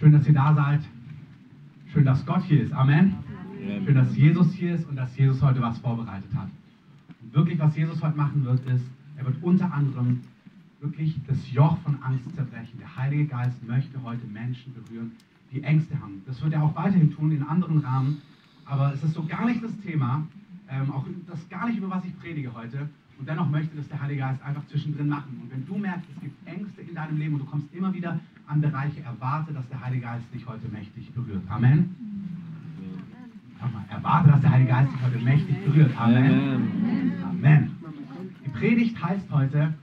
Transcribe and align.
Schön, 0.00 0.12
dass 0.12 0.26
ihr 0.26 0.32
da 0.32 0.54
seid. 0.54 0.80
Schön, 1.92 2.06
dass 2.06 2.24
Gott 2.24 2.42
hier 2.44 2.62
ist. 2.62 2.72
Amen. 2.72 3.16
Schön, 3.84 3.94
dass 3.94 4.16
Jesus 4.16 4.50
hier 4.54 4.74
ist 4.74 4.88
und 4.88 4.96
dass 4.96 5.14
Jesus 5.14 5.42
heute 5.42 5.60
was 5.60 5.76
vorbereitet 5.76 6.34
hat. 6.34 6.48
Und 7.20 7.34
wirklich, 7.34 7.58
was 7.58 7.76
Jesus 7.76 8.02
heute 8.02 8.16
machen 8.16 8.42
wird, 8.46 8.66
ist, 8.66 8.82
er 9.18 9.26
wird 9.26 9.36
unter 9.42 9.70
anderem 9.70 10.22
wirklich 10.80 11.20
das 11.26 11.52
Joch 11.52 11.76
von 11.82 12.02
Angst 12.02 12.34
zerbrechen. 12.34 12.78
Der 12.78 12.96
Heilige 12.96 13.26
Geist 13.26 13.62
möchte 13.68 14.02
heute 14.02 14.26
Menschen 14.26 14.72
berühren, 14.72 15.12
die 15.52 15.62
Ängste 15.62 16.00
haben. 16.00 16.22
Das 16.26 16.42
wird 16.42 16.54
er 16.54 16.62
auch 16.62 16.74
weiterhin 16.74 17.12
tun 17.12 17.32
in 17.32 17.42
anderen 17.42 17.80
Rahmen, 17.80 18.22
aber 18.64 18.94
es 18.94 19.04
ist 19.04 19.12
so 19.12 19.22
gar 19.26 19.44
nicht 19.44 19.62
das 19.62 19.78
Thema, 19.80 20.26
ähm, 20.70 20.90
auch 20.92 21.04
das 21.26 21.46
gar 21.50 21.66
nicht, 21.66 21.76
über 21.76 21.90
was 21.90 22.06
ich 22.06 22.18
predige 22.18 22.54
heute. 22.54 22.88
Und 23.18 23.28
dennoch 23.28 23.50
möchte 23.50 23.76
das 23.76 23.86
der 23.88 24.00
Heilige 24.00 24.20
Geist 24.20 24.42
einfach 24.42 24.66
zwischendrin 24.68 25.10
machen. 25.10 25.42
Und 25.42 25.52
wenn 25.52 25.66
du 25.66 25.76
merkst, 25.76 26.08
es 26.14 26.20
gibt 26.22 26.48
Ängste 26.48 26.80
in 26.80 26.94
deinem 26.94 27.18
Leben 27.18 27.34
und 27.34 27.40
du 27.40 27.44
kommst 27.44 27.66
immer 27.74 27.92
wieder 27.92 28.18
an 28.50 28.60
Bereiche, 28.60 29.00
erwarte, 29.02 29.52
dass 29.52 29.68
der 29.68 29.80
Heilige 29.80 30.02
Geist 30.02 30.24
dich 30.34 30.46
heute 30.46 30.68
mächtig 30.68 31.12
berührt. 31.12 31.42
Amen. 31.48 31.94
Mal, 33.60 33.84
erwarte, 33.88 34.30
dass 34.30 34.40
der 34.40 34.50
Heilige 34.50 34.70
Geist 34.70 34.92
dich 34.92 35.02
heute 35.02 35.18
mächtig 35.18 35.64
berührt. 35.64 36.00
Amen. 36.00 37.12
Amen. 37.22 37.70
Die 38.44 38.50
Predigt 38.50 39.00
heißt 39.02 39.30
heute, 39.30 39.74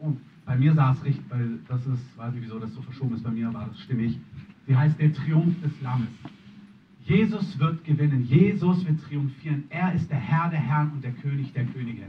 oh, 0.00 0.12
bei 0.44 0.56
mir 0.56 0.74
sah 0.74 0.92
es 0.92 1.02
richtig, 1.04 1.24
weil 1.30 1.58
das 1.66 1.86
ist, 1.86 2.18
weiß 2.18 2.34
nicht 2.34 2.44
wieso 2.44 2.58
das 2.58 2.74
so 2.74 2.82
verschoben 2.82 3.14
ist, 3.14 3.22
bei 3.22 3.30
mir 3.30 3.52
war 3.54 3.68
das 3.68 3.80
stimmig. 3.80 4.18
Sie 4.66 4.76
heißt 4.76 5.00
der 5.00 5.12
Triumph 5.14 5.58
des 5.62 5.80
Lammes. 5.80 6.08
Jesus 7.06 7.58
wird 7.58 7.84
gewinnen, 7.84 8.24
Jesus 8.24 8.84
wird 8.86 9.00
triumphieren. 9.02 9.64
Er 9.70 9.94
ist 9.94 10.10
der 10.10 10.18
Herr 10.18 10.50
der 10.50 10.60
Herren 10.60 10.90
und 10.92 11.04
der 11.04 11.12
König 11.12 11.52
der 11.54 11.64
Könige. 11.64 12.02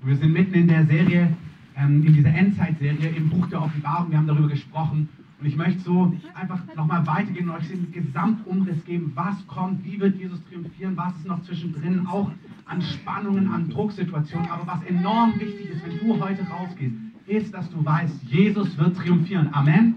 Und 0.00 0.08
wir 0.08 0.16
sind 0.16 0.32
mitten 0.32 0.54
in 0.54 0.68
der 0.68 0.86
Serie, 0.86 1.34
ähm, 1.76 2.04
in 2.04 2.14
dieser 2.14 2.34
Endzeitserie 2.34 3.08
im 3.10 3.30
Buch 3.30 3.46
der 3.48 3.62
Offenbarung. 3.62 4.10
Wir 4.10 4.18
haben 4.18 4.26
darüber 4.26 4.48
gesprochen. 4.48 5.08
Und 5.40 5.46
ich 5.46 5.56
möchte 5.56 5.80
so 5.80 6.12
einfach 6.34 6.60
nochmal 6.76 7.06
weitergehen 7.06 7.48
und 7.48 7.56
euch 7.56 7.68
den 7.68 7.92
Gesamtumriss 7.92 8.84
geben. 8.84 9.12
Was 9.14 9.46
kommt? 9.46 9.84
Wie 9.84 10.00
wird 10.00 10.16
Jesus 10.16 10.42
triumphieren? 10.44 10.96
Was 10.96 11.14
ist 11.16 11.26
noch 11.26 11.42
zwischendrin? 11.42 12.06
Auch 12.06 12.30
an 12.66 12.80
Spannungen, 12.80 13.48
an 13.48 13.68
Drucksituationen. 13.68 14.48
Aber 14.48 14.66
was 14.66 14.82
enorm 14.84 15.34
wichtig 15.38 15.70
ist, 15.70 15.82
wenn 15.84 15.98
du 15.98 16.20
heute 16.20 16.46
rausgehst, 16.46 16.94
ist, 17.26 17.52
dass 17.52 17.70
du 17.70 17.84
weißt, 17.84 18.22
Jesus 18.24 18.78
wird 18.78 18.96
triumphieren. 18.96 19.48
Amen. 19.52 19.96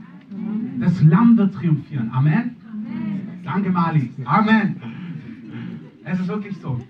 Das 0.80 1.02
Lamm 1.02 1.38
wird 1.38 1.54
triumphieren. 1.54 2.12
Amen. 2.12 2.56
Danke, 3.44 3.70
Mali. 3.70 4.12
Amen. 4.26 4.82
Es 6.04 6.20
ist 6.20 6.28
wirklich 6.28 6.58
so. 6.58 6.82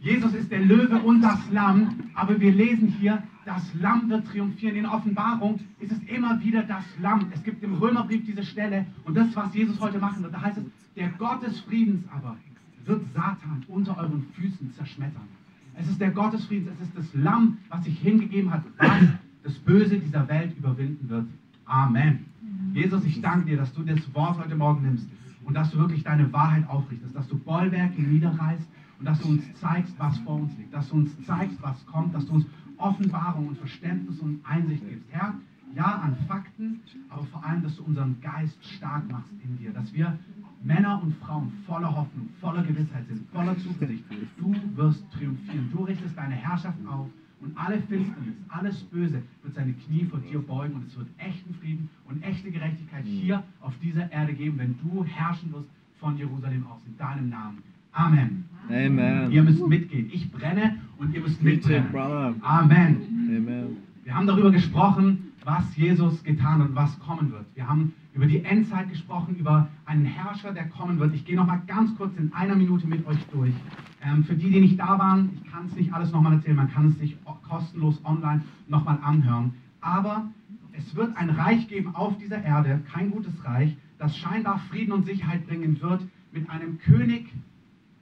Jesus 0.00 0.34
ist 0.34 0.50
der 0.50 0.60
Löwe 0.60 0.98
und 1.00 1.20
das 1.20 1.38
Lamm, 1.52 1.90
aber 2.14 2.40
wir 2.40 2.52
lesen 2.52 2.88
hier, 2.98 3.22
das 3.50 3.74
Lamm 3.74 4.08
wird 4.08 4.28
triumphieren. 4.28 4.76
In 4.76 4.86
Offenbarung 4.86 5.58
ist 5.80 5.90
es 5.90 5.98
immer 6.04 6.40
wieder 6.40 6.62
das 6.62 6.84
Lamm. 7.00 7.26
Es 7.34 7.42
gibt 7.42 7.64
im 7.64 7.74
Römerbrief 7.74 8.24
diese 8.24 8.44
Stelle 8.44 8.86
und 9.04 9.16
das, 9.16 9.34
was 9.34 9.52
Jesus 9.52 9.80
heute 9.80 9.98
machen 9.98 10.22
wird, 10.22 10.32
da 10.32 10.40
heißt 10.40 10.58
es, 10.58 10.64
der 10.94 11.08
Gott 11.18 11.42
des 11.42 11.58
Friedens 11.62 12.04
aber 12.14 12.36
wird 12.84 13.02
Satan 13.12 13.64
unter 13.66 13.98
euren 13.98 14.24
Füßen 14.34 14.72
zerschmettern. 14.74 15.28
Es 15.74 15.88
ist 15.88 16.00
der 16.00 16.12
Gott 16.12 16.32
des 16.32 16.44
Friedens, 16.44 16.70
es 16.80 16.88
ist 16.88 16.96
das 16.96 17.14
Lamm, 17.14 17.58
was 17.70 17.84
sich 17.84 17.98
hingegeben 17.98 18.52
hat, 18.52 18.62
was 18.78 19.02
das 19.42 19.54
Böse 19.54 19.98
dieser 19.98 20.28
Welt 20.28 20.56
überwinden 20.56 21.08
wird. 21.08 21.26
Amen. 21.64 22.26
Jesus, 22.72 23.04
ich 23.04 23.20
danke 23.20 23.46
dir, 23.46 23.56
dass 23.56 23.72
du 23.74 23.82
das 23.82 24.14
Wort 24.14 24.38
heute 24.38 24.54
Morgen 24.54 24.82
nimmst 24.82 25.08
und 25.44 25.54
dass 25.54 25.72
du 25.72 25.78
wirklich 25.78 26.04
deine 26.04 26.32
Wahrheit 26.32 26.68
aufrichtest, 26.68 27.16
dass 27.16 27.26
du 27.26 27.36
Bollwerke 27.36 28.00
niederreißt 28.00 28.68
und 29.00 29.06
dass 29.06 29.20
du 29.20 29.28
uns 29.28 29.42
zeigst, 29.60 29.94
was 29.98 30.18
vor 30.18 30.36
uns 30.36 30.56
liegt, 30.56 30.72
dass 30.72 30.88
du 30.88 30.96
uns 30.96 31.10
zeigst, 31.26 31.60
was 31.62 31.84
kommt, 31.86 32.14
dass 32.14 32.26
du 32.26 32.34
uns 32.34 32.46
Offenbarung 32.80 33.48
und 33.48 33.58
Verständnis 33.58 34.18
und 34.20 34.40
Einsicht 34.44 34.86
gibst. 34.88 35.06
Herr, 35.10 35.34
ja 35.74 36.00
an 36.02 36.16
Fakten, 36.26 36.80
aber 37.08 37.24
vor 37.26 37.44
allem, 37.44 37.62
dass 37.62 37.76
du 37.76 37.84
unseren 37.84 38.20
Geist 38.20 38.56
stark 38.76 39.10
machst 39.10 39.30
in 39.44 39.56
dir, 39.58 39.72
dass 39.72 39.92
wir 39.92 40.18
Männer 40.62 41.00
und 41.02 41.14
Frauen 41.16 41.52
voller 41.66 41.94
Hoffnung, 41.94 42.28
voller 42.40 42.62
Gewissheit 42.62 43.06
sind, 43.08 43.26
voller 43.30 43.56
Zuversicht. 43.58 44.04
Du 44.36 44.54
wirst 44.74 45.02
triumphieren. 45.12 45.70
Du 45.72 45.84
richtest 45.84 46.16
deine 46.16 46.34
Herrschaft 46.34 46.76
auf 46.86 47.08
und 47.40 47.56
alle 47.56 47.80
Finsternis, 47.82 48.34
alles 48.48 48.82
Böse 48.84 49.22
wird 49.42 49.54
seine 49.54 49.72
Knie 49.72 50.04
vor 50.04 50.20
dir 50.20 50.40
beugen 50.40 50.74
und 50.74 50.86
es 50.88 50.96
wird 50.98 51.08
echten 51.16 51.54
Frieden 51.54 51.88
und 52.06 52.22
echte 52.22 52.50
Gerechtigkeit 52.50 53.04
hier 53.04 53.42
auf 53.62 53.72
dieser 53.82 54.12
Erde 54.12 54.34
geben, 54.34 54.58
wenn 54.58 54.76
du 54.82 55.04
herrschen 55.04 55.50
wirst 55.52 55.68
von 55.98 56.18
Jerusalem 56.18 56.66
aus, 56.66 56.80
in 56.86 56.98
deinem 56.98 57.30
Namen. 57.30 57.62
Amen. 57.92 58.44
Amen. 58.68 59.32
Ihr 59.32 59.42
müsst 59.42 59.66
mitgehen. 59.66 60.10
Ich 60.12 60.30
brenne 60.30 60.78
und 61.00 61.14
ihr 61.14 61.20
müsst 61.22 61.42
mitbrennen. 61.42 61.94
Amen. 62.42 62.42
Amen. 62.42 63.76
Wir 64.04 64.14
haben 64.14 64.26
darüber 64.26 64.50
gesprochen, 64.50 65.32
was 65.44 65.64
Jesus 65.76 66.22
getan 66.22 66.60
und 66.60 66.74
was 66.74 66.98
kommen 67.00 67.32
wird. 67.32 67.46
Wir 67.54 67.66
haben 67.66 67.94
über 68.12 68.26
die 68.26 68.44
Endzeit 68.44 68.90
gesprochen, 68.90 69.36
über 69.36 69.68
einen 69.86 70.04
Herrscher, 70.04 70.52
der 70.52 70.68
kommen 70.68 70.98
wird. 70.98 71.14
Ich 71.14 71.24
gehe 71.24 71.36
noch 71.36 71.46
mal 71.46 71.62
ganz 71.66 71.96
kurz 71.96 72.14
in 72.18 72.32
einer 72.34 72.54
Minute 72.54 72.86
mit 72.86 73.06
euch 73.06 73.18
durch. 73.32 73.54
Ähm, 74.02 74.24
für 74.24 74.34
die, 74.34 74.50
die 74.50 74.60
nicht 74.60 74.78
da 74.78 74.98
waren, 74.98 75.30
ich 75.34 75.50
kann 75.50 75.66
es 75.66 75.74
nicht 75.74 75.92
alles 75.92 76.12
nochmal 76.12 76.34
erzählen, 76.34 76.56
man 76.56 76.70
kann 76.70 76.88
es 76.88 76.98
sich 76.98 77.16
kostenlos 77.48 78.00
online 78.04 78.42
nochmal 78.68 78.98
anhören. 79.02 79.54
Aber 79.80 80.28
es 80.72 80.94
wird 80.94 81.16
ein 81.16 81.30
Reich 81.30 81.66
geben 81.68 81.94
auf 81.94 82.18
dieser 82.18 82.42
Erde, 82.42 82.80
kein 82.92 83.10
gutes 83.10 83.32
Reich, 83.44 83.74
das 83.98 84.16
scheinbar 84.16 84.58
Frieden 84.70 84.92
und 84.92 85.06
Sicherheit 85.06 85.46
bringen 85.46 85.80
wird, 85.80 86.02
mit 86.32 86.48
einem 86.50 86.78
König 86.78 87.32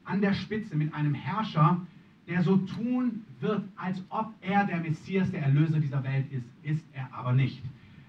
an 0.05 0.21
der 0.21 0.33
Spitze, 0.33 0.77
mit 0.77 0.95
einem 0.95 1.15
Herrscher, 1.15 1.81
der 2.29 2.43
so 2.43 2.57
tun 2.57 3.23
wird, 3.41 3.63
als 3.77 4.03
ob 4.11 4.33
er 4.41 4.65
der 4.65 4.81
Messias, 4.81 5.31
der 5.31 5.43
Erlöser 5.43 5.81
dieser 5.81 6.05
Welt 6.05 6.27
ist. 6.31 6.45
Ist 6.63 6.85
er 6.93 7.09
aber 7.13 7.33
nicht. 7.33 7.63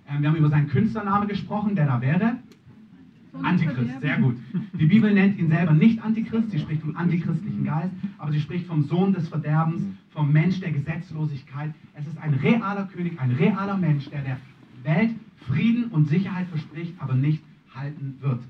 Ähm, 0.07 0.21
wir 0.21 0.29
haben 0.29 0.35
über 0.35 0.49
seinen 0.49 0.67
Künstlername 0.67 1.27
gesprochen, 1.27 1.75
der 1.75 1.87
da 1.87 2.01
wäre. 2.01 2.37
Antichrist, 3.43 4.01
sehr 4.01 4.17
gut. 4.17 4.37
Die 4.73 4.85
Bibel 4.85 5.13
nennt 5.13 5.37
ihn 5.37 5.49
selber 5.49 5.71
nicht 5.71 6.03
Antichrist, 6.03 6.49
sie 6.49 6.59
spricht 6.59 6.81
vom 6.81 6.95
antichristlichen 6.95 7.63
Geist, 7.63 7.91
aber 8.17 8.31
sie 8.31 8.39
spricht 8.39 8.65
vom 8.65 8.83
Sohn 8.83 9.13
des 9.13 9.29
Verderbens, 9.29 9.83
vom 10.09 10.31
Mensch 10.33 10.59
der 10.59 10.71
Gesetzlosigkeit. 10.71 11.73
Es 11.93 12.07
ist 12.07 12.17
ein 12.17 12.33
realer 12.33 12.87
König, 12.87 13.19
ein 13.19 13.31
realer 13.31 13.77
Mensch, 13.77 14.09
der 14.09 14.23
der 14.23 14.37
Welt 14.83 15.11
Frieden 15.47 15.85
und 15.91 16.07
Sicherheit 16.09 16.47
verspricht, 16.47 16.93
aber 16.99 17.13
nicht 17.13 17.43
halten 17.73 18.17
wird. 18.19 18.41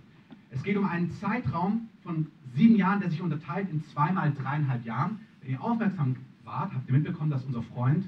Es 0.52 0.64
geht 0.64 0.78
um 0.78 0.86
einen 0.86 1.12
Zeitraum 1.12 1.90
von 2.04 2.28
sieben 2.56 2.76
Jahren, 2.76 3.02
der 3.02 3.10
sich 3.10 3.22
unterteilt 3.22 3.70
in 3.72 3.84
zweimal 3.84 4.32
dreieinhalb 4.32 4.86
Jahren. 4.86 5.20
Ihr 5.50 5.64
aufmerksam 5.64 6.16
wart, 6.44 6.72
habt 6.76 6.88
ihr 6.88 6.94
mitbekommen, 6.94 7.32
dass 7.32 7.44
unser 7.44 7.64
Freund, 7.64 8.06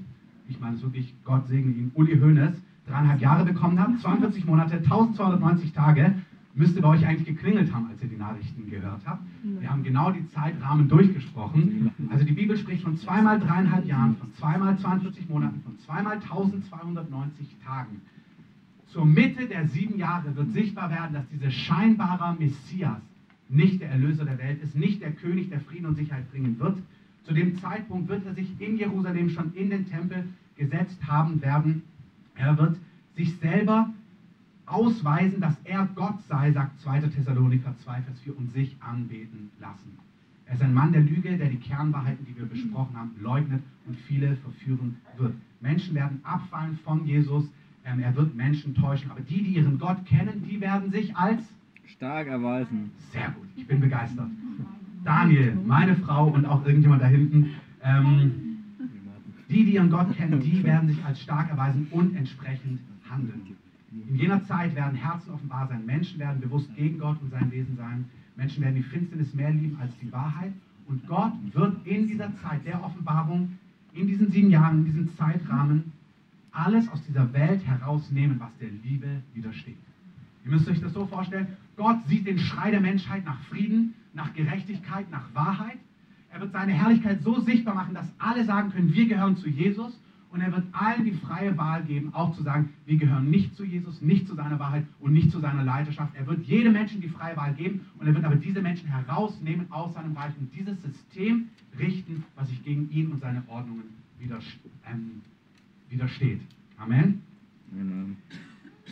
ich 0.48 0.60
meine 0.60 0.76
es 0.76 0.82
wirklich, 0.82 1.12
Gott 1.24 1.48
segne 1.48 1.72
ihn, 1.72 1.90
Uli 1.94 2.16
Hoeneß, 2.16 2.54
dreieinhalb 2.86 3.20
Jahre 3.20 3.44
bekommen 3.44 3.80
hat, 3.80 3.98
42 3.98 4.44
Monate, 4.44 4.76
1290 4.76 5.72
Tage, 5.72 6.14
müsste 6.54 6.80
bei 6.80 6.88
euch 6.88 7.04
eigentlich 7.04 7.26
geklingelt 7.26 7.74
haben, 7.74 7.88
als 7.90 8.00
ihr 8.00 8.08
die 8.08 8.16
Nachrichten 8.16 8.70
gehört 8.70 9.00
habt. 9.06 9.22
Wir 9.42 9.68
haben 9.68 9.82
genau 9.82 10.12
die 10.12 10.24
Zeitrahmen 10.28 10.88
durchgesprochen. 10.88 11.90
Also 12.10 12.24
die 12.24 12.32
Bibel 12.32 12.56
spricht 12.56 12.84
von 12.84 12.96
zweimal 12.96 13.40
dreieinhalb 13.40 13.86
Jahren, 13.86 14.16
von 14.18 14.32
zweimal 14.34 14.78
42 14.78 15.28
Monaten, 15.28 15.62
von 15.62 15.76
zweimal 15.80 16.14
1290 16.14 17.56
Tagen. 17.64 18.02
Zur 18.86 19.04
Mitte 19.04 19.46
der 19.46 19.66
sieben 19.66 19.98
Jahre 19.98 20.36
wird 20.36 20.52
sichtbar 20.52 20.90
werden, 20.90 21.14
dass 21.14 21.28
dieser 21.28 21.50
scheinbare 21.50 22.36
Messias 22.38 23.00
nicht 23.48 23.80
der 23.80 23.90
Erlöser 23.90 24.26
der 24.26 24.38
Welt 24.38 24.62
ist, 24.62 24.76
nicht 24.76 25.02
der 25.02 25.10
König, 25.10 25.50
der 25.50 25.60
Frieden 25.60 25.86
und 25.86 25.96
Sicherheit 25.96 26.30
bringen 26.30 26.58
wird. 26.60 26.76
Zu 27.24 27.34
dem 27.34 27.56
Zeitpunkt 27.58 28.08
wird 28.08 28.26
er 28.26 28.34
sich 28.34 28.48
in 28.60 28.76
Jerusalem 28.76 29.30
schon 29.30 29.52
in 29.54 29.70
den 29.70 29.88
Tempel 29.88 30.24
gesetzt 30.56 30.98
haben 31.06 31.40
werden. 31.40 31.82
Er 32.34 32.58
wird 32.58 32.76
sich 33.14 33.36
selber 33.36 33.90
ausweisen, 34.66 35.40
dass 35.40 35.54
er 35.64 35.88
Gott 35.94 36.22
sei, 36.28 36.52
sagt 36.52 36.80
2. 36.80 37.00
Thessaloniker 37.00 37.74
2, 37.84 38.02
Vers 38.02 38.20
4, 38.20 38.36
und 38.36 38.52
sich 38.52 38.76
anbeten 38.80 39.50
lassen. 39.60 39.98
Er 40.46 40.54
ist 40.54 40.62
ein 40.62 40.74
Mann 40.74 40.92
der 40.92 41.02
Lüge, 41.02 41.36
der 41.36 41.48
die 41.48 41.58
Kernwahrheiten, 41.58 42.26
die 42.26 42.36
wir 42.36 42.46
besprochen 42.46 42.96
haben, 42.96 43.12
leugnet 43.20 43.62
und 43.86 43.96
viele 43.96 44.36
verführen 44.36 44.96
wird. 45.16 45.34
Menschen 45.60 45.94
werden 45.94 46.20
abfallen 46.24 46.78
von 46.84 47.06
Jesus, 47.06 47.44
ähm, 47.84 48.00
er 48.00 48.14
wird 48.14 48.34
Menschen 48.34 48.74
täuschen, 48.74 49.10
aber 49.10 49.20
die, 49.20 49.42
die 49.42 49.54
ihren 49.54 49.78
Gott 49.78 50.04
kennen, 50.06 50.44
die 50.48 50.60
werden 50.60 50.90
sich 50.90 51.16
als 51.16 51.42
Stark 51.86 52.26
erweisen. 52.26 52.90
sehr 53.12 53.30
gut, 53.30 53.48
ich 53.56 53.66
bin 53.66 53.80
begeistert. 53.80 54.28
Daniel, 55.04 55.56
meine 55.66 55.96
Frau 55.96 56.28
und 56.28 56.46
auch 56.46 56.64
irgendjemand 56.64 57.02
da 57.02 57.06
hinten, 57.06 57.50
ähm, 57.82 58.58
die, 59.48 59.64
die 59.64 59.74
ihren 59.74 59.90
Gott 59.90 60.14
kennen, 60.16 60.40
die 60.40 60.62
werden 60.64 60.88
sich 60.88 61.04
als 61.04 61.20
stark 61.20 61.50
erweisen 61.50 61.86
und 61.90 62.16
entsprechend 62.16 62.80
handeln. 63.10 63.42
In 64.08 64.16
jener 64.16 64.42
Zeit 64.44 64.74
werden 64.74 64.94
Herzen 64.94 65.32
offenbar 65.32 65.68
sein. 65.68 65.84
Menschen 65.84 66.18
werden 66.18 66.40
bewusst 66.40 66.74
gegen 66.76 66.98
Gott 66.98 67.20
und 67.20 67.30
sein 67.30 67.50
Wesen 67.50 67.76
sein. 67.76 68.06
Menschen 68.36 68.62
werden 68.62 68.76
die 68.76 68.82
Finsternis 68.82 69.34
mehr 69.34 69.50
lieben 69.50 69.76
als 69.80 69.92
die 69.98 70.10
Wahrheit. 70.10 70.52
Und 70.86 71.06
Gott 71.06 71.32
wird 71.52 71.86
in 71.86 72.06
dieser 72.06 72.34
Zeit 72.38 72.64
der 72.64 72.82
Offenbarung, 72.82 73.58
in 73.92 74.06
diesen 74.06 74.30
sieben 74.30 74.50
Jahren, 74.50 74.78
in 74.78 74.84
diesem 74.86 75.16
Zeitrahmen, 75.16 75.92
alles 76.52 76.88
aus 76.88 77.02
dieser 77.06 77.32
Welt 77.32 77.64
herausnehmen, 77.66 78.40
was 78.40 78.50
der 78.58 78.68
Liebe 78.84 79.22
widersteht. 79.34 79.76
Ihr 80.44 80.50
müsst 80.50 80.68
euch 80.68 80.80
das 80.80 80.92
so 80.92 81.06
vorstellen, 81.06 81.48
Gott 81.76 81.98
sieht 82.06 82.26
den 82.26 82.38
Schrei 82.38 82.70
der 82.70 82.80
Menschheit 82.80 83.24
nach 83.24 83.40
Frieden, 83.44 83.94
nach 84.14 84.32
Gerechtigkeit, 84.34 85.10
nach 85.10 85.34
Wahrheit. 85.34 85.78
Er 86.30 86.40
wird 86.40 86.52
seine 86.52 86.72
Herrlichkeit 86.72 87.22
so 87.22 87.40
sichtbar 87.40 87.74
machen, 87.74 87.94
dass 87.94 88.06
alle 88.18 88.44
sagen 88.44 88.70
können, 88.70 88.94
wir 88.94 89.06
gehören 89.06 89.36
zu 89.36 89.48
Jesus 89.48 89.98
Und 90.32 90.40
er 90.40 90.50
wird 90.50 90.64
allen 90.72 91.04
die 91.04 91.12
freie 91.12 91.58
Wahl 91.58 91.82
geben, 91.82 92.14
auch 92.14 92.34
zu 92.34 92.42
sagen, 92.42 92.70
wir 92.86 92.96
gehören 92.96 93.28
nicht 93.28 93.54
zu 93.54 93.64
Jesus, 93.64 94.00
nicht 94.00 94.26
zu 94.26 94.34
seiner 94.34 94.58
Wahrheit 94.58 94.86
und 94.98 95.12
nicht 95.12 95.30
zu 95.30 95.40
seiner 95.40 95.62
Leiterschaft. 95.62 96.14
Er 96.14 96.26
wird 96.26 96.46
jedem 96.46 96.72
Menschen 96.72 97.02
die 97.02 97.08
freie 97.10 97.36
Wahl 97.36 97.52
geben 97.52 97.82
und 97.98 98.06
er 98.06 98.14
wird 98.14 98.24
aber 98.24 98.36
diese 98.36 98.62
Menschen 98.62 98.88
herausnehmen 98.88 99.70
aus 99.70 99.92
seinem 99.92 100.16
Reich 100.16 100.32
und 100.40 100.50
dieses 100.54 100.80
System 100.80 101.50
richten, 101.78 102.24
was 102.34 102.48
sich 102.48 102.64
gegen 102.64 102.90
ihn 102.90 103.12
und 103.12 103.20
seine 103.20 103.42
Ordnungen 103.46 103.84
ähm, 104.90 105.20
widersteht. 105.90 106.40
Amen. 106.78 107.20
Amen. 107.70 108.16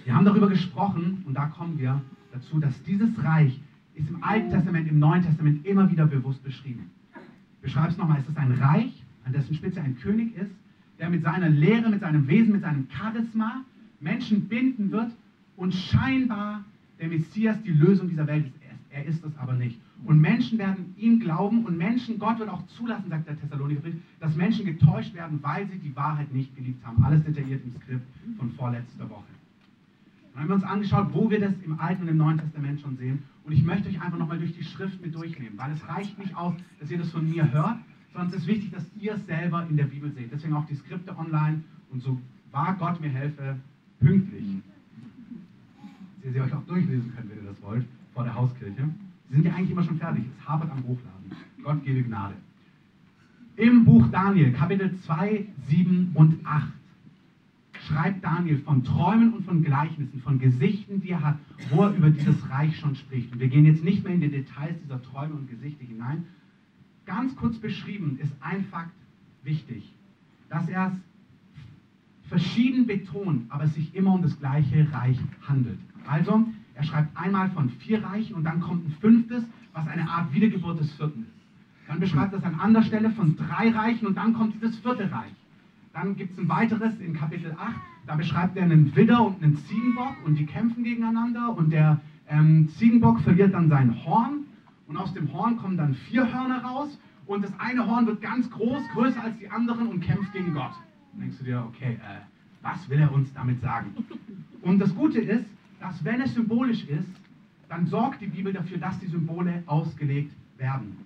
Wir 0.04 0.14
haben 0.14 0.26
darüber 0.26 0.50
gesprochen 0.50 1.22
und 1.26 1.32
da 1.32 1.46
kommen 1.46 1.78
wir 1.78 2.02
dazu, 2.34 2.60
dass 2.60 2.82
dieses 2.82 3.10
Reich 3.24 3.58
ist 4.00 4.10
im 4.10 4.22
Alten 4.22 4.50
Testament, 4.50 4.88
im 4.88 4.98
Neuen 4.98 5.22
Testament 5.22 5.64
immer 5.66 5.90
wieder 5.90 6.06
bewusst 6.06 6.42
beschrieben. 6.42 6.90
Beschreib 7.62 7.90
es 7.90 7.96
nochmal, 7.96 8.18
es 8.20 8.28
ist 8.28 8.38
ein 8.38 8.52
Reich, 8.52 9.02
an 9.24 9.32
dessen 9.32 9.54
Spitze 9.54 9.80
ein 9.80 9.96
König 9.98 10.34
ist, 10.36 10.50
der 10.98 11.10
mit 11.10 11.22
seiner 11.22 11.48
Lehre, 11.48 11.88
mit 11.88 12.00
seinem 12.00 12.26
Wesen, 12.28 12.52
mit 12.52 12.62
seinem 12.62 12.86
Charisma 12.90 13.64
Menschen 14.00 14.48
binden 14.48 14.90
wird 14.90 15.10
und 15.56 15.74
scheinbar 15.74 16.64
der 16.98 17.08
Messias 17.08 17.56
die 17.62 17.70
Lösung 17.70 18.08
dieser 18.08 18.26
Welt 18.26 18.46
ist. 18.46 18.54
Er 18.92 19.04
ist 19.04 19.24
es 19.24 19.36
aber 19.38 19.54
nicht. 19.54 19.78
Und 20.04 20.20
Menschen 20.20 20.58
werden 20.58 20.94
ihm 20.96 21.20
glauben 21.20 21.64
und 21.64 21.76
Menschen, 21.76 22.18
Gott 22.18 22.38
wird 22.38 22.48
auch 22.48 22.66
zulassen, 22.68 23.08
sagt 23.08 23.28
der 23.28 23.38
Thessalonikerbrief, 23.38 23.94
dass 24.18 24.34
Menschen 24.34 24.64
getäuscht 24.64 25.14
werden, 25.14 25.38
weil 25.42 25.68
sie 25.68 25.78
die 25.78 25.94
Wahrheit 25.94 26.32
nicht 26.32 26.56
geliebt 26.56 26.84
haben. 26.84 27.04
Alles 27.04 27.22
detailliert 27.22 27.62
im 27.64 27.70
Skript 27.72 28.06
von 28.38 28.50
vorletzter 28.52 29.08
Woche. 29.08 29.24
Dann 30.32 30.42
haben 30.42 30.48
wir 30.48 30.54
uns 30.54 30.64
angeschaut, 30.64 31.08
wo 31.12 31.30
wir 31.30 31.40
das 31.40 31.52
im 31.64 31.78
Alten 31.78 32.02
und 32.02 32.08
im 32.08 32.16
Neuen 32.16 32.38
Testament 32.38 32.80
schon 32.80 32.96
sehen. 32.96 33.22
Und 33.50 33.56
ich 33.56 33.64
möchte 33.64 33.88
euch 33.88 34.00
einfach 34.00 34.16
nochmal 34.16 34.38
durch 34.38 34.54
die 34.54 34.62
Schrift 34.62 35.02
mit 35.02 35.12
durchnehmen, 35.12 35.58
weil 35.58 35.72
es 35.72 35.88
reicht 35.88 36.16
nicht 36.20 36.36
aus, 36.36 36.54
dass 36.78 36.88
ihr 36.88 36.98
das 36.98 37.10
von 37.10 37.28
mir 37.28 37.50
hört, 37.50 37.78
sondern 38.12 38.28
es 38.28 38.36
ist 38.36 38.46
wichtig, 38.46 38.70
dass 38.70 38.84
ihr 39.00 39.14
es 39.14 39.26
selber 39.26 39.66
in 39.68 39.76
der 39.76 39.86
Bibel 39.86 40.08
seht. 40.12 40.30
Deswegen 40.30 40.54
auch 40.54 40.66
die 40.66 40.76
Skripte 40.76 41.18
online 41.18 41.64
und 41.90 42.00
so 42.00 42.16
wahr 42.52 42.76
Gott 42.78 43.00
mir 43.00 43.08
helfe, 43.08 43.56
pünktlich. 43.98 44.44
Dass 46.18 46.26
ihr 46.26 46.32
sie 46.32 46.40
euch 46.42 46.52
auch 46.52 46.62
durchlesen 46.62 47.12
könnt, 47.12 47.28
wenn 47.28 47.38
ihr 47.38 47.50
das 47.50 47.60
wollt, 47.60 47.84
vor 48.14 48.22
der 48.22 48.36
Hauskirche. 48.36 48.88
Sie 49.30 49.34
sind 49.34 49.44
ja 49.44 49.52
eigentlich 49.52 49.72
immer 49.72 49.82
schon 49.82 49.98
fertig. 49.98 50.22
Es 50.38 50.48
hapert 50.48 50.70
am 50.70 50.84
Hochladen. 50.84 51.32
Gott 51.64 51.84
gebe 51.84 52.04
Gnade. 52.04 52.34
Im 53.56 53.84
Buch 53.84 54.06
Daniel, 54.12 54.52
Kapitel 54.52 54.96
2, 54.96 55.44
7 55.66 56.12
und 56.14 56.46
8, 56.46 56.68
schreibt 57.90 58.24
Daniel 58.24 58.58
von 58.58 58.84
Träumen 58.84 59.32
und 59.34 59.44
von 59.44 59.62
Gleichnissen, 59.62 60.20
von 60.20 60.38
Gesichten, 60.38 61.00
die 61.00 61.10
er 61.10 61.22
hat, 61.22 61.38
wo 61.70 61.82
er 61.82 61.94
über 61.94 62.10
dieses 62.10 62.48
Reich 62.50 62.78
schon 62.78 62.94
spricht. 62.94 63.32
Und 63.32 63.40
wir 63.40 63.48
gehen 63.48 63.66
jetzt 63.66 63.84
nicht 63.84 64.04
mehr 64.04 64.14
in 64.14 64.20
die 64.20 64.30
Details 64.30 64.76
dieser 64.82 65.02
Träume 65.02 65.34
und 65.34 65.48
Gesichter 65.48 65.84
hinein, 65.84 66.24
ganz 67.06 67.34
kurz 67.36 67.58
beschrieben 67.58 68.18
ist 68.22 68.32
ein 68.40 68.64
Fakt 68.66 68.92
wichtig, 69.42 69.92
dass 70.48 70.68
er 70.68 70.92
es 72.22 72.28
verschieden 72.28 72.86
betont, 72.86 73.50
aber 73.50 73.64
es 73.64 73.74
sich 73.74 73.94
immer 73.94 74.14
um 74.14 74.22
das 74.22 74.38
gleiche 74.38 74.86
Reich 74.92 75.18
handelt. 75.48 75.78
Also, 76.06 76.46
er 76.74 76.84
schreibt 76.84 77.16
einmal 77.16 77.50
von 77.50 77.68
vier 77.70 78.04
Reichen 78.04 78.34
und 78.34 78.44
dann 78.44 78.60
kommt 78.60 78.86
ein 78.86 78.92
fünftes, 79.00 79.44
was 79.72 79.86
eine 79.88 80.08
Art 80.08 80.32
Wiedergeburt 80.32 80.78
des 80.80 80.92
vierten 80.92 81.22
ist. 81.22 81.88
Dann 81.88 81.98
beschreibt 81.98 82.32
er 82.32 82.38
es 82.38 82.44
an 82.44 82.54
anderer 82.54 82.84
Stelle 82.84 83.10
von 83.10 83.36
drei 83.36 83.70
Reichen 83.70 84.06
und 84.06 84.16
dann 84.16 84.32
kommt 84.32 84.54
dieses 84.54 84.78
vierte 84.78 85.10
Reich. 85.10 85.32
Dann 85.92 86.16
gibt 86.16 86.32
es 86.32 86.38
ein 86.38 86.48
weiteres 86.48 86.98
in 87.00 87.14
Kapitel 87.14 87.52
8, 87.52 87.74
da 88.06 88.14
beschreibt 88.14 88.56
er 88.56 88.64
einen 88.64 88.94
Widder 88.94 89.26
und 89.26 89.42
einen 89.42 89.56
Ziegenbock 89.56 90.16
und 90.24 90.36
die 90.36 90.46
kämpfen 90.46 90.84
gegeneinander 90.84 91.56
und 91.56 91.70
der 91.70 92.00
ähm, 92.28 92.68
Ziegenbock 92.76 93.20
verliert 93.20 93.54
dann 93.54 93.68
sein 93.68 94.04
Horn 94.04 94.44
und 94.86 94.96
aus 94.96 95.12
dem 95.14 95.32
Horn 95.32 95.56
kommen 95.56 95.76
dann 95.76 95.94
vier 95.94 96.32
Hörner 96.32 96.62
raus 96.64 96.98
und 97.26 97.44
das 97.44 97.52
eine 97.58 97.86
Horn 97.86 98.06
wird 98.06 98.20
ganz 98.20 98.48
groß, 98.50 98.82
größer 98.92 99.22
als 99.22 99.36
die 99.38 99.48
anderen 99.48 99.88
und 99.88 100.00
kämpft 100.00 100.32
gegen 100.32 100.54
Gott. 100.54 100.72
Dann 101.12 101.22
denkst 101.22 101.38
du 101.38 101.44
dir, 101.44 101.64
okay, 101.68 101.94
äh, 101.94 102.20
was 102.62 102.88
will 102.88 103.00
er 103.00 103.12
uns 103.12 103.32
damit 103.32 103.60
sagen? 103.60 103.94
Und 104.62 104.78
das 104.78 104.94
Gute 104.94 105.20
ist, 105.20 105.46
dass 105.80 106.04
wenn 106.04 106.20
es 106.20 106.34
symbolisch 106.34 106.84
ist, 106.84 107.08
dann 107.68 107.86
sorgt 107.86 108.20
die 108.20 108.26
Bibel 108.26 108.52
dafür, 108.52 108.78
dass 108.78 108.98
die 108.98 109.06
Symbole 109.06 109.62
ausgelegt 109.66 110.32
werden. 110.58 110.96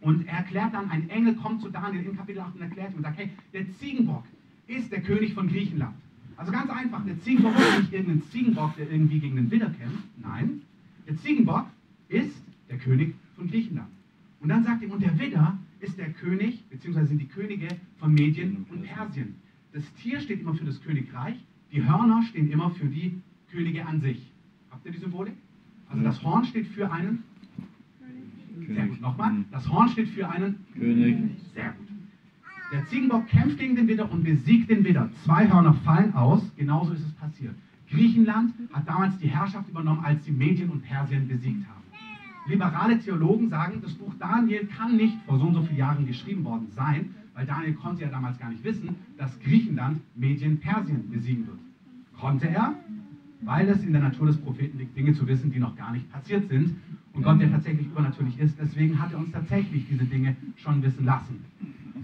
Und 0.00 0.26
er 0.26 0.38
erklärt 0.38 0.72
dann, 0.72 0.90
ein 0.90 1.10
Engel 1.10 1.34
kommt 1.34 1.60
zu 1.60 1.68
Daniel 1.68 2.04
in 2.04 2.16
Kapitel 2.16 2.40
8 2.40 2.54
und 2.54 2.62
erklärt 2.62 2.92
ihm 2.92 2.96
und 2.96 3.02
sagt, 3.02 3.18
hey, 3.18 3.30
der 3.52 3.70
Ziegenbock 3.74 4.24
ist 4.66 4.90
der 4.90 5.02
König 5.02 5.34
von 5.34 5.48
Griechenland. 5.48 5.94
Also 6.36 6.52
ganz 6.52 6.70
einfach, 6.70 7.04
der 7.04 7.20
Ziegenbock 7.20 7.54
ist 7.58 7.78
nicht 7.80 7.92
irgendein 7.92 8.22
Ziegenbock, 8.22 8.74
der 8.76 8.90
irgendwie 8.90 9.18
gegen 9.18 9.36
den 9.36 9.50
Widder 9.50 9.68
kämpft. 9.70 10.04
Nein, 10.16 10.62
der 11.06 11.16
Ziegenbock 11.18 11.66
ist 12.08 12.42
der 12.70 12.78
König 12.78 13.14
von 13.36 13.50
Griechenland. 13.50 13.88
Und 14.40 14.48
dann 14.48 14.64
sagt 14.64 14.82
ihm, 14.82 14.90
und 14.90 15.02
der 15.02 15.18
Widder 15.18 15.58
ist 15.80 15.98
der 15.98 16.10
König, 16.10 16.64
beziehungsweise 16.70 17.08
sind 17.08 17.18
die 17.18 17.28
Könige 17.28 17.68
von 17.98 18.14
Medien 18.14 18.64
und 18.70 18.82
Persien. 18.84 19.34
Das 19.72 19.92
Tier 19.94 20.20
steht 20.20 20.40
immer 20.40 20.54
für 20.54 20.64
das 20.64 20.80
Königreich, 20.82 21.36
die 21.72 21.84
Hörner 21.86 22.22
stehen 22.22 22.50
immer 22.50 22.70
für 22.70 22.86
die 22.86 23.20
Könige 23.50 23.86
an 23.86 24.00
sich. 24.00 24.30
Habt 24.70 24.86
ihr 24.86 24.92
die 24.92 24.98
Symbolik? 24.98 25.34
Also 25.88 26.02
das 26.02 26.22
Horn 26.22 26.44
steht 26.44 26.68
für 26.68 26.90
einen 26.90 27.22
König. 28.60 28.74
Sehr 28.76 28.86
gut. 28.86 29.00
Nochmal. 29.00 29.32
Das 29.50 29.68
Horn 29.68 29.88
steht 29.88 30.08
für 30.08 30.28
einen 30.28 30.64
König. 30.74 31.16
Sehr 31.54 31.72
gut. 31.72 31.88
Der 32.72 32.86
Ziegenbock 32.86 33.26
kämpft 33.28 33.58
gegen 33.58 33.74
den 33.74 33.88
Widder 33.88 34.10
und 34.10 34.22
besiegt 34.22 34.70
den 34.70 34.84
Widder. 34.84 35.10
Zwei 35.24 35.50
Hörner 35.50 35.74
fallen 35.84 36.14
aus. 36.14 36.40
Genauso 36.56 36.92
ist 36.92 37.04
es 37.04 37.12
passiert. 37.12 37.54
Griechenland 37.90 38.54
hat 38.72 38.86
damals 38.88 39.18
die 39.18 39.26
Herrschaft 39.26 39.68
übernommen, 39.68 40.04
als 40.04 40.22
die 40.24 40.30
Medien 40.30 40.70
und 40.70 40.82
Persien 40.82 41.26
besiegt 41.26 41.66
haben. 41.66 41.80
Liberale 42.46 42.98
Theologen 42.98 43.48
sagen, 43.48 43.80
das 43.82 43.94
Buch 43.94 44.14
Daniel 44.18 44.66
kann 44.66 44.96
nicht 44.96 45.16
vor 45.26 45.38
so 45.38 45.46
und 45.46 45.54
so 45.54 45.62
vielen 45.62 45.78
Jahren 45.78 46.06
geschrieben 46.06 46.44
worden 46.44 46.68
sein, 46.74 47.14
weil 47.34 47.46
Daniel 47.46 47.74
konnte 47.74 48.02
ja 48.02 48.08
damals 48.08 48.38
gar 48.38 48.50
nicht 48.50 48.62
wissen, 48.64 48.96
dass 49.18 49.38
Griechenland 49.40 50.00
Medien 50.16 50.58
Persien 50.58 51.10
besiegen 51.10 51.46
wird. 51.46 51.58
Konnte 52.18 52.48
er, 52.48 52.74
weil 53.42 53.68
es 53.68 53.82
in 53.82 53.92
der 53.92 54.02
Natur 54.02 54.26
des 54.26 54.36
Propheten 54.36 54.78
liegt, 54.78 54.96
Dinge 54.96 55.12
zu 55.14 55.26
wissen, 55.26 55.50
die 55.50 55.58
noch 55.58 55.76
gar 55.76 55.92
nicht 55.92 56.10
passiert 56.12 56.48
sind 56.48 56.76
und 57.12 57.22
Gott, 57.22 57.40
der 57.40 57.50
tatsächlich 57.50 57.86
übernatürlich 57.86 58.38
ist, 58.38 58.58
deswegen 58.60 59.00
hat 59.00 59.12
er 59.12 59.18
uns 59.18 59.32
tatsächlich 59.32 59.86
diese 59.88 60.04
Dinge 60.04 60.36
schon 60.56 60.82
wissen 60.82 61.04
lassen. 61.04 61.44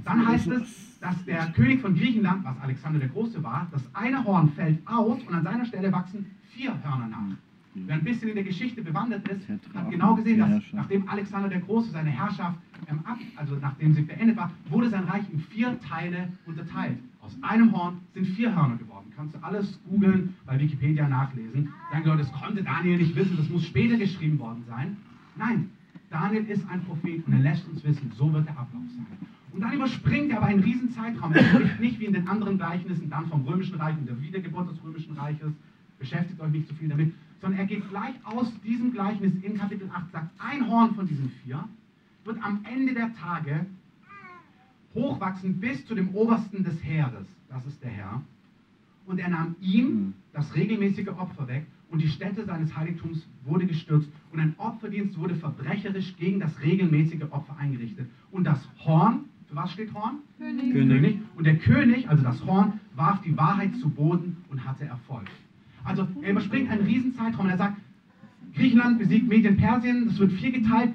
Dann 0.04 0.26
heißt 0.26 0.48
es, 0.48 0.98
dass 1.00 1.24
der 1.24 1.46
König 1.48 1.80
von 1.80 1.94
Griechenland, 1.94 2.44
was 2.44 2.58
Alexander 2.60 2.98
der 2.98 3.08
Große 3.08 3.42
war, 3.42 3.68
das 3.70 3.82
eine 3.94 4.24
Horn 4.24 4.50
fällt 4.50 4.78
aus 4.86 5.20
und 5.22 5.34
an 5.34 5.44
seiner 5.44 5.64
Stelle 5.64 5.92
wachsen 5.92 6.26
vier 6.50 6.72
Hörner 6.82 7.08
nach. 7.08 7.36
Wer 7.74 7.96
ein 7.96 8.04
bisschen 8.04 8.30
in 8.30 8.34
der 8.36 8.44
Geschichte 8.44 8.82
bewandert 8.82 9.28
ist, 9.28 9.46
hat 9.74 9.90
genau 9.90 10.14
gesehen, 10.14 10.38
dass 10.38 10.62
nachdem 10.72 11.06
Alexander 11.08 11.48
der 11.48 11.60
Große 11.60 11.90
seine 11.90 12.08
Herrschaft 12.08 12.58
ähm, 12.88 13.00
ab, 13.04 13.18
also 13.36 13.56
nachdem 13.60 13.92
sie 13.92 14.02
beendet 14.02 14.36
war, 14.36 14.50
wurde 14.70 14.88
sein 14.88 15.04
Reich 15.04 15.24
in 15.30 15.40
vier 15.40 15.78
Teile 15.80 16.28
unterteilt. 16.46 16.98
Aus 17.26 17.36
einem 17.42 17.72
Horn 17.72 17.98
sind 18.14 18.24
vier 18.24 18.54
Hörner 18.54 18.76
geworden. 18.76 19.12
Kannst 19.16 19.34
du 19.34 19.42
alles 19.42 19.80
googeln, 19.88 20.36
bei 20.46 20.60
Wikipedia 20.60 21.08
nachlesen. 21.08 21.72
Sagen 21.90 22.04
Leute, 22.04 22.18
das 22.18 22.32
konnte 22.32 22.62
Daniel 22.62 22.98
nicht 22.98 23.16
wissen, 23.16 23.36
das 23.36 23.48
muss 23.48 23.64
später 23.64 23.96
geschrieben 23.96 24.38
worden 24.38 24.62
sein. 24.68 24.96
Nein, 25.34 25.70
Daniel 26.08 26.44
ist 26.44 26.64
ein 26.68 26.84
Prophet 26.84 27.26
und 27.26 27.32
er 27.32 27.40
lässt 27.40 27.66
uns 27.68 27.82
wissen, 27.82 28.12
so 28.16 28.32
wird 28.32 28.46
der 28.46 28.56
Ablauf 28.56 28.84
sein. 28.96 29.06
Und 29.52 29.60
dann 29.60 29.72
überspringt 29.72 30.30
er 30.30 30.36
aber 30.36 30.46
einen 30.46 30.62
riesen 30.62 30.90
Zeitraum. 30.90 31.32
Er 31.32 31.42
spricht 31.42 31.80
nicht 31.80 31.98
wie 31.98 32.04
in 32.04 32.12
den 32.12 32.28
anderen 32.28 32.58
Gleichnissen 32.58 33.10
dann 33.10 33.26
vom 33.26 33.42
römischen 33.42 33.74
Reich 33.74 33.96
und 33.98 34.06
der 34.06 34.22
Wiedergeburt 34.22 34.70
des 34.70 34.80
römischen 34.84 35.18
Reiches. 35.18 35.52
Beschäftigt 35.98 36.40
euch 36.40 36.52
nicht 36.52 36.68
so 36.68 36.74
viel 36.74 36.88
damit, 36.88 37.12
sondern 37.40 37.58
er 37.58 37.66
geht 37.66 37.88
gleich 37.88 38.14
aus 38.22 38.52
diesem 38.60 38.92
Gleichnis 38.92 39.32
in 39.42 39.58
Kapitel 39.58 39.90
8, 39.92 40.12
sagt, 40.12 40.30
ein 40.38 40.68
Horn 40.68 40.94
von 40.94 41.08
diesen 41.08 41.32
vier 41.42 41.64
wird 42.24 42.40
am 42.44 42.60
Ende 42.70 42.94
der 42.94 43.12
Tage 43.16 43.66
hochwachsen 44.96 45.60
bis 45.60 45.86
zu 45.86 45.94
dem 45.94 46.08
Obersten 46.14 46.64
des 46.64 46.82
Heeres, 46.82 47.28
das 47.48 47.64
ist 47.66 47.82
der 47.82 47.90
Herr. 47.90 48.22
Und 49.06 49.20
er 49.20 49.28
nahm 49.28 49.54
ihm 49.60 49.86
hm. 49.86 50.14
das 50.32 50.56
regelmäßige 50.56 51.08
Opfer 51.08 51.46
weg 51.46 51.66
und 51.90 52.02
die 52.02 52.08
Stätte 52.08 52.44
seines 52.44 52.76
Heiligtums 52.76 53.24
wurde 53.44 53.66
gestürzt 53.66 54.08
und 54.32 54.40
ein 54.40 54.54
Opferdienst 54.58 55.16
wurde 55.18 55.36
verbrecherisch 55.36 56.16
gegen 56.16 56.40
das 56.40 56.60
regelmäßige 56.60 57.22
Opfer 57.30 57.56
eingerichtet. 57.58 58.08
Und 58.32 58.44
das 58.44 58.58
Horn, 58.84 59.26
für 59.48 59.54
was 59.54 59.70
steht 59.72 59.94
Horn? 59.94 60.16
König. 60.38 60.72
König. 60.72 61.18
Und 61.36 61.44
der 61.44 61.56
König, 61.58 62.08
also 62.08 62.24
das 62.24 62.44
Horn, 62.44 62.80
warf 62.96 63.22
die 63.22 63.36
Wahrheit 63.36 63.76
zu 63.76 63.88
Boden 63.88 64.38
und 64.50 64.66
hatte 64.66 64.84
Erfolg. 64.84 65.30
Also 65.84 66.08
er 66.22 66.32
überspringt 66.32 66.68
einen 66.68 66.84
riesen 66.84 67.14
Zeitraum 67.14 67.44
und 67.46 67.52
er 67.52 67.58
sagt, 67.58 67.76
Griechenland 68.56 68.98
besiegt 68.98 69.28
Medien 69.28 69.56
Persien, 69.56 70.06
das 70.08 70.18
wird 70.18 70.32
viergeteilt 70.32 70.92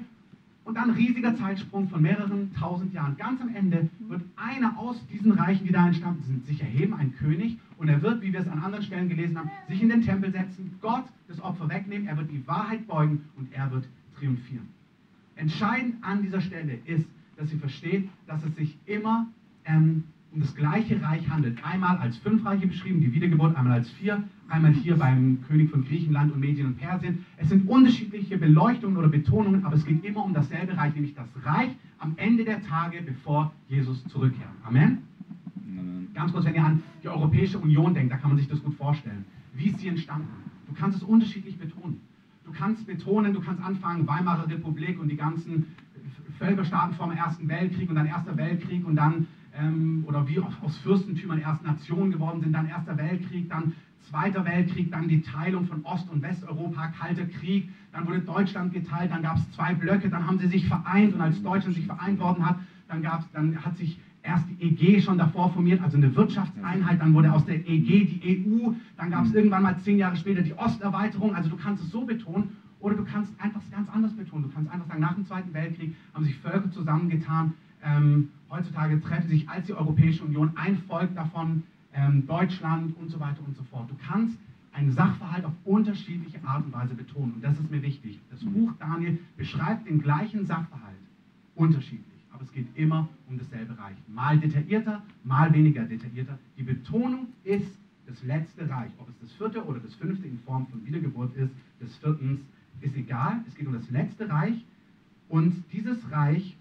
und 0.64 0.76
dann 0.76 0.90
riesiger 0.90 1.34
Zeitsprung 1.36 1.88
von 1.88 2.02
mehreren 2.02 2.54
tausend 2.54 2.94
Jahren. 2.94 3.16
Ganz 3.16 3.40
am 3.40 3.54
Ende 3.54 3.88
wird 4.08 4.22
einer 4.36 4.78
aus 4.78 4.96
diesen 5.08 5.32
Reichen, 5.32 5.66
die 5.66 5.72
da 5.72 5.86
entstanden 5.86 6.22
sind, 6.24 6.46
sich 6.46 6.60
erheben, 6.60 6.94
ein 6.94 7.14
König, 7.16 7.58
und 7.78 7.88
er 7.88 8.00
wird, 8.00 8.22
wie 8.22 8.32
wir 8.32 8.40
es 8.40 8.48
an 8.48 8.60
anderen 8.60 8.84
Stellen 8.84 9.08
gelesen 9.08 9.38
haben, 9.38 9.50
sich 9.68 9.82
in 9.82 9.88
den 9.88 10.02
Tempel 10.02 10.30
setzen, 10.30 10.78
Gott 10.80 11.04
das 11.26 11.40
Opfer 11.40 11.68
wegnehmen, 11.68 12.06
er 12.06 12.16
wird 12.16 12.30
die 12.30 12.46
Wahrheit 12.46 12.86
beugen 12.86 13.24
und 13.36 13.52
er 13.52 13.70
wird 13.72 13.84
triumphieren. 14.16 14.68
Entscheidend 15.36 15.96
an 16.02 16.22
dieser 16.22 16.40
Stelle 16.40 16.78
ist, 16.84 17.06
dass 17.36 17.50
sie 17.50 17.56
versteht, 17.56 18.08
dass 18.26 18.44
es 18.44 18.54
sich 18.54 18.76
immer 18.86 19.26
ähm, 19.64 20.04
um 20.34 20.40
das 20.40 20.54
gleiche 20.54 21.00
Reich 21.02 21.28
handelt. 21.28 21.58
Einmal 21.64 21.98
als 21.98 22.16
fünf 22.18 22.44
Reiche 22.44 22.66
beschrieben, 22.66 23.00
die 23.00 23.12
Wiedergeburt, 23.12 23.56
einmal 23.56 23.74
als 23.74 23.90
vier, 23.90 24.22
einmal 24.48 24.72
hier 24.72 24.96
beim 24.96 25.38
König 25.46 25.70
von 25.70 25.84
Griechenland 25.84 26.32
und 26.32 26.40
Medien 26.40 26.68
und 26.68 26.78
Persien. 26.78 27.24
Es 27.36 27.48
sind 27.48 27.68
unterschiedliche 27.68 28.38
Beleuchtungen 28.38 28.96
oder 28.96 29.08
Betonungen, 29.08 29.64
aber 29.64 29.76
es 29.76 29.84
geht 29.84 30.04
immer 30.04 30.24
um 30.24 30.32
dasselbe 30.32 30.76
Reich, 30.76 30.94
nämlich 30.94 31.14
das 31.14 31.28
Reich 31.44 31.70
am 31.98 32.14
Ende 32.16 32.44
der 32.44 32.62
Tage, 32.62 33.02
bevor 33.02 33.52
Jesus 33.68 34.04
zurückkehrt. 34.04 34.48
Amen? 34.64 34.98
Amen. 35.56 36.08
Ganz 36.14 36.32
kurz, 36.32 36.44
wenn 36.46 36.54
ihr 36.54 36.64
an 36.64 36.82
die 37.02 37.08
Europäische 37.08 37.58
Union 37.58 37.94
denkt, 37.94 38.12
da 38.12 38.16
kann 38.16 38.30
man 38.30 38.38
sich 38.38 38.48
das 38.48 38.62
gut 38.62 38.74
vorstellen. 38.74 39.24
Wie 39.54 39.68
ist 39.68 39.80
sie 39.80 39.88
entstanden? 39.88 40.28
Du 40.66 40.74
kannst 40.74 40.98
es 40.98 41.02
unterschiedlich 41.04 41.58
betonen. 41.58 42.00
Du 42.44 42.52
kannst 42.52 42.86
betonen, 42.86 43.34
du 43.34 43.40
kannst 43.40 43.62
anfangen, 43.62 44.06
Weimarer 44.06 44.48
Republik 44.48 44.98
und 45.00 45.08
die 45.08 45.16
ganzen 45.16 45.66
Völkerstaaten 46.38 46.94
vor 46.96 47.08
dem 47.08 47.16
Ersten 47.16 47.48
Weltkrieg 47.48 47.88
und 47.88 47.96
dann 47.96 48.06
Erster 48.06 48.36
Weltkrieg 48.36 48.86
und 48.86 48.96
dann, 48.96 49.26
ähm, 49.54 50.04
oder 50.06 50.26
wie 50.28 50.40
aus 50.40 50.78
Fürstentümern 50.78 51.38
erst 51.38 51.64
Nationen 51.64 52.10
geworden 52.10 52.40
sind, 52.40 52.52
dann 52.52 52.68
Erster 52.68 52.96
Weltkrieg, 52.96 53.48
dann 53.48 53.72
Zweiter 54.00 54.44
Weltkrieg, 54.44 54.90
dann 54.90 55.06
die 55.06 55.22
Teilung 55.22 55.64
von 55.66 55.84
Ost- 55.84 56.10
und 56.10 56.22
Westeuropa, 56.22 56.88
Kalter 56.88 57.24
Krieg, 57.24 57.70
dann 57.92 58.06
wurde 58.06 58.20
Deutschland 58.20 58.72
geteilt, 58.72 59.12
dann 59.12 59.22
gab 59.22 59.36
es 59.36 59.50
zwei 59.52 59.74
Blöcke, 59.74 60.08
dann 60.08 60.26
haben 60.26 60.38
sie 60.38 60.48
sich 60.48 60.66
vereint 60.66 61.14
und 61.14 61.20
als 61.20 61.40
Deutschland 61.42 61.76
sich 61.76 61.86
vereint 61.86 62.18
worden 62.18 62.44
hat, 62.44 62.56
dann, 62.88 63.02
gab's, 63.02 63.30
dann 63.32 63.64
hat 63.64 63.76
sich 63.76 63.98
erst 64.22 64.44
die 64.48 64.64
EG 64.64 65.00
schon 65.00 65.18
davor 65.18 65.52
formiert, 65.52 65.80
also 65.82 65.96
eine 65.96 66.14
Wirtschaftseinheit, 66.16 67.00
dann 67.00 67.14
wurde 67.14 67.32
aus 67.32 67.44
der 67.44 67.66
EG 67.66 68.04
die 68.04 68.44
EU, 68.44 68.72
dann 68.96 69.10
gab 69.10 69.24
es 69.24 69.34
irgendwann 69.34 69.62
mal 69.62 69.78
zehn 69.78 69.98
Jahre 69.98 70.16
später 70.16 70.42
die 70.42 70.54
Osterweiterung, 70.54 71.34
also 71.34 71.48
du 71.48 71.56
kannst 71.56 71.84
es 71.84 71.90
so 71.90 72.04
betonen 72.04 72.56
oder 72.82 72.96
du 72.96 73.04
kannst 73.04 73.32
einfach 73.40 73.60
ganz 73.70 73.88
anders 73.88 74.12
betonen. 74.12 74.42
Du 74.42 74.50
kannst 74.50 74.70
einfach 74.70 74.86
sagen, 74.88 75.00
nach 75.00 75.14
dem 75.14 75.24
Zweiten 75.24 75.54
Weltkrieg 75.54 75.94
haben 76.12 76.24
sich 76.24 76.36
Völker 76.36 76.70
zusammengetan, 76.70 77.54
ähm, 77.82 78.30
heutzutage 78.50 79.00
treffen 79.00 79.28
sich 79.28 79.48
als 79.48 79.66
die 79.66 79.74
Europäische 79.74 80.24
Union 80.24 80.52
ein 80.56 80.78
Volk 80.88 81.14
davon, 81.14 81.64
ähm, 81.94 82.26
Deutschland 82.26 82.96
und 82.98 83.10
so 83.10 83.20
weiter 83.20 83.40
und 83.46 83.56
so 83.56 83.62
fort. 83.64 83.90
Du 83.90 83.96
kannst 84.06 84.38
einen 84.72 84.92
Sachverhalt 84.92 85.44
auf 85.44 85.52
unterschiedliche 85.64 86.42
Art 86.44 86.64
und 86.64 86.72
Weise 86.72 86.94
betonen 86.94 87.34
und 87.34 87.44
das 87.44 87.58
ist 87.58 87.70
mir 87.70 87.82
wichtig. 87.82 88.18
Das 88.30 88.40
Buch 88.40 88.72
Daniel 88.78 89.18
beschreibt 89.36 89.86
den 89.86 90.00
gleichen 90.00 90.46
Sachverhalt 90.46 90.96
unterschiedlich 91.54 92.12
aber 92.42 92.48
es 92.48 92.52
geht 92.52 92.66
immer 92.76 93.08
um 93.28 93.38
dasselbe 93.38 93.78
Reich. 93.78 93.96
Mal 94.08 94.38
detaillierter, 94.38 95.02
mal 95.22 95.52
weniger 95.52 95.84
detaillierter. 95.84 96.38
Die 96.58 96.64
Betonung 96.64 97.28
ist 97.44 97.78
das 98.06 98.22
letzte 98.24 98.68
Reich. 98.68 98.90
Ob 98.98 99.08
es 99.08 99.14
das 99.20 99.32
vierte 99.34 99.64
oder 99.64 99.78
das 99.78 99.94
fünfte 99.94 100.26
in 100.26 100.38
Form 100.40 100.66
von 100.66 100.84
Wiedergeburt 100.84 101.36
ist, 101.36 101.52
des 101.80 101.96
viertens, 101.98 102.40
ist 102.80 102.96
egal. 102.96 103.40
Es 103.46 103.54
geht 103.54 103.66
um 103.66 103.74
das 103.74 103.88
letzte 103.90 104.28
Reich. 104.28 104.64
Und 105.28 105.62
dieses 105.72 105.98
Reich, 106.10 106.56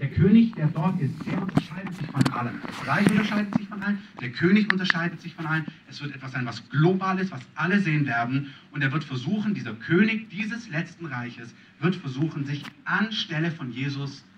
der 0.00 0.10
König, 0.10 0.54
der 0.54 0.68
dort 0.68 1.00
ist, 1.00 1.14
der 1.26 1.40
unterscheidet 1.40 1.94
sich 1.96 2.06
von 2.06 2.22
allen. 2.32 2.60
Das 2.66 2.86
Reich 2.86 3.10
unterscheidet 3.10 3.54
sich 3.54 3.68
von 3.68 3.82
allen, 3.82 3.98
der 4.20 4.30
König 4.30 4.72
unterscheidet 4.72 5.20
sich 5.20 5.34
von 5.34 5.46
allen. 5.46 5.64
Es 5.88 6.00
wird 6.00 6.14
etwas 6.14 6.32
sein, 6.32 6.46
was 6.46 6.68
global 6.70 7.18
ist, 7.18 7.30
was 7.30 7.42
alle 7.54 7.80
sehen 7.80 8.06
werden. 8.06 8.52
Und 8.72 8.82
er 8.82 8.92
wird 8.92 9.04
versuchen, 9.04 9.54
dieser 9.54 9.74
König 9.74 10.28
dieses 10.30 10.68
letzten 10.68 11.06
Reiches, 11.06 11.54
wird 11.80 11.96
versuchen, 11.96 12.44
sich 12.44 12.62
anstelle 12.84 13.50
von 13.50 13.72
Jesus 13.72 14.18
zu 14.18 14.32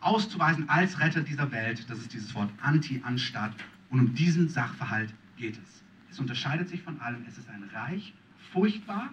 auszuweisen 0.00 0.68
als 0.68 1.00
Retter 1.00 1.22
dieser 1.22 1.50
Welt. 1.52 1.84
Das 1.88 1.98
ist 1.98 2.12
dieses 2.12 2.34
Wort 2.34 2.50
Anti-Anstatt. 2.62 3.52
Und 3.90 4.00
um 4.00 4.14
diesen 4.14 4.48
Sachverhalt 4.48 5.12
geht 5.36 5.54
es. 5.54 5.82
Es 6.10 6.18
unterscheidet 6.18 6.68
sich 6.68 6.82
von 6.82 7.00
allem. 7.00 7.24
Es 7.26 7.38
ist 7.38 7.48
ein 7.48 7.64
Reich, 7.72 8.12
furchtbar, 8.52 9.10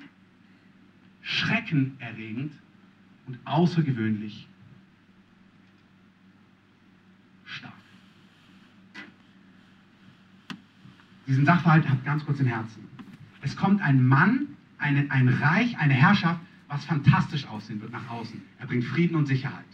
schreckenerregend 1.21 2.53
und 3.27 3.39
außergewöhnlich 3.45 4.47
stark. 7.45 7.73
Diesen 11.27 11.45
Sachverhalt 11.45 11.89
hat 11.89 12.03
ganz 12.05 12.25
kurz 12.25 12.39
im 12.39 12.47
Herzen. 12.47 12.87
Es 13.41 13.55
kommt 13.55 13.81
ein 13.81 14.05
Mann, 14.07 14.47
eine, 14.77 15.09
ein 15.09 15.27
Reich, 15.29 15.77
eine 15.77 15.93
Herrschaft, 15.93 16.39
was 16.67 16.85
fantastisch 16.85 17.47
aussehen 17.47 17.81
wird 17.81 17.91
nach 17.91 18.09
außen. 18.09 18.41
Er 18.59 18.67
bringt 18.67 18.83
Frieden 18.83 19.15
und 19.15 19.27
Sicherheit. 19.27 19.65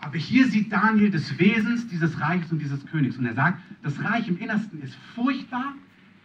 Aber 0.00 0.18
hier 0.18 0.46
sieht 0.46 0.72
Daniel 0.72 1.10
des 1.10 1.38
Wesens 1.38 1.88
dieses 1.88 2.20
Reiches 2.20 2.52
und 2.52 2.60
dieses 2.60 2.84
Königs. 2.86 3.16
Und 3.16 3.26
er 3.26 3.34
sagt, 3.34 3.60
das 3.82 4.02
Reich 4.02 4.28
im 4.28 4.38
Innersten 4.38 4.80
ist 4.82 4.94
furchtbar, 5.14 5.74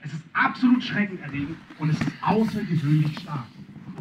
es 0.04 0.14
ist 0.14 0.24
absolut 0.34 0.84
schreckenerregend 0.84 1.58
und 1.80 1.90
es 1.90 2.00
ist 2.00 2.12
außergewöhnlich 2.22 3.20
stark. 3.20 3.46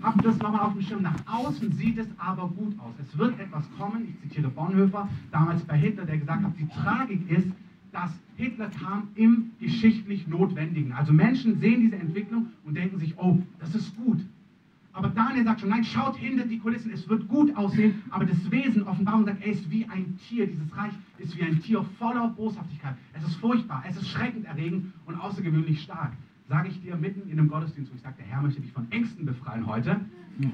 Habt 0.02 0.24
das 0.24 0.38
nochmal 0.38 0.62
auf 0.62 0.72
dem 0.72 0.82
Schirm. 0.82 1.02
Nach 1.02 1.16
außen 1.26 1.72
sieht 1.72 1.98
es 1.98 2.08
aber 2.16 2.48
gut 2.48 2.78
aus. 2.78 2.94
Es 3.02 3.18
wird 3.18 3.38
etwas 3.38 3.64
kommen, 3.76 4.08
ich 4.08 4.28
zitiere 4.28 4.48
Bonhoeffer, 4.48 5.08
damals 5.30 5.62
bei 5.64 5.76
Hitler, 5.76 6.06
der 6.06 6.18
gesagt 6.18 6.42
hat, 6.42 6.52
die 6.58 6.68
Tragik 6.68 7.30
ist, 7.30 7.48
dass 7.92 8.12
Hitler 8.36 8.70
kam 8.70 9.08
im 9.14 9.50
geschichtlich 9.58 10.26
Notwendigen. 10.26 10.92
Also 10.92 11.12
Menschen 11.12 11.58
sehen 11.60 11.80
diese 11.80 11.96
Entwicklung 11.96 12.48
und 12.64 12.76
denken 12.76 12.98
sich, 12.98 13.14
oh, 13.18 13.38
das 13.58 13.74
ist 13.74 13.96
gut. 13.96 14.20
Aber 14.92 15.08
Daniel 15.08 15.44
sagt 15.44 15.60
schon, 15.60 15.68
nein, 15.68 15.84
schaut 15.84 16.16
hinter 16.16 16.44
die 16.44 16.58
Kulissen, 16.58 16.90
es 16.90 17.08
wird 17.08 17.28
gut 17.28 17.54
aussehen, 17.56 18.02
aber 18.10 18.24
das 18.24 18.50
Wesen, 18.50 18.82
Offenbarung 18.82 19.24
sagt, 19.24 19.42
er 19.44 19.52
ist 19.52 19.70
wie 19.70 19.86
ein 19.86 20.18
Tier, 20.28 20.46
dieses 20.48 20.76
Reich 20.76 20.92
ist 21.18 21.38
wie 21.38 21.42
ein 21.42 21.60
Tier 21.60 21.84
voller 21.98 22.28
Boshaftigkeit. 22.28 22.96
Es 23.12 23.22
ist 23.24 23.36
furchtbar, 23.36 23.84
es 23.88 23.96
ist 23.96 24.08
schreckenderregend 24.08 24.92
und 25.06 25.14
außergewöhnlich 25.14 25.82
stark. 25.82 26.12
Sage 26.48 26.68
ich 26.68 26.82
dir 26.82 26.96
mitten 26.96 27.30
in 27.30 27.38
einem 27.38 27.48
Gottesdienst, 27.48 27.92
wo 27.92 27.94
ich 27.94 28.02
sage, 28.02 28.16
der 28.18 28.26
Herr 28.26 28.42
möchte 28.42 28.60
dich 28.60 28.72
von 28.72 28.90
Ängsten 28.90 29.24
befreien 29.24 29.64
heute. 29.66 30.00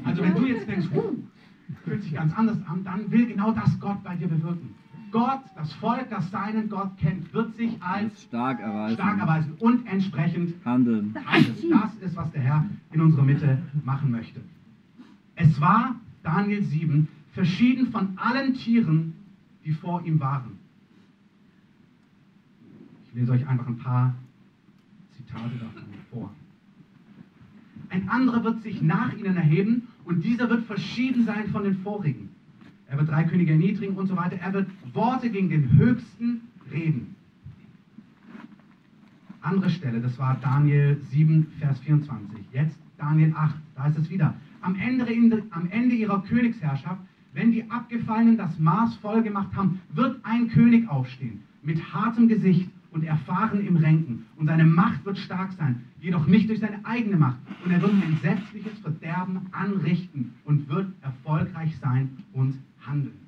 Also 0.04 0.22
wenn 0.22 0.34
du 0.34 0.44
jetzt 0.44 0.68
denkst, 0.68 0.88
huh, 0.94 1.14
fühlt 1.84 2.02
sich 2.02 2.12
ganz 2.12 2.36
anders 2.36 2.58
an, 2.66 2.84
dann 2.84 3.10
will 3.10 3.26
genau 3.26 3.52
das 3.52 3.80
Gott 3.80 4.02
bei 4.04 4.14
dir 4.16 4.28
bewirken. 4.28 4.74
Gott, 5.16 5.40
das 5.54 5.72
Volk, 5.72 6.10
das 6.10 6.30
seinen 6.30 6.68
Gott 6.68 6.90
kennt, 6.98 7.32
wird 7.32 7.56
sich 7.56 7.82
als 7.82 8.24
stark 8.24 8.60
erweisen, 8.60 8.96
stark 8.96 9.18
erweisen 9.18 9.54
und 9.60 9.86
entsprechend 9.86 10.62
handeln. 10.62 11.14
handeln. 11.24 11.70
Das 11.70 11.94
ist, 12.02 12.16
was 12.16 12.30
der 12.32 12.42
Herr 12.42 12.66
in 12.92 13.00
unserer 13.00 13.22
Mitte 13.22 13.56
machen 13.82 14.10
möchte. 14.10 14.42
Es 15.34 15.58
war, 15.58 15.94
Daniel 16.22 16.62
7, 16.62 17.08
verschieden 17.32 17.86
von 17.92 18.18
allen 18.18 18.52
Tieren, 18.52 19.14
die 19.64 19.72
vor 19.72 20.04
ihm 20.04 20.20
waren. 20.20 20.58
Ich 23.06 23.14
lese 23.14 23.32
euch 23.32 23.48
einfach 23.48 23.68
ein 23.68 23.78
paar 23.78 24.14
Zitate 25.16 25.54
davon 25.58 25.84
vor. 26.10 26.30
Ein 27.88 28.06
anderer 28.10 28.44
wird 28.44 28.60
sich 28.62 28.82
nach 28.82 29.14
ihnen 29.14 29.38
erheben 29.38 29.88
und 30.04 30.26
dieser 30.26 30.50
wird 30.50 30.66
verschieden 30.66 31.24
sein 31.24 31.48
von 31.48 31.64
den 31.64 31.78
vorigen. 31.78 32.35
Er 32.88 32.98
wird 32.98 33.08
drei 33.08 33.24
Könige 33.24 33.52
erniedrigen 33.52 33.96
und 33.96 34.06
so 34.06 34.16
weiter. 34.16 34.36
Er 34.36 34.52
wird 34.52 34.68
Worte 34.92 35.30
gegen 35.30 35.50
den 35.50 35.72
Höchsten 35.76 36.42
reden. 36.70 37.16
Andere 39.40 39.70
Stelle, 39.70 40.00
das 40.00 40.18
war 40.18 40.36
Daniel 40.40 41.00
7, 41.10 41.46
Vers 41.58 41.78
24. 41.80 42.38
Jetzt 42.52 42.78
Daniel 42.98 43.32
8, 43.36 43.54
da 43.76 43.86
ist 43.86 43.98
es 43.98 44.10
wieder. 44.10 44.34
Am 44.60 44.74
Ende, 44.76 45.06
am 45.50 45.68
Ende 45.70 45.94
ihrer 45.94 46.22
Königsherrschaft, 46.22 47.00
wenn 47.32 47.52
die 47.52 47.70
Abgefallenen 47.70 48.38
das 48.38 48.58
Maß 48.58 48.96
voll 48.96 49.22
gemacht 49.22 49.54
haben, 49.54 49.80
wird 49.92 50.18
ein 50.24 50.48
König 50.48 50.88
aufstehen, 50.88 51.42
mit 51.62 51.92
hartem 51.92 52.28
Gesicht 52.28 52.70
und 52.90 53.04
erfahren 53.04 53.64
im 53.64 53.76
Renken. 53.76 54.24
Und 54.36 54.46
seine 54.46 54.64
Macht 54.64 55.04
wird 55.04 55.18
stark 55.18 55.52
sein, 55.52 55.82
jedoch 56.00 56.26
nicht 56.26 56.48
durch 56.48 56.60
seine 56.60 56.84
eigene 56.84 57.16
Macht. 57.16 57.36
Und 57.64 57.70
er 57.70 57.82
wird 57.82 57.92
ein 57.92 58.02
entsetzliches 58.02 58.78
Verderben 58.78 59.40
anrichten 59.52 60.32
und 60.44 60.68
wird 60.68 60.88
erfolgreich 61.02 61.76
sein 61.76 62.08
und 62.32 62.54
handeln. 62.86 63.26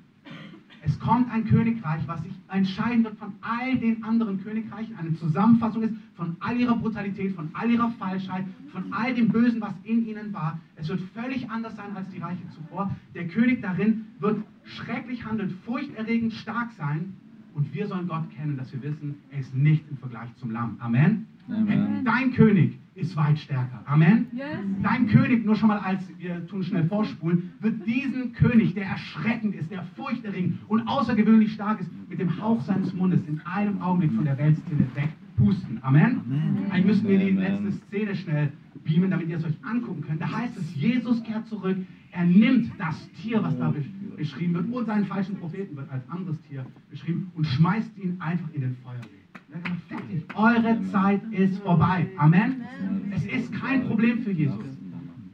Es 0.81 0.97
kommt 0.99 1.29
ein 1.31 1.45
Königreich, 1.45 2.07
was 2.07 2.23
sich 2.23 2.31
entscheiden 2.49 3.03
wird 3.03 3.17
von 3.17 3.33
all 3.41 3.77
den 3.77 4.03
anderen 4.03 4.41
Königreichen, 4.41 4.95
eine 4.95 5.13
Zusammenfassung 5.15 5.83
ist 5.83 5.93
von 6.15 6.37
all 6.39 6.57
ihrer 6.57 6.75
Brutalität, 6.75 7.35
von 7.35 7.49
all 7.53 7.69
ihrer 7.69 7.91
Falschheit, 7.91 8.45
von 8.71 8.91
all 8.93 9.13
dem 9.13 9.27
Bösen, 9.27 9.59
was 9.59 9.73
in 9.83 10.05
ihnen 10.05 10.33
war. 10.33 10.59
Es 10.77 10.87
wird 10.87 11.01
völlig 11.13 11.49
anders 11.49 11.75
sein 11.75 11.95
als 11.95 12.09
die 12.09 12.19
Reiche 12.19 12.47
zuvor. 12.55 12.95
Der 13.13 13.27
König 13.27 13.61
darin 13.61 14.05
wird 14.19 14.41
schrecklich 14.63 15.25
handeln, 15.25 15.51
furchterregend 15.65 16.33
stark 16.33 16.71
sein. 16.77 17.13
Und 17.53 17.73
wir 17.73 17.87
sollen 17.87 18.07
Gott 18.07 18.29
kennen, 18.31 18.57
dass 18.57 18.71
wir 18.71 18.81
wissen, 18.81 19.15
er 19.31 19.39
ist 19.39 19.53
nicht 19.53 19.83
im 19.89 19.97
Vergleich 19.97 20.29
zum 20.37 20.51
Lamm. 20.51 20.77
Amen. 20.79 21.27
Amen. 21.47 22.03
Dein 22.03 22.31
König 22.31 22.77
ist 22.95 23.15
weit 23.15 23.39
stärker. 23.39 23.81
Amen. 23.85 24.27
Yes. 24.33 24.45
Dein 24.83 25.07
König, 25.07 25.45
nur 25.45 25.55
schon 25.55 25.69
mal 25.69 25.79
als, 25.79 26.01
wir 26.17 26.45
tun 26.47 26.63
schnell 26.63 26.85
vorspulen, 26.85 27.53
wird 27.59 27.85
diesen 27.87 28.33
König, 28.33 28.73
der 28.73 28.85
erschreckend 28.85 29.55
ist, 29.55 29.71
der 29.71 29.83
furchterregend 29.95 30.59
und 30.67 30.87
außergewöhnlich 30.87 31.53
stark 31.53 31.79
ist, 31.81 31.89
mit 32.09 32.19
dem 32.19 32.41
Hauch 32.41 32.61
seines 32.61 32.93
Mundes 32.93 33.21
in 33.27 33.41
einem 33.41 33.81
Augenblick 33.81 34.11
von 34.13 34.25
der 34.25 34.37
Weltszene 34.37 34.85
wegpusten. 34.95 35.79
Amen. 35.81 36.21
Amen. 36.25 36.57
Eigentlich 36.71 36.85
müssen 36.85 37.07
wir 37.07 37.19
die 37.19 37.31
letzte 37.31 37.71
Szene 37.71 38.15
schnell 38.15 38.51
beamen, 38.83 39.11
damit 39.11 39.29
ihr 39.29 39.37
es 39.37 39.45
euch 39.45 39.57
angucken 39.63 40.03
könnt. 40.05 40.21
Da 40.21 40.31
heißt 40.31 40.57
es, 40.57 40.75
Jesus 40.75 41.23
kehrt 41.23 41.47
zurück, 41.47 41.77
er 42.11 42.25
nimmt 42.25 42.71
das 42.77 43.09
Tier, 43.21 43.41
was 43.43 43.57
da 43.57 43.73
beschrieben 44.17 44.53
wird, 44.55 44.71
und 44.71 44.85
seinen 44.85 45.05
falschen 45.05 45.35
Propheten 45.37 45.75
wird 45.77 45.89
als 45.91 46.07
anderes 46.09 46.41
Tier 46.49 46.65
beschrieben 46.89 47.31
und 47.35 47.45
schmeißt 47.45 47.97
ihn 47.97 48.17
einfach 48.19 48.49
in 48.53 48.61
den 48.61 48.75
Feuerweg. 48.83 49.18
Fertig. 49.87 50.23
Eure 50.35 50.79
Zeit 50.91 51.21
ist 51.31 51.57
vorbei. 51.63 52.07
Amen. 52.17 52.61
Es 53.15 53.25
ist 53.25 53.51
kein 53.53 53.87
Problem 53.87 54.21
für 54.23 54.31
Jesus. 54.31 54.63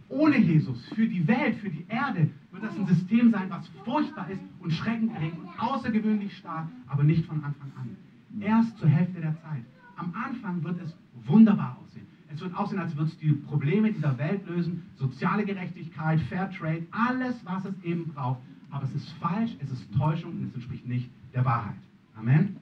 Ohne 0.08 0.38
Jesus, 0.38 0.88
für 0.90 1.08
die 1.08 1.28
Welt, 1.28 1.58
für 1.58 1.70
die 1.70 1.86
Erde, 1.90 2.30
wird 2.52 2.64
das 2.64 2.78
ein 2.78 2.88
System 2.88 3.32
sein, 3.32 3.50
was 3.50 3.68
furchtbar 3.84 4.30
ist 4.30 4.42
und 4.62 4.72
schreckenerregend 4.72 5.40
und 5.40 5.60
außergewöhnlich 5.60 6.38
stark, 6.38 6.68
aber 6.88 7.04
nicht 7.04 7.26
von 7.26 7.44
Anfang 7.44 7.72
an. 7.76 7.98
Erst 8.40 8.78
zur 8.78 8.88
Hälfte 8.88 9.20
der 9.20 9.36
Zeit. 9.42 9.66
Am 9.98 10.14
Anfang 10.14 10.64
wird 10.64 10.82
es 10.82 10.96
wunderbar 11.26 11.78
aussehen. 11.82 12.06
Es 12.34 12.42
wird 12.42 12.56
aussehen, 12.56 12.80
als 12.80 12.96
würde 12.96 13.10
es 13.10 13.18
die 13.18 13.32
Probleme 13.32 13.92
dieser 13.92 14.18
Welt 14.18 14.48
lösen, 14.48 14.84
soziale 14.96 15.46
Gerechtigkeit, 15.46 16.20
Fair 16.22 16.50
Trade, 16.52 16.86
alles, 16.92 17.36
was 17.46 17.66
es 17.66 17.84
eben 17.84 18.08
braucht. 18.14 18.40
Aber 18.72 18.84
es 18.84 18.94
ist 18.94 19.10
falsch, 19.22 19.52
es 19.60 19.72
ist 19.72 19.94
Täuschung 19.98 20.32
und 20.32 20.48
es 20.48 20.56
entspricht 20.56 20.88
nicht 20.88 21.10
der 21.34 21.46
Wahrheit. 21.46 21.76
Amen. 22.18 22.58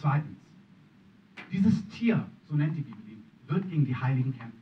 Zweitens, 0.00 0.38
Dieses 1.52 1.86
Tier, 1.88 2.24
so 2.48 2.56
nennt 2.56 2.76
die 2.76 2.80
Bibel 2.80 3.02
ihn, 3.08 3.22
wird 3.48 3.68
gegen 3.68 3.84
die 3.84 3.94
Heiligen 3.94 4.32
kämpfen. 4.32 4.58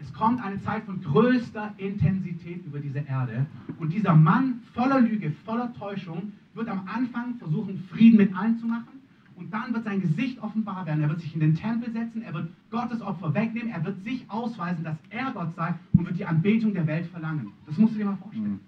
Es 0.00 0.12
kommt 0.12 0.42
eine 0.42 0.60
Zeit 0.62 0.84
von 0.84 1.00
größter 1.02 1.74
Intensität 1.76 2.64
über 2.66 2.80
diese 2.80 3.00
Erde. 3.00 3.46
Und 3.78 3.92
dieser 3.92 4.16
Mann 4.16 4.62
voller 4.74 5.00
Lüge, 5.00 5.30
voller 5.44 5.72
Täuschung, 5.74 6.32
wird 6.54 6.68
am 6.68 6.88
Anfang 6.88 7.36
versuchen, 7.36 7.78
Frieden 7.90 8.16
mit 8.16 8.34
allen 8.34 8.58
zu 8.58 8.66
machen. 8.66 9.00
Und 9.36 9.52
dann 9.52 9.72
wird 9.72 9.84
sein 9.84 10.00
Gesicht 10.00 10.42
offenbar 10.42 10.84
werden. 10.84 11.02
Er 11.02 11.10
wird 11.10 11.20
sich 11.20 11.32
in 11.34 11.40
den 11.40 11.54
Tempel 11.54 11.92
setzen, 11.92 12.22
er 12.22 12.34
wird 12.34 12.48
Gottes 12.70 13.00
Opfer 13.02 13.32
wegnehmen, 13.34 13.70
er 13.70 13.84
wird 13.84 14.02
sich 14.02 14.28
ausweisen, 14.28 14.82
dass 14.82 14.96
er 15.10 15.30
Gott 15.32 15.54
sei 15.54 15.74
und 15.92 16.06
wird 16.06 16.18
die 16.18 16.26
Anbetung 16.26 16.74
der 16.74 16.86
Welt 16.86 17.06
verlangen. 17.06 17.52
Das 17.66 17.78
musst 17.78 17.94
du 17.94 17.98
dir 17.98 18.06
mal 18.06 18.16
vorstellen. 18.16 18.52
Mhm. 18.52 18.60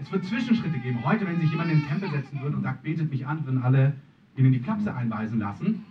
Es 0.00 0.10
wird 0.10 0.24
Zwischenschritte 0.24 0.78
geben. 0.78 1.04
Heute, 1.04 1.26
wenn 1.26 1.40
sich 1.40 1.50
jemand 1.50 1.70
in 1.70 1.80
den 1.80 1.88
Tempel 1.88 2.10
setzen 2.10 2.40
würde 2.40 2.56
und 2.56 2.62
sagt, 2.62 2.82
betet 2.82 3.10
mich 3.10 3.26
an, 3.26 3.44
würden 3.44 3.62
alle 3.62 3.94
ihn 4.38 4.46
in 4.46 4.52
die 4.52 4.60
Klapse 4.60 4.94
einweisen 4.94 5.38
lassen. 5.38 5.84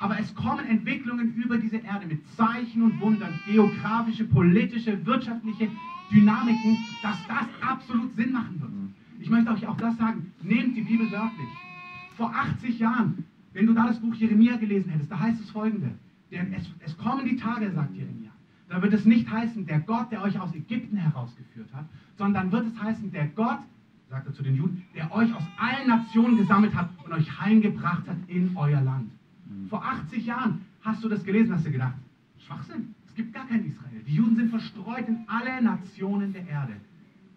Aber 0.00 0.18
es 0.18 0.34
kommen 0.34 0.66
Entwicklungen 0.66 1.34
über 1.34 1.56
diese 1.56 1.76
Erde 1.76 2.06
mit 2.06 2.20
Zeichen 2.36 2.82
und 2.82 3.00
Wundern, 3.00 3.40
geografische, 3.46 4.24
politische, 4.24 5.04
wirtschaftliche 5.06 5.68
Dynamiken, 6.12 6.78
dass 7.02 7.16
das 7.26 7.46
absolut 7.66 8.14
Sinn 8.14 8.32
machen 8.32 8.60
wird. 8.60 8.70
Ich 9.20 9.30
möchte 9.30 9.50
euch 9.50 9.66
auch 9.66 9.76
das 9.78 9.96
sagen, 9.96 10.32
nehmt 10.42 10.76
die 10.76 10.82
Bibel 10.82 11.10
wörtlich. 11.10 11.48
Vor 12.16 12.34
80 12.34 12.78
Jahren, 12.78 13.24
wenn 13.54 13.66
du 13.66 13.72
da 13.72 13.86
das 13.86 13.98
Buch 13.98 14.14
Jeremia 14.14 14.56
gelesen 14.56 14.90
hättest, 14.90 15.10
da 15.10 15.18
heißt 15.18 15.40
es 15.40 15.50
folgende. 15.50 15.90
Denn 16.30 16.52
es, 16.52 16.68
es 16.84 16.96
kommen 16.98 17.24
die 17.24 17.36
Tage, 17.36 17.70
sagt 17.72 17.94
Jeremia. 17.94 18.30
Da 18.68 18.82
wird 18.82 18.92
es 18.92 19.04
nicht 19.04 19.30
heißen, 19.30 19.64
der 19.66 19.80
Gott, 19.80 20.10
der 20.10 20.22
euch 20.22 20.38
aus 20.38 20.54
Ägypten 20.54 20.96
herausgeführt 20.96 21.72
hat, 21.72 21.86
sondern 22.18 22.50
wird 22.52 22.66
es 22.66 22.82
heißen, 22.82 23.10
der 23.12 23.28
Gott, 23.28 23.60
sagt 24.08 24.26
er 24.26 24.32
zu 24.34 24.42
den 24.42 24.56
Juden, 24.56 24.82
der 24.94 25.12
euch 25.12 25.32
aus 25.34 25.42
allen 25.58 25.88
Nationen 25.88 26.36
gesammelt 26.36 26.74
hat 26.74 26.90
und 27.04 27.12
euch 27.12 27.40
heimgebracht 27.40 28.06
hat 28.06 28.16
in 28.28 28.56
euer 28.56 28.80
Land. 28.80 29.10
Vor 29.68 29.84
80 29.84 30.26
Jahren 30.26 30.62
hast 30.82 31.02
du 31.02 31.08
das 31.08 31.24
gelesen, 31.24 31.54
hast 31.54 31.66
du 31.66 31.72
gedacht, 31.72 31.94
Schwachsinn, 32.46 32.94
es 33.06 33.14
gibt 33.14 33.32
gar 33.32 33.46
kein 33.46 33.64
Israel. 33.64 34.02
Die 34.06 34.14
Juden 34.14 34.36
sind 34.36 34.50
verstreut 34.50 35.08
in 35.08 35.24
alle 35.26 35.62
Nationen 35.62 36.32
der 36.32 36.46
Erde. 36.46 36.74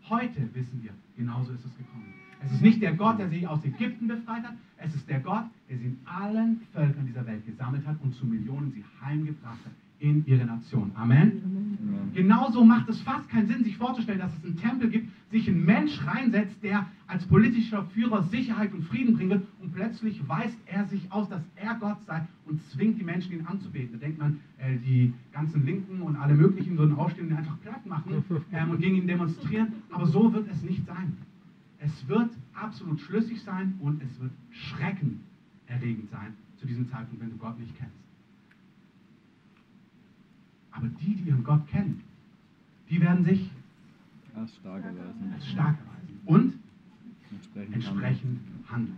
Heute 0.10 0.50
wissen 0.54 0.84
wir, 0.84 0.92
genauso 1.16 1.52
ist 1.54 1.66
es 1.66 1.78
gekommen. 1.78 2.14
Es 2.44 2.52
ist 2.52 2.62
nicht 2.62 2.82
der 2.82 2.94
Gott, 2.94 3.20
der 3.20 3.30
sie 3.30 3.48
aus 3.48 3.64
Ägypten 3.64 4.08
befreit 4.08 4.44
hat, 4.44 4.54
es 4.78 4.94
ist 4.94 5.10
der 5.10 5.20
Gott, 5.20 5.46
der 5.70 5.78
sie 5.78 5.86
in 5.86 6.00
allen 6.06 6.62
Völkern 6.74 7.08
dieser 7.08 7.26
Welt 7.26 7.46
gesammelt 7.46 7.86
hat 7.88 7.98
und 8.02 8.14
zu 8.14 8.26
Millionen 8.26 8.72
sie 8.72 8.84
heimgebracht 9.02 9.66
hat 9.66 9.72
in 10.00 10.26
ihre 10.26 10.46
Nation. 10.46 10.92
Amen. 10.96 11.42
Amen. 11.44 11.68
Genauso 12.14 12.66
macht 12.66 12.90
es 12.90 13.00
fast 13.02 13.30
keinen 13.30 13.48
Sinn, 13.48 13.64
sich 13.64 13.78
vorzustellen, 13.78 14.20
dass 14.20 14.32
es 14.38 14.44
einen 14.44 14.58
Tempel 14.58 14.90
gibt, 14.90 15.10
sich 15.32 15.48
ein 15.48 15.64
Mensch 15.64 16.04
reinsetzt, 16.06 16.56
der 16.64 16.88
als 17.06 17.26
politischer 17.26 17.86
Führer 17.94 18.24
Sicherheit 18.24 18.74
und 18.74 18.84
Frieden 18.86 19.16
bringen 19.16 19.30
wird 19.30 19.44
und 19.62 19.74
plötzlich 19.74 20.28
weist 20.28 20.58
er 20.66 20.86
sich 20.86 21.12
aus, 21.12 21.30
dass 21.30 21.44
er 21.56 21.76
Gott 21.76 22.04
sei 22.06 22.26
und 22.46 22.60
zwingt 22.72 23.00
die 23.00 23.04
Menschen, 23.04 23.34
ihn 23.34 23.46
anzubeten. 23.46 23.90
Da 23.94 24.00
denkt 24.00 24.20
man, 24.20 24.40
äh, 24.58 24.78
die 24.78 25.14
ganzen 25.32 25.66
Linken 25.66 26.02
und 26.02 26.16
alle 26.16 26.34
möglichen 26.34 26.78
würden 26.78 26.96
aufstehen 26.96 27.26
und 27.26 27.34
ihn 27.34 27.38
einfach 27.38 27.60
platt 27.62 27.86
machen 27.86 28.24
ähm, 28.52 28.72
und 28.72 28.80
gegen 28.80 28.96
ihn 28.96 29.08
demonstrieren, 29.08 29.74
aber 29.92 30.08
so 30.08 30.34
wird 30.34 30.50
es 30.50 30.64
nicht 30.64 30.86
sein. 30.86 31.16
Es 31.80 32.08
wird 32.08 32.32
absolut 32.56 33.00
schlüssig 33.02 33.42
sein 33.44 33.76
und 33.80 34.02
es 34.02 34.20
wird 34.20 34.32
schreckenerregend 34.50 36.10
sein 36.10 36.34
zu 36.60 36.66
diesem 36.66 36.90
Zeitpunkt, 36.90 37.22
wenn 37.22 37.30
du 37.30 37.38
Gott 37.38 37.60
nicht 37.60 37.78
kennst. 37.78 38.07
Aber 40.78 40.88
die, 41.02 41.16
die 41.16 41.24
ihren 41.30 41.44
Gott 41.44 41.68
kennen, 41.68 42.02
die 42.90 43.02
werden 43.02 43.26
sich 43.26 43.50
Als 44.36 44.56
stark 44.56 44.84
erweisen. 44.86 45.34
als 45.34 45.48
stark 45.48 45.78
erweisen 45.80 46.20
und 46.26 46.54
Entsprechend. 47.32 47.74
entsprechend 47.76 48.40
handeln. 48.72 48.98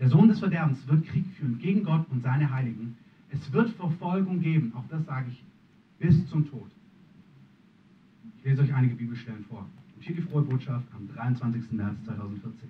Der 0.00 0.08
Sohn 0.08 0.28
des 0.28 0.38
Verderbens 0.40 0.86
wird 0.88 1.06
Krieg 1.06 1.26
führen 1.38 1.58
gegen 1.58 1.84
Gott 1.84 2.06
und 2.10 2.22
seine 2.22 2.50
Heiligen. 2.50 2.96
Es 3.30 3.52
wird 3.52 3.70
Verfolgung 3.70 4.40
geben, 4.40 4.72
auch 4.74 4.84
das 4.88 5.04
sage 5.06 5.26
ich, 5.30 5.42
bis 5.98 6.26
zum 6.28 6.48
Tod. 6.50 6.68
Ich 8.38 8.44
lese 8.44 8.62
euch 8.62 8.74
einige 8.74 8.94
Bibelstellen 8.96 9.44
vor. 9.44 9.66
Und 9.96 10.02
hier 10.02 10.16
die 10.16 10.22
frohe 10.22 10.42
Botschaft 10.42 10.86
am 10.96 11.06
23. 11.14 11.70
März 11.72 11.96
2014. 12.06 12.68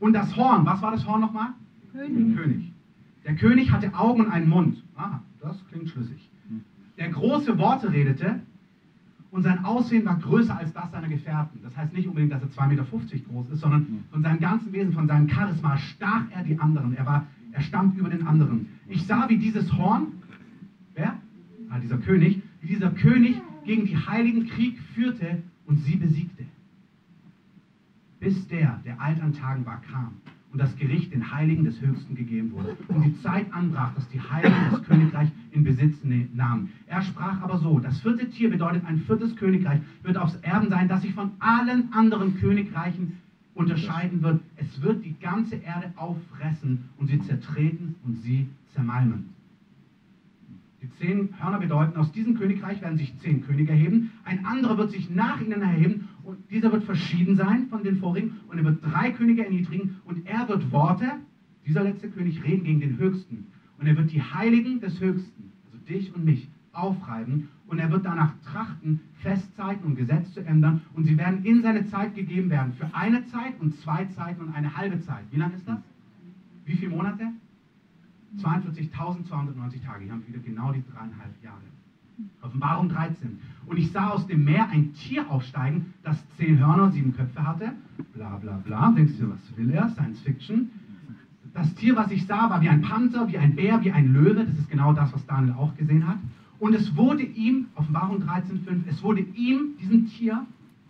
Und 0.00 0.12
das 0.14 0.34
Horn, 0.36 0.64
was 0.66 0.80
war 0.82 0.90
das 0.92 1.06
Horn 1.06 1.20
nochmal? 1.20 1.50
König. 1.92 2.34
König. 2.36 2.72
Der 3.24 3.36
König 3.36 3.70
hatte 3.70 3.94
Augen 3.94 4.22
und 4.22 4.30
einen 4.30 4.48
Mund. 4.48 4.82
Ah, 4.96 5.20
das 5.40 5.56
klingt 5.68 5.88
schlüssig. 5.90 6.28
Der 6.98 7.10
große 7.10 7.58
Worte 7.58 7.92
redete 7.92 8.40
und 9.30 9.42
sein 9.42 9.64
Aussehen 9.64 10.04
war 10.06 10.16
größer 10.16 10.56
als 10.56 10.72
das 10.72 10.90
seiner 10.90 11.08
Gefährten. 11.08 11.60
Das 11.62 11.76
heißt 11.76 11.92
nicht 11.92 12.08
unbedingt, 12.08 12.32
dass 12.32 12.42
er 12.42 12.48
2,50 12.48 12.68
Meter 12.68 12.84
groß 13.30 13.50
ist, 13.50 13.60
sondern 13.60 14.04
von 14.10 14.22
seinem 14.22 14.40
ganzen 14.40 14.72
Wesen, 14.72 14.92
von 14.92 15.06
seinem 15.06 15.28
Charisma 15.28 15.76
stach 15.76 16.24
er 16.30 16.42
die 16.42 16.58
anderen. 16.58 16.96
Er, 16.96 17.04
war, 17.04 17.26
er 17.52 17.60
stammt 17.60 17.98
über 17.98 18.08
den 18.08 18.26
anderen. 18.26 18.68
Ich 18.88 19.06
sah, 19.06 19.28
wie 19.28 19.36
dieses 19.36 19.76
Horn, 19.76 20.06
wer? 20.94 21.18
Ah, 21.68 21.78
dieser 21.78 21.98
König, 21.98 22.40
wie 22.62 22.68
dieser 22.68 22.90
König 22.90 23.40
gegen 23.64 23.84
die 23.84 23.96
Heiligen 23.96 24.46
Krieg 24.46 24.78
führte 24.94 25.42
und 25.66 25.78
sie 25.80 25.96
besiegte. 25.96 26.44
Bis 28.20 28.46
der, 28.48 28.80
der 28.84 29.00
alt 29.00 29.20
an 29.20 29.34
Tagen 29.34 29.66
war, 29.66 29.82
kam 29.82 30.12
und 30.52 30.62
das 30.62 30.74
Gericht 30.76 31.12
den 31.12 31.30
Heiligen 31.30 31.64
des 31.64 31.78
Höchsten 31.82 32.14
gegeben 32.14 32.52
wurde 32.52 32.76
und 32.88 33.02
die 33.04 33.20
Zeit 33.20 33.52
anbrach, 33.52 33.92
dass 33.94 34.08
die 34.08 34.20
Heiligen 34.20 34.56
das 34.70 34.82
Königreich 34.84 35.28
in 35.56 35.64
Besitz 35.64 36.04
ne- 36.04 36.28
nahmen. 36.34 36.70
Er 36.86 37.02
sprach 37.02 37.40
aber 37.40 37.58
so, 37.58 37.80
das 37.80 38.00
vierte 38.00 38.28
Tier 38.28 38.50
bedeutet 38.50 38.84
ein 38.84 38.98
viertes 38.98 39.34
Königreich, 39.36 39.80
wird 40.02 40.18
aufs 40.18 40.36
Erben 40.36 40.68
sein, 40.68 40.88
das 40.88 41.02
sich 41.02 41.14
von 41.14 41.30
allen 41.38 41.92
anderen 41.92 42.36
Königreichen 42.38 43.16
unterscheiden 43.54 44.22
wird. 44.22 44.40
Es 44.56 44.82
wird 44.82 45.02
die 45.02 45.18
ganze 45.18 45.56
Erde 45.56 45.90
auffressen 45.96 46.84
und 46.98 47.06
sie 47.06 47.18
zertreten 47.20 47.94
und 48.04 48.16
sie 48.22 48.48
zermalmen. 48.74 49.30
Die 50.82 50.90
zehn 50.98 51.30
Hörner 51.40 51.58
bedeuten, 51.58 51.98
aus 51.98 52.12
diesem 52.12 52.36
Königreich 52.36 52.82
werden 52.82 52.98
sich 52.98 53.16
zehn 53.18 53.42
Könige 53.42 53.72
erheben. 53.72 54.12
Ein 54.24 54.44
anderer 54.44 54.76
wird 54.76 54.90
sich 54.90 55.08
nach 55.08 55.40
ihnen 55.40 55.62
erheben 55.62 56.08
und 56.22 56.36
dieser 56.50 56.70
wird 56.70 56.84
verschieden 56.84 57.34
sein 57.34 57.66
von 57.70 57.82
den 57.82 57.96
vorigen 57.96 58.32
und 58.48 58.58
er 58.58 58.64
wird 58.64 58.84
drei 58.84 59.10
Könige 59.10 59.44
erniedrigen 59.44 59.96
und 60.04 60.26
er 60.26 60.46
wird 60.48 60.70
Worte, 60.70 61.12
dieser 61.66 61.82
letzte 61.82 62.10
König, 62.10 62.44
reden 62.44 62.62
gegen 62.62 62.80
den 62.80 62.98
Höchsten. 62.98 63.46
Und 63.78 63.86
er 63.86 63.96
wird 63.96 64.12
die 64.12 64.22
Heiligen 64.22 64.80
des 64.80 65.00
Höchsten, 65.00 65.52
also 65.66 65.78
dich 65.86 66.14
und 66.14 66.24
mich, 66.24 66.48
aufreiben 66.72 67.48
und 67.68 67.78
er 67.78 67.90
wird 67.90 68.04
danach 68.04 68.32
trachten, 68.44 69.00
Festzeiten 69.22 69.84
und 69.84 69.96
Gesetz 69.96 70.34
zu 70.34 70.40
ändern 70.44 70.82
und 70.94 71.04
sie 71.04 71.16
werden 71.16 71.44
in 71.44 71.62
seine 71.62 71.86
Zeit 71.86 72.14
gegeben 72.14 72.50
werden. 72.50 72.74
Für 72.74 72.94
eine 72.94 73.24
Zeit 73.26 73.58
und 73.60 73.74
zwei 73.76 74.04
Zeiten 74.06 74.42
und 74.42 74.54
eine 74.54 74.76
halbe 74.76 75.00
Zeit. 75.00 75.24
Wie 75.30 75.38
lang 75.38 75.52
ist 75.54 75.66
das? 75.66 75.78
Wie 76.64 76.76
viele 76.76 76.90
Monate? 76.90 77.32
42.290 78.38 79.84
Tage. 79.84 80.04
Hier 80.04 80.12
haben 80.12 80.22
wir 80.26 80.34
wieder 80.34 80.44
genau 80.44 80.72
die 80.72 80.82
dreieinhalb 80.92 81.42
Jahre. 81.42 81.56
Offenbarung 82.42 82.88
13. 82.88 83.38
Und 83.66 83.76
ich 83.78 83.90
sah 83.90 84.10
aus 84.10 84.26
dem 84.26 84.44
Meer 84.44 84.68
ein 84.68 84.92
Tier 84.94 85.30
aufsteigen, 85.30 85.94
das 86.02 86.16
zehn 86.36 86.58
Hörner, 86.58 86.90
sieben 86.90 87.14
Köpfe 87.14 87.46
hatte. 87.46 87.72
Bla 88.14 88.36
bla 88.36 88.56
bla. 88.64 88.92
Denkst 88.92 89.14
du, 89.18 89.30
was 89.30 89.56
will 89.56 89.70
er? 89.70 89.88
Science 89.90 90.20
Fiction. 90.20 90.70
Das 91.56 91.74
Tier, 91.74 91.96
was 91.96 92.10
ich 92.10 92.26
sah, 92.26 92.50
war 92.50 92.60
wie 92.60 92.68
ein 92.68 92.82
Panther, 92.82 93.32
wie 93.32 93.38
ein 93.38 93.56
Bär, 93.56 93.82
wie 93.82 93.90
ein 93.90 94.12
Löwe. 94.12 94.44
Das 94.44 94.58
ist 94.58 94.68
genau 94.68 94.92
das, 94.92 95.10
was 95.14 95.24
Daniel 95.24 95.54
auch 95.54 95.74
gesehen 95.74 96.06
hat. 96.06 96.18
Und 96.58 96.74
es 96.74 96.94
wurde 96.96 97.22
ihm, 97.22 97.68
Offenbarung 97.76 98.22
13,5, 98.22 98.82
es 98.86 99.02
wurde 99.02 99.22
ihm, 99.34 99.70
diesem 99.80 100.06
Tier, 100.06 100.44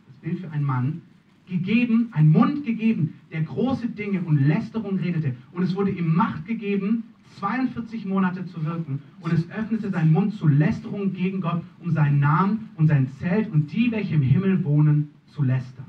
das 0.09 0.17
Bild 0.17 0.41
für 0.41 0.51
einen 0.51 0.65
Mann, 0.65 1.03
gegeben, 1.49 2.09
ein 2.11 2.31
Mund 2.31 2.65
gegeben, 2.65 3.15
der 3.31 3.43
große 3.43 3.91
Dinge 3.91 4.23
und 4.23 4.45
Lästerung 4.45 4.97
redete. 4.97 5.37
Und 5.53 5.63
es 5.63 5.77
wurde 5.77 5.93
ihm 5.93 6.13
Macht 6.13 6.45
gegeben, 6.47 7.05
42 7.39 8.05
Monate 8.05 8.45
zu 8.47 8.65
wirken. 8.65 8.99
Und 9.21 9.33
es 9.33 9.49
öffnete 9.53 9.91
seinen 9.91 10.11
Mund 10.11 10.35
zu 10.35 10.49
Lästerung 10.49 11.13
gegen 11.13 11.43
Gott, 11.43 11.63
um 11.79 11.93
seinen 11.93 12.19
Namen 12.19 12.71
und 12.75 12.89
sein 12.89 13.07
Zelt 13.21 13.53
und 13.53 13.73
die, 13.73 13.93
welche 13.93 14.17
im 14.17 14.23
Himmel 14.23 14.65
wohnen, 14.65 15.11
zu 15.27 15.45
lästern. 15.45 15.87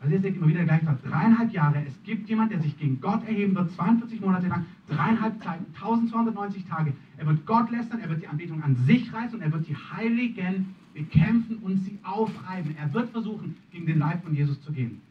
Also 0.00 0.14
ihr 0.14 0.20
seht 0.22 0.36
immer 0.36 0.48
wieder 0.48 0.64
gleich 0.64 0.80
dreieinhalb 1.04 1.52
Jahre. 1.52 1.84
Es 1.86 2.02
gibt 2.04 2.28
jemand, 2.28 2.50
der 2.52 2.60
sich 2.60 2.76
gegen 2.78 3.00
Gott 3.00 3.22
erheben 3.26 3.54
wird, 3.54 3.70
42 3.72 4.20
Monate 4.20 4.48
lang, 4.48 4.64
dreieinhalb 4.88 5.42
Zeiten, 5.42 5.66
1290 5.74 6.64
Tage. 6.64 6.94
Er 7.18 7.26
wird 7.26 7.44
Gott 7.44 7.70
lästern, 7.70 8.00
er 8.00 8.08
wird 8.08 8.22
die 8.22 8.26
Anbetung 8.26 8.62
an 8.62 8.76
sich 8.86 9.12
reißen 9.12 9.38
und 9.38 9.42
er 9.42 9.52
wird 9.52 9.68
die 9.68 9.76
Heiligen 9.76 10.74
bekämpfen 10.94 11.58
und 11.58 11.78
sie 11.84 11.98
aufreiben. 12.02 12.74
Er 12.78 12.92
wird 12.94 13.10
versuchen, 13.10 13.56
gegen 13.70 13.86
den 13.86 13.98
Leib 13.98 14.24
von 14.24 14.34
Jesus 14.34 14.60
zu 14.62 14.72
gehen. 14.72 15.02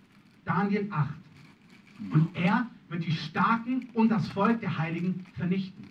Daniel 0.43 0.87
8. 0.89 1.09
Und 2.11 2.29
er 2.33 2.65
wird 2.89 3.05
die 3.05 3.11
Starken 3.11 3.89
und 3.93 4.09
das 4.09 4.27
Volk 4.29 4.59
der 4.61 4.75
Heiligen 4.79 5.25
vernichten. 5.35 5.85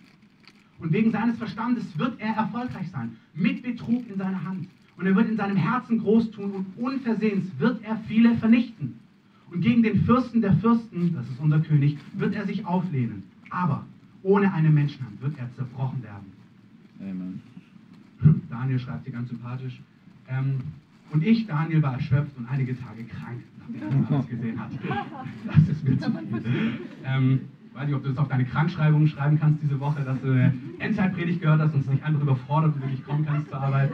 Und 0.79 0.91
wegen 0.91 1.11
seines 1.11 1.37
Verstandes 1.37 1.97
wird 1.97 2.19
er 2.19 2.35
erfolgreich 2.35 2.89
sein, 2.91 3.15
mit 3.33 3.63
Betrug 3.63 4.09
in 4.09 4.17
seiner 4.17 4.43
Hand. 4.43 4.67
Und 4.99 5.05
er 5.07 5.15
wird 5.15 5.29
in 5.29 5.37
seinem 5.37 5.55
Herzen 5.55 5.99
groß 5.99 6.31
tun 6.31 6.51
und 6.51 6.65
unversehens 6.77 7.45
wird 7.57 7.81
er 7.83 7.97
viele 8.07 8.35
vernichten. 8.35 8.99
Und 9.49 9.61
gegen 9.61 9.81
den 9.81 10.03
Fürsten 10.03 10.41
der 10.41 10.53
Fürsten, 10.57 11.13
das 11.15 11.27
ist 11.29 11.39
unser 11.39 11.61
König, 11.61 11.97
wird 12.13 12.35
er 12.35 12.45
sich 12.45 12.65
auflehnen. 12.65 13.23
Aber 13.49 13.85
ohne 14.23 14.53
eine 14.53 14.69
Menschenhand 14.69 15.21
wird 15.21 15.39
er 15.39 15.49
zerbrochen 15.55 16.03
werden. 16.03 16.31
Amen. 16.99 17.41
Daniel 18.49 18.77
schreibt 18.77 19.05
hier 19.05 19.13
ganz 19.13 19.29
sympathisch. 19.29 19.79
Ähm, 20.27 20.57
und 21.11 21.23
ich, 21.25 21.47
Daniel, 21.47 21.81
war 21.81 21.93
erschöpft 21.93 22.37
und 22.37 22.45
einige 22.47 22.77
Tage 22.77 23.05
krank, 23.05 23.39
nachdem 23.79 24.03
er 24.03 24.11
alles 24.11 24.27
gesehen 24.27 24.59
hat. 24.59 24.71
Das 25.47 25.69
ist 25.69 25.83
mir 25.87 25.97
zu 25.97 26.11
viel. 26.11 26.79
Ähm, 27.05 27.39
Ich 27.69 27.75
weiß 27.75 27.87
nicht, 27.87 27.95
ob 27.95 28.03
du 28.03 28.09
das 28.09 28.17
auf 28.17 28.27
deine 28.27 28.43
Krankschreibung 28.43 29.07
schreiben 29.07 29.39
kannst 29.39 29.63
diese 29.63 29.79
Woche, 29.79 30.03
dass 30.03 30.19
du 30.21 30.31
eine 30.33 30.53
Endzeitpredigt 30.79 31.39
gehört 31.41 31.61
hast 31.61 31.73
und 31.73 31.81
es 31.81 31.87
nicht 31.89 32.03
einfach 32.03 32.21
überfordert 32.21 32.75
und 32.75 32.81
wirklich 32.81 33.05
kommen 33.05 33.25
kannst 33.25 33.47
zur 33.49 33.61
Arbeit. 33.61 33.91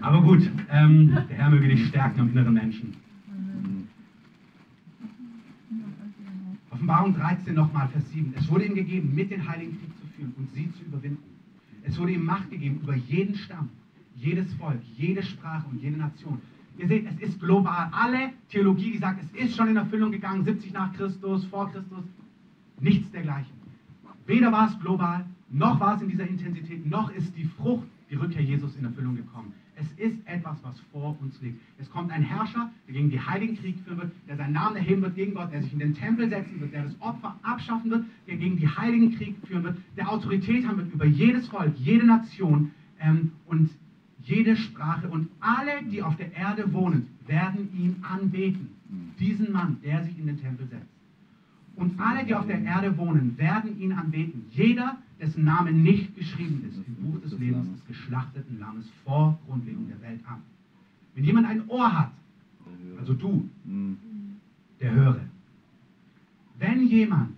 Aber 0.00 0.22
gut, 0.22 0.50
ähm, 0.70 1.16
der 1.28 1.36
Herr 1.36 1.50
möge 1.50 1.68
dich 1.68 1.86
stärken 1.88 2.20
am 2.20 2.30
inneren 2.30 2.54
Menschen. 2.54 2.94
Offenbarung 6.70 7.14
13 7.14 7.54
nochmal, 7.54 7.88
Vers 7.88 8.10
7. 8.10 8.32
Es 8.36 8.48
wurde 8.48 8.64
ihm 8.64 8.74
gegeben, 8.74 9.14
mit 9.14 9.30
den 9.30 9.46
Heiligen 9.46 9.78
Krieg 9.78 9.90
zu 10.00 10.06
führen 10.16 10.34
und 10.38 10.50
sie 10.52 10.72
zu 10.72 10.84
überwinden. 10.84 11.22
Es 11.82 11.98
wurde 11.98 12.12
ihm 12.12 12.24
Macht 12.24 12.50
gegeben 12.50 12.80
über 12.82 12.94
jeden 12.94 13.34
Stamm, 13.34 13.68
jedes 14.16 14.52
Volk, 14.54 14.80
jede 14.96 15.22
Sprache 15.22 15.66
und 15.70 15.80
jede 15.82 15.98
Nation. 15.98 16.40
Ihr 16.78 16.88
seht, 16.88 17.06
es 17.06 17.18
ist 17.20 17.40
global. 17.40 17.90
Alle 17.92 18.32
Theologie, 18.48 18.92
die 18.92 18.98
sagt, 18.98 19.22
es 19.22 19.44
ist 19.44 19.56
schon 19.56 19.68
in 19.68 19.76
Erfüllung 19.76 20.10
gegangen, 20.10 20.44
70 20.44 20.72
nach 20.72 20.92
Christus, 20.94 21.44
vor 21.46 21.70
Christus, 21.70 22.04
nichts 22.80 23.10
dergleichen. 23.10 23.52
Weder 24.26 24.50
war 24.50 24.68
es 24.68 24.78
global, 24.80 25.26
noch 25.50 25.78
war 25.80 25.96
es 25.96 26.02
in 26.02 26.08
dieser 26.08 26.26
Intensität, 26.26 26.88
noch 26.88 27.12
ist 27.12 27.36
die 27.36 27.44
Frucht, 27.44 27.86
die 28.10 28.14
Rückkehr 28.14 28.42
Jesus 28.42 28.76
in 28.76 28.84
Erfüllung 28.84 29.16
gekommen. 29.16 29.52
Es 29.80 30.10
ist 30.10 30.26
etwas, 30.26 30.58
was 30.62 30.78
vor 30.92 31.16
uns 31.20 31.40
liegt. 31.40 31.58
Es 31.78 31.90
kommt 31.90 32.10
ein 32.12 32.22
Herrscher, 32.22 32.70
der 32.86 32.94
gegen 32.94 33.10
die 33.10 33.20
Heiligen 33.20 33.56
Krieg 33.56 33.78
führen 33.84 33.98
wird, 33.98 34.12
der 34.28 34.36
seinen 34.36 34.52
Namen 34.52 34.76
erheben 34.76 35.02
wird 35.02 35.14
gegen 35.14 35.34
Gott, 35.34 35.52
der 35.52 35.62
sich 35.62 35.72
in 35.72 35.78
den 35.78 35.94
Tempel 35.94 36.28
setzen 36.28 36.60
wird, 36.60 36.72
der 36.72 36.84
das 36.84 37.00
Opfer 37.00 37.36
abschaffen 37.42 37.90
wird, 37.90 38.04
der 38.26 38.36
gegen 38.36 38.56
die 38.56 38.68
Heiligen 38.68 39.16
Krieg 39.16 39.36
führen 39.46 39.64
wird, 39.64 39.78
der 39.96 40.10
Autorität 40.10 40.66
haben 40.66 40.78
wird 40.78 40.92
über 40.92 41.06
jedes 41.06 41.48
Volk, 41.48 41.72
jede 41.78 42.06
Nation 42.06 42.72
ähm, 43.00 43.32
und 43.46 43.70
jede 44.22 44.56
Sprache 44.56 45.08
und 45.08 45.28
alle, 45.40 45.82
die 45.90 46.02
auf 46.02 46.16
der 46.16 46.34
Erde 46.34 46.72
wohnen, 46.72 47.08
werden 47.26 47.70
ihn 47.74 47.96
anbeten. 48.02 48.68
Diesen 49.18 49.52
Mann, 49.52 49.78
der 49.82 50.04
sich 50.04 50.18
in 50.18 50.26
den 50.26 50.40
Tempel 50.40 50.66
setzt. 50.66 50.86
Und 51.76 51.98
alle, 51.98 52.24
die 52.24 52.34
auf 52.34 52.46
der 52.46 52.60
Erde 52.60 52.96
wohnen, 52.98 53.38
werden 53.38 53.80
ihn 53.80 53.92
anbeten. 53.92 54.44
Jeder, 54.50 54.98
dessen 55.20 55.44
Name 55.44 55.72
nicht 55.72 56.16
geschrieben 56.16 56.64
ist 56.68 56.76
im 56.86 56.94
Buch 56.94 57.20
des 57.20 57.38
Lebens 57.38 57.68
des 57.72 57.86
geschlachteten 57.86 58.58
Lammes 58.58 58.86
vor 59.04 59.38
Grundlegung 59.46 59.88
der 59.88 60.00
Welt 60.00 60.20
an. 60.26 60.42
Wenn 61.14 61.24
jemand 61.24 61.46
ein 61.46 61.68
Ohr 61.68 61.92
hat, 61.92 62.12
also 62.98 63.14
du, 63.14 63.48
der 64.80 64.92
höre. 64.92 65.20
Wenn 66.58 66.86
jemand, 66.86 67.36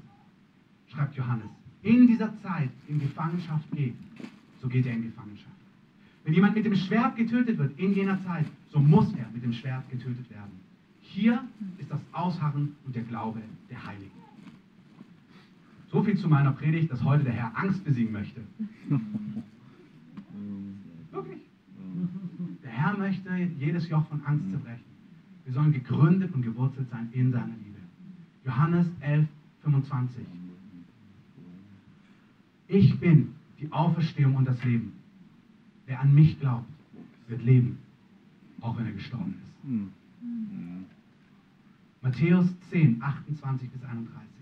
schreibt 0.89 1.17
Johannes, 1.17 1.49
in 1.83 2.07
dieser 2.07 2.33
Zeit 2.43 2.71
in 2.89 3.01
Gefangenschaft 3.01 3.71
geht, 3.73 3.95
so 4.61 4.69
geht 4.69 4.87
er 4.87 4.93
in 4.93 5.03
Gefangenschaft. 5.03 5.49
Wenn 6.25 6.35
jemand 6.35 6.55
mit 6.55 6.65
dem 6.65 6.77
Schwert 6.77 7.17
getötet 7.17 7.59
wird 7.59 7.77
in 7.79 7.95
jener 7.95 8.23
Zeit, 8.25 8.47
so 8.71 8.79
muss 8.79 9.13
er 9.15 9.29
mit 9.33 9.43
dem 9.43 9.53
Schwert 9.53 9.89
getötet 9.91 10.31
werden. 10.31 10.53
Hier 11.01 11.45
ist 11.79 11.91
das 11.91 12.01
Ausharren 12.13 12.77
und 12.85 12.95
der 12.95 13.03
Glaube 13.03 13.43
der 13.69 13.85
Heiligen. 13.85 14.22
So 15.93 16.03
viel 16.03 16.17
zu 16.17 16.27
meiner 16.27 16.53
Predigt, 16.53 16.91
dass 16.91 17.05
heute 17.05 17.25
der 17.25 17.35
Herr 17.35 17.53
Angst 17.55 17.85
besiegen 17.85 18.13
möchte. 18.13 18.41
Wirklich. 21.11 21.41
Der 22.63 22.71
Herr 22.71 22.97
möchte 22.97 23.37
jedes 23.59 23.89
Joch 23.91 24.07
von 24.09 24.25
Angst 24.25 24.51
zerbrechen. 24.51 24.85
Wir 25.45 25.53
sollen 25.53 25.73
gegründet 25.73 26.35
und 26.35 26.43
gewurzelt 26.43 26.89
sein 26.91 27.11
in 27.13 27.31
seiner 27.31 27.47
Liebe. 27.47 27.79
Johannes 28.47 28.87
11, 29.01 29.29
25. 29.65 30.25
Ich 32.69 32.99
bin 32.99 33.35
die 33.61 33.71
Auferstehung 33.71 34.37
und 34.37 34.47
das 34.47 34.65
Leben. 34.65 34.93
Wer 35.85 36.01
an 36.01 36.15
mich 36.15 36.41
glaubt, 36.41 36.71
wird 37.29 37.45
leben, 37.45 37.77
auch 38.63 38.79
wenn 38.79 38.87
er 38.87 38.93
gestorben 38.93 39.35
ist. 39.45 39.65
Mhm. 39.65 39.91
Ja. 40.23 42.09
Matthäus 42.09 42.47
10, 42.71 43.03
28 43.03 43.69
bis 43.71 43.85
31. 43.85 44.33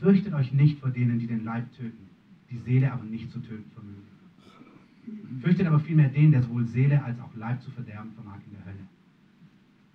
Fürchtet 0.00 0.32
euch 0.32 0.52
nicht 0.52 0.80
vor 0.80 0.90
denen, 0.90 1.18
die 1.18 1.26
den 1.26 1.44
Leib 1.44 1.70
töten, 1.76 2.08
die 2.50 2.56
Seele 2.58 2.90
aber 2.92 3.04
nicht 3.04 3.30
zu 3.30 3.38
töten 3.40 3.70
vermögen. 3.72 5.40
Fürchtet 5.42 5.66
aber 5.66 5.80
vielmehr 5.80 6.08
den, 6.08 6.32
der 6.32 6.42
sowohl 6.42 6.66
Seele 6.66 7.02
als 7.04 7.20
auch 7.20 7.34
Leib 7.36 7.62
zu 7.62 7.70
verderben 7.70 8.12
vermag 8.12 8.38
in 8.46 8.52
der 8.52 8.64
Hölle. 8.64 8.86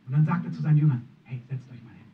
Und 0.05 0.13
dann 0.13 0.25
sagt 0.25 0.45
er 0.45 0.51
zu 0.51 0.61
seinen 0.61 0.77
Jüngern, 0.77 1.01
hey, 1.23 1.41
setzt 1.49 1.69
euch 1.71 1.83
mal 1.83 1.93
hin. 1.93 2.05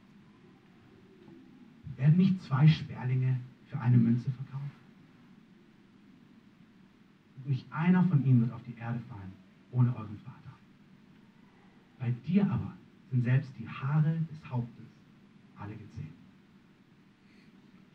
Werden 1.98 2.18
nicht 2.18 2.42
zwei 2.42 2.66
Sperlinge 2.68 3.40
für 3.66 3.80
eine 3.80 3.98
Münze 3.98 4.32
verkauft? 4.32 4.72
Und 7.38 7.50
nicht 7.50 7.66
einer 7.72 8.04
von 8.06 8.26
ihnen 8.26 8.42
wird 8.42 8.54
auf 8.54 8.64
die 8.64 8.76
Erde 8.80 9.00
fallen, 9.10 9.34
ohne 9.72 9.94
euren 9.96 10.18
Vater. 10.20 10.38
Bei 12.00 12.14
dir 12.26 12.50
aber 12.50 12.74
sind 13.10 13.24
selbst 13.26 13.52
die 13.60 13.68
Haare 13.68 14.18
des 14.32 14.50
Hauptes 14.50 14.86
alle 15.58 15.74
gezählt. 15.74 15.91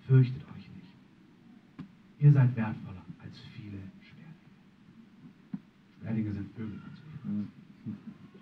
Fürchtet 0.07 0.43
euch 0.57 0.69
nicht. 0.77 1.89
Ihr 2.21 2.33
seid 2.33 2.55
wertvoller 2.57 3.03
als 3.23 3.39
viele 3.57 3.79
Sperlinge. 4.03 4.45
Sperlinge 6.01 6.33
sind 6.33 6.53
Vögel. 6.55 6.81
Mhm. 7.25 7.49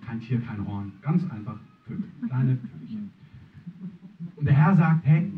Kein 0.05 0.21
Tier, 0.21 0.41
kein 0.41 0.67
Horn. 0.67 0.93
Ganz 1.01 1.25
einfach 1.31 1.59
Vögel. 1.87 2.05
Kleine 2.27 2.57
Vögelchen. 2.57 3.11
Und 4.37 4.45
der 4.45 4.55
Herr 4.55 4.77
sagt, 4.77 5.07
hey, 5.07 5.33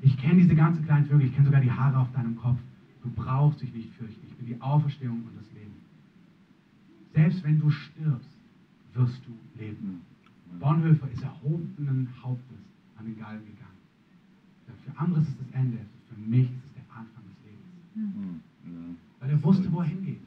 ich 0.00 0.16
kenne 0.18 0.42
diese 0.42 0.54
ganzen 0.54 0.84
kleinen 0.84 1.06
Vögel, 1.06 1.26
ich 1.26 1.34
kenne 1.34 1.46
sogar 1.46 1.60
die 1.60 1.72
Haare 1.72 1.98
auf 1.98 2.12
deinem 2.12 2.36
Kopf. 2.36 2.58
Du 3.02 3.10
brauchst 3.10 3.60
dich 3.60 3.72
nicht 3.74 3.92
fürchten. 3.94 4.26
Ich 4.28 4.34
bin 4.36 4.46
die 4.46 4.60
Auferstehung 4.60 5.24
und 5.24 5.36
das 5.36 5.50
Leben. 5.52 5.74
Selbst 7.14 7.42
wenn 7.42 7.58
du 7.58 7.70
stirbst, 7.70 8.30
wirst 8.94 9.22
du 9.26 9.32
leben. 9.58 10.02
Bonhoeffer 10.60 11.10
ist 11.10 11.22
erhobenen 11.22 12.08
Hauptes 12.22 12.58
an 12.96 13.06
den 13.06 13.18
Galgen 13.18 13.44
gegangen. 13.44 13.63
Für 14.84 14.98
andere 14.98 15.20
ist 15.20 15.28
es 15.28 15.38
das 15.38 15.50
Ende, 15.52 15.78
für 16.08 16.20
mich 16.20 16.50
ist 16.50 16.64
es 16.66 16.72
der 16.74 16.84
Anfang 16.90 17.24
des 17.24 17.36
Lebens. 17.44 18.14
Mhm. 18.14 18.40
Ja. 18.66 18.94
Weil 19.20 19.30
er 19.30 19.42
wusste, 19.42 19.72
wo 19.72 19.80
er 19.80 19.86
hingeht. 19.86 20.20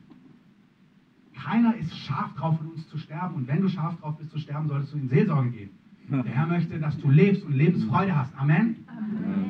Keiner 1.35 1.75
ist 1.75 1.95
scharf 1.95 2.33
drauf, 2.35 2.57
von 2.57 2.67
uns 2.67 2.87
zu 2.87 2.97
sterben. 2.97 3.35
Und 3.35 3.47
wenn 3.47 3.61
du 3.61 3.69
scharf 3.69 3.97
drauf 3.99 4.17
bist 4.17 4.31
zu 4.31 4.39
sterben, 4.39 4.67
solltest 4.67 4.93
du 4.93 4.97
in 4.97 5.09
Seelsorge 5.09 5.49
gehen. 5.51 5.69
Der 6.09 6.23
Herr 6.23 6.47
möchte, 6.47 6.79
dass 6.79 6.97
du 6.99 7.09
lebst 7.09 7.43
und 7.43 7.53
Lebensfreude 7.53 8.15
hast. 8.15 8.35
Amen. 8.37 8.75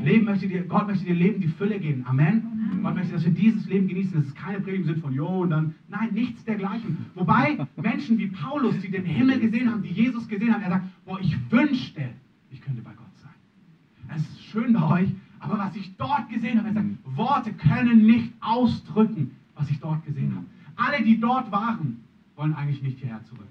Leben 0.04 0.26
möchte 0.26 0.48
dir, 0.48 0.64
Gott 0.64 0.88
möchte 0.88 1.06
dir 1.06 1.16
Leben 1.16 1.42
die 1.42 1.48
Fülle 1.48 1.80
geben. 1.80 2.06
Amen. 2.06 2.82
Gott 2.84 2.96
möchte, 2.96 3.14
dass 3.14 3.26
wir 3.26 3.32
dieses 3.32 3.66
Leben 3.68 3.88
genießen. 3.88 4.14
Das 4.14 4.26
ist 4.26 4.36
keine 4.36 4.60
Predigt 4.60 4.88
im 4.88 4.94
Sinn 4.94 5.02
von, 5.02 5.14
jo, 5.14 5.28
und 5.28 5.52
dann, 5.52 5.76
nein, 5.88 6.10
nichts 6.14 6.44
dergleichen. 6.44 6.98
Wobei 7.16 7.58
Menschen 7.82 8.18
wie 8.18 8.28
Paulus, 8.28 8.80
die 8.82 8.92
den 8.92 9.06
Himmel 9.06 9.40
gesehen 9.40 9.72
haben, 9.72 9.82
die 9.82 9.90
Jesus 9.92 10.28
gesehen 10.28 10.54
haben, 10.54 10.62
er 10.62 10.70
sagt, 10.70 10.86
boah, 11.06 11.20
ich 11.20 11.36
wünschte, 11.52 12.10
ich 12.52 12.62
könnte 12.62 12.82
bei. 12.82 12.97
Es 14.18 14.24
ist 14.24 14.46
schön 14.46 14.74
bei 14.74 15.02
euch, 15.02 15.10
aber 15.40 15.60
was 15.60 15.76
ich 15.76 15.96
dort 15.98 16.30
gesehen 16.30 16.58
habe, 16.58 16.70
er 16.70 16.74
sagt, 16.74 16.88
Worte 17.16 17.54
können 17.54 18.06
nicht 18.06 18.34
ausdrücken, 18.42 19.32
was 19.56 19.70
ich 19.70 19.80
dort 19.80 20.04
gesehen 20.06 20.36
habe. 20.36 20.46
Alle, 20.76 21.04
die 21.04 21.20
dort 21.20 21.52
waren, 21.52 22.00
wollen 22.36 22.54
eigentlich 22.54 22.82
nicht 22.82 23.00
hierher 23.00 23.24
zurück, 23.26 23.48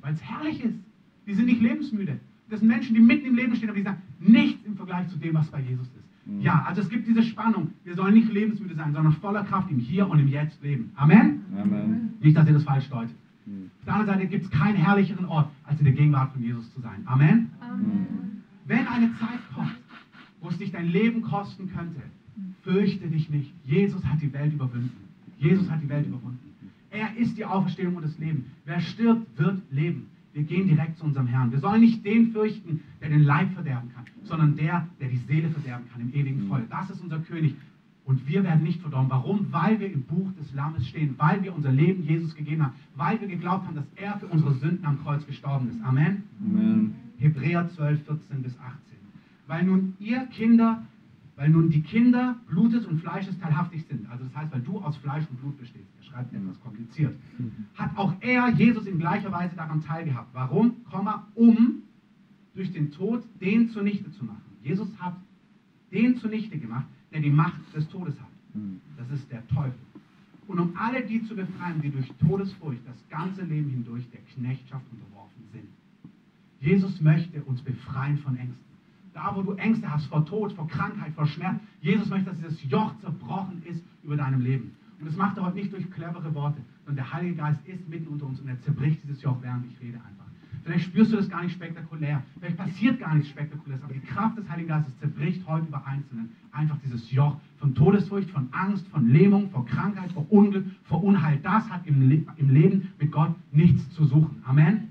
weil 0.00 0.14
es 0.14 0.22
herrlich 0.22 0.64
ist. 0.64 0.78
Die 1.26 1.34
sind 1.34 1.46
nicht 1.46 1.60
lebensmüde. 1.60 2.18
Das 2.48 2.60
sind 2.60 2.68
Menschen, 2.68 2.94
die 2.94 3.00
mitten 3.00 3.26
im 3.26 3.36
Leben 3.36 3.54
stehen, 3.54 3.68
aber 3.68 3.78
die 3.78 3.84
sagen, 3.84 4.02
nichts 4.18 4.64
im 4.66 4.76
Vergleich 4.76 5.06
zu 5.08 5.18
dem, 5.18 5.34
was 5.34 5.48
bei 5.48 5.60
Jesus 5.60 5.86
ist. 5.86 6.26
Mhm. 6.26 6.40
Ja, 6.40 6.64
also 6.66 6.80
es 6.80 6.88
gibt 6.88 7.06
diese 7.06 7.22
Spannung. 7.22 7.70
Wir 7.84 7.94
sollen 7.94 8.14
nicht 8.14 8.32
lebensmüde 8.32 8.74
sein, 8.74 8.92
sondern 8.92 9.12
voller 9.14 9.44
Kraft 9.44 9.70
im 9.70 9.78
Hier 9.78 10.08
und 10.08 10.18
im 10.18 10.28
Jetzt 10.28 10.60
leben. 10.62 10.90
Amen? 10.96 11.44
Amen. 11.56 12.14
Nicht, 12.20 12.36
dass 12.36 12.46
ihr 12.48 12.54
das 12.54 12.64
falsch 12.64 12.88
deutet. 12.88 13.14
Mhm. 13.46 13.70
Auf 13.78 13.84
der 13.84 13.94
anderen 13.94 14.18
Seite 14.18 14.28
gibt 14.28 14.44
es 14.46 14.50
keinen 14.50 14.76
herrlicheren 14.76 15.26
Ort, 15.26 15.48
als 15.64 15.78
in 15.78 15.84
der 15.84 15.94
Gegenwart 15.94 16.32
von 16.32 16.42
Jesus 16.42 16.72
zu 16.72 16.80
sein. 16.80 17.02
Amen? 17.04 17.50
Mhm. 17.60 18.29
Wenn 18.70 18.86
eine 18.86 19.12
Zeit 19.18 19.40
kommt, 19.52 19.74
wo 20.40 20.48
es 20.48 20.56
dich 20.56 20.70
dein 20.70 20.86
Leben 20.86 21.22
kosten 21.22 21.72
könnte, 21.74 22.00
fürchte 22.62 23.08
dich 23.08 23.28
nicht. 23.28 23.52
Jesus 23.64 24.04
hat 24.04 24.22
die 24.22 24.32
Welt 24.32 24.52
überwunden. 24.52 24.92
Jesus 25.38 25.68
hat 25.68 25.82
die 25.82 25.88
Welt 25.88 26.06
überwunden. 26.06 26.38
Er 26.90 27.16
ist 27.16 27.36
die 27.36 27.44
Auferstehung 27.44 27.96
und 27.96 28.04
das 28.04 28.16
Leben. 28.18 28.44
Wer 28.66 28.80
stirbt, 28.80 29.36
wird 29.36 29.60
leben. 29.72 30.06
Wir 30.34 30.44
gehen 30.44 30.68
direkt 30.68 30.98
zu 30.98 31.04
unserem 31.04 31.26
Herrn. 31.26 31.50
Wir 31.50 31.58
sollen 31.58 31.80
nicht 31.80 32.04
den 32.04 32.30
fürchten, 32.30 32.82
der 33.00 33.08
den 33.08 33.24
Leib 33.24 33.52
verderben 33.54 33.90
kann, 33.92 34.04
sondern 34.22 34.54
der, 34.54 34.86
der 35.00 35.08
die 35.08 35.16
Seele 35.16 35.50
verderben 35.50 35.86
kann 35.90 36.02
im 36.02 36.14
ewigen 36.14 36.46
Feuer. 36.46 36.62
Das 36.70 36.90
ist 36.90 37.00
unser 37.00 37.18
König. 37.18 37.56
Und 38.04 38.28
wir 38.28 38.44
werden 38.44 38.62
nicht 38.62 38.80
verdorben. 38.80 39.10
Warum? 39.10 39.48
Weil 39.50 39.80
wir 39.80 39.92
im 39.92 40.02
Buch 40.02 40.30
des 40.38 40.54
Lammes 40.54 40.86
stehen, 40.86 41.16
weil 41.18 41.42
wir 41.42 41.56
unser 41.56 41.72
Leben 41.72 42.04
Jesus 42.04 42.36
gegeben 42.36 42.62
haben, 42.62 42.74
weil 42.94 43.20
wir 43.20 43.26
geglaubt 43.26 43.66
haben, 43.66 43.74
dass 43.74 43.88
er 43.96 44.16
für 44.20 44.26
unsere 44.28 44.54
Sünden 44.54 44.84
am 44.84 45.02
Kreuz 45.02 45.26
gestorben 45.26 45.70
ist. 45.70 45.82
Amen. 45.82 46.22
Amen. 46.40 46.94
Hebräer 47.20 47.68
12, 47.68 48.04
14 48.04 48.42
bis 48.42 48.58
18. 48.58 48.74
Weil 49.46 49.64
nun 49.64 49.94
ihr 49.98 50.26
Kinder, 50.26 50.84
weil 51.36 51.50
nun 51.50 51.70
die 51.70 51.82
Kinder 51.82 52.36
Blutes 52.48 52.86
und 52.86 53.00
Fleisches 53.00 53.38
teilhaftig 53.38 53.84
sind, 53.88 54.10
also 54.10 54.24
das 54.24 54.34
heißt, 54.34 54.52
weil 54.52 54.62
du 54.62 54.80
aus 54.80 54.96
Fleisch 54.96 55.24
und 55.30 55.40
Blut 55.40 55.58
bestehst, 55.58 55.86
er 55.98 56.04
schreibt 56.04 56.32
etwas 56.32 56.60
kompliziert, 56.60 57.14
hat 57.74 57.96
auch 57.96 58.14
er, 58.20 58.48
Jesus, 58.50 58.86
in 58.86 58.98
gleicher 58.98 59.30
Weise 59.30 59.54
daran 59.54 59.82
teilgehabt. 59.82 60.28
Warum? 60.32 60.84
Komma, 60.90 61.26
um 61.34 61.82
durch 62.54 62.72
den 62.72 62.90
Tod 62.90 63.22
den 63.40 63.68
zunichte 63.70 64.10
zu 64.12 64.24
machen. 64.24 64.42
Jesus 64.62 64.88
hat 64.98 65.16
den 65.92 66.16
zunichte 66.16 66.58
gemacht, 66.58 66.86
der 67.12 67.20
die 67.20 67.30
Macht 67.30 67.60
des 67.74 67.88
Todes 67.88 68.18
hat. 68.18 68.28
Mhm. 68.54 68.80
Das 68.96 69.10
ist 69.10 69.30
der 69.30 69.46
Teufel. 69.48 69.78
Und 70.46 70.58
um 70.58 70.76
alle 70.76 71.02
die 71.02 71.22
zu 71.24 71.36
befreien, 71.36 71.80
die 71.80 71.90
durch 71.90 72.10
Todesfurcht 72.18 72.80
das 72.86 72.96
ganze 73.08 73.42
Leben 73.44 73.70
hindurch 73.70 74.04
der 74.10 74.20
Knechtschaft 74.34 74.84
unterworfen. 74.90 75.29
Jesus 76.60 77.00
möchte 77.00 77.42
uns 77.42 77.62
befreien 77.62 78.18
von 78.18 78.36
Ängsten. 78.36 78.64
Da, 79.14 79.34
wo 79.34 79.42
du 79.42 79.52
Ängste 79.54 79.90
hast 79.90 80.06
vor 80.06 80.24
Tod, 80.24 80.52
vor 80.52 80.68
Krankheit, 80.68 81.12
vor 81.14 81.26
Schmerz. 81.26 81.58
Jesus 81.80 82.08
möchte, 82.08 82.30
dass 82.30 82.38
dieses 82.38 82.70
Joch 82.70 82.94
zerbrochen 83.00 83.62
ist 83.64 83.82
über 84.04 84.16
deinem 84.16 84.40
Leben. 84.40 84.72
Und 85.00 85.06
das 85.06 85.16
macht 85.16 85.38
er 85.38 85.46
heute 85.46 85.56
nicht 85.56 85.72
durch 85.72 85.90
clevere 85.90 86.34
Worte, 86.34 86.60
sondern 86.84 87.04
der 87.04 87.12
Heilige 87.12 87.36
Geist 87.36 87.66
ist 87.66 87.88
mitten 87.88 88.08
unter 88.08 88.26
uns 88.26 88.38
und 88.40 88.48
er 88.48 88.60
zerbricht 88.60 89.02
dieses 89.02 89.22
Joch, 89.22 89.38
während 89.40 89.66
ich 89.66 89.80
rede 89.80 89.96
einfach. 89.96 90.26
Vielleicht 90.62 90.84
spürst 90.84 91.12
du 91.12 91.16
das 91.16 91.28
gar 91.30 91.42
nicht 91.42 91.54
spektakulär. 91.54 92.22
Vielleicht 92.38 92.58
passiert 92.58 93.00
gar 93.00 93.14
nichts 93.14 93.30
Spektakuläres. 93.30 93.82
Aber 93.82 93.94
die 93.94 94.00
Kraft 94.00 94.36
des 94.36 94.48
Heiligen 94.48 94.68
Geistes 94.68 94.96
zerbricht 94.98 95.46
heute 95.46 95.66
über 95.66 95.86
Einzelnen 95.86 96.30
einfach 96.52 96.76
dieses 96.84 97.10
Joch 97.10 97.40
von 97.58 97.74
Todesfurcht, 97.74 98.30
von 98.30 98.48
Angst, 98.52 98.86
von 98.88 99.08
Lähmung, 99.08 99.50
vor 99.50 99.64
Krankheit, 99.64 100.12
vor 100.12 100.30
Unglück, 100.30 100.66
vor 100.84 101.02
Unheil. 101.02 101.38
Das 101.42 101.68
hat 101.70 101.86
im, 101.86 102.08
Le 102.08 102.26
im 102.36 102.50
Leben 102.50 102.88
mit 102.98 103.10
Gott 103.10 103.34
nichts 103.52 103.88
zu 103.94 104.04
suchen. 104.04 104.42
Amen. 104.44 104.89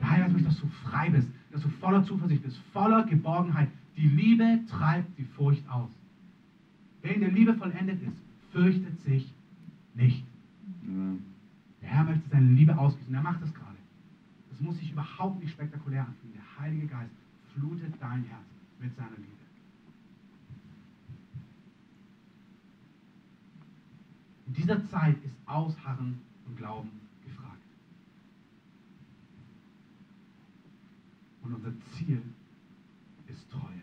Der 0.00 0.10
Heilige 0.10 0.24
Geist 0.24 0.32
möchte, 0.34 0.48
dass 0.48 0.60
du 0.60 0.68
frei 0.88 1.10
bist, 1.10 1.28
dass 1.52 1.62
du 1.62 1.68
voller 1.68 2.04
Zuversicht 2.04 2.42
bist, 2.42 2.58
voller 2.72 3.04
Geborgenheit. 3.06 3.68
Die 3.96 4.08
Liebe 4.08 4.60
treibt 4.68 5.18
die 5.18 5.24
Furcht 5.24 5.68
aus. 5.68 5.90
Wer 7.02 7.14
in 7.14 7.20
der 7.20 7.30
Liebe 7.30 7.54
vollendet 7.54 8.02
ist, 8.02 8.16
fürchtet 8.52 9.00
sich 9.00 9.32
nicht. 9.94 10.24
Amen. 10.84 11.22
Der 11.82 11.88
Herr 11.88 12.04
möchte 12.04 12.28
seine 12.28 12.50
Liebe 12.52 12.76
ausgießen. 12.76 13.14
Er 13.14 13.22
macht 13.22 13.42
das 13.42 13.52
gerade. 13.54 13.76
Das 14.50 14.60
muss 14.60 14.78
sich 14.78 14.92
überhaupt 14.92 15.40
nicht 15.40 15.52
spektakulär 15.52 16.00
anfühlen. 16.00 16.34
Der 16.34 16.64
Heilige 16.64 16.86
Geist 16.86 17.12
flutet 17.54 17.94
dein 18.00 18.24
Herz 18.24 18.46
mit 18.80 18.94
seiner 18.96 19.10
Liebe. 19.16 19.28
In 24.46 24.54
dieser 24.54 24.88
Zeit 24.88 25.16
ist 25.24 25.34
Ausharren 25.46 26.18
und 26.46 26.56
Glauben 26.56 26.90
Und 31.48 31.54
unser 31.54 31.72
Ziel 31.92 32.20
ist 33.26 33.50
Treue. 33.50 33.80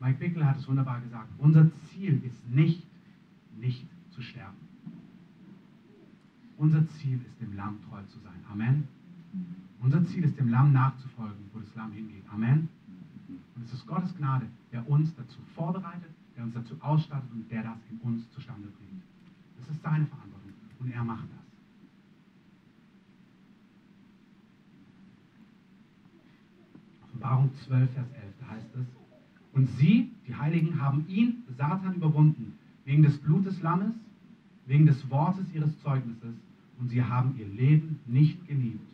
Mike 0.00 0.18
Bickler 0.18 0.46
hat 0.46 0.58
es 0.58 0.66
wunderbar 0.66 1.00
gesagt. 1.02 1.28
Unser 1.38 1.70
Ziel 1.88 2.22
ist 2.24 2.48
nicht, 2.48 2.82
nicht 3.58 3.86
zu 4.12 4.22
sterben. 4.22 4.56
Unser 6.56 6.88
Ziel 6.88 7.20
ist, 7.26 7.40
dem 7.40 7.54
Lamm 7.54 7.82
treu 7.82 8.02
zu 8.04 8.18
sein. 8.20 8.40
Amen. 8.50 8.88
Unser 9.80 10.04
Ziel 10.06 10.24
ist, 10.24 10.38
dem 10.38 10.48
Lamm 10.48 10.72
nachzufolgen, 10.72 11.50
wo 11.52 11.60
das 11.60 11.74
Lamm 11.74 11.92
hingeht. 11.92 12.24
Amen. 12.32 12.70
Und 13.28 13.64
es 13.64 13.74
ist 13.74 13.86
Gottes 13.86 14.16
Gnade, 14.16 14.46
der 14.72 14.88
uns 14.88 15.14
dazu 15.16 15.38
vorbereitet, 15.54 16.10
der 16.34 16.44
uns 16.44 16.54
dazu 16.54 16.76
ausstattet 16.80 17.30
und 17.32 17.50
der 17.50 17.62
das 17.62 17.78
in 17.90 17.98
uns 17.98 18.30
zustande 18.30 18.68
bringt. 18.68 19.02
Das 19.58 19.68
ist 19.68 19.82
seine 19.82 20.06
Verantwortung 20.06 20.52
und 20.80 20.90
er 20.90 21.04
macht 21.04 21.24
das. 21.24 21.43
Offenbarung 27.24 27.50
12, 27.66 27.90
Vers 27.92 28.06
11, 28.12 28.34
da 28.38 28.48
heißt 28.48 28.74
es, 28.74 28.86
und 29.54 29.66
sie, 29.78 30.10
die 30.28 30.34
Heiligen, 30.34 30.78
haben 30.78 31.06
ihn, 31.08 31.42
Satan, 31.56 31.94
überwunden, 31.94 32.58
wegen 32.84 33.02
des 33.02 33.16
Blutes 33.16 33.62
Lammes, 33.62 33.94
wegen 34.66 34.84
des 34.84 35.08
Wortes 35.08 35.46
ihres 35.54 35.70
Zeugnisses, 35.80 36.34
und 36.78 36.88
sie 36.90 37.02
haben 37.02 37.34
ihr 37.38 37.46
Leben 37.46 37.98
nicht 38.06 38.46
geliebt 38.46 38.86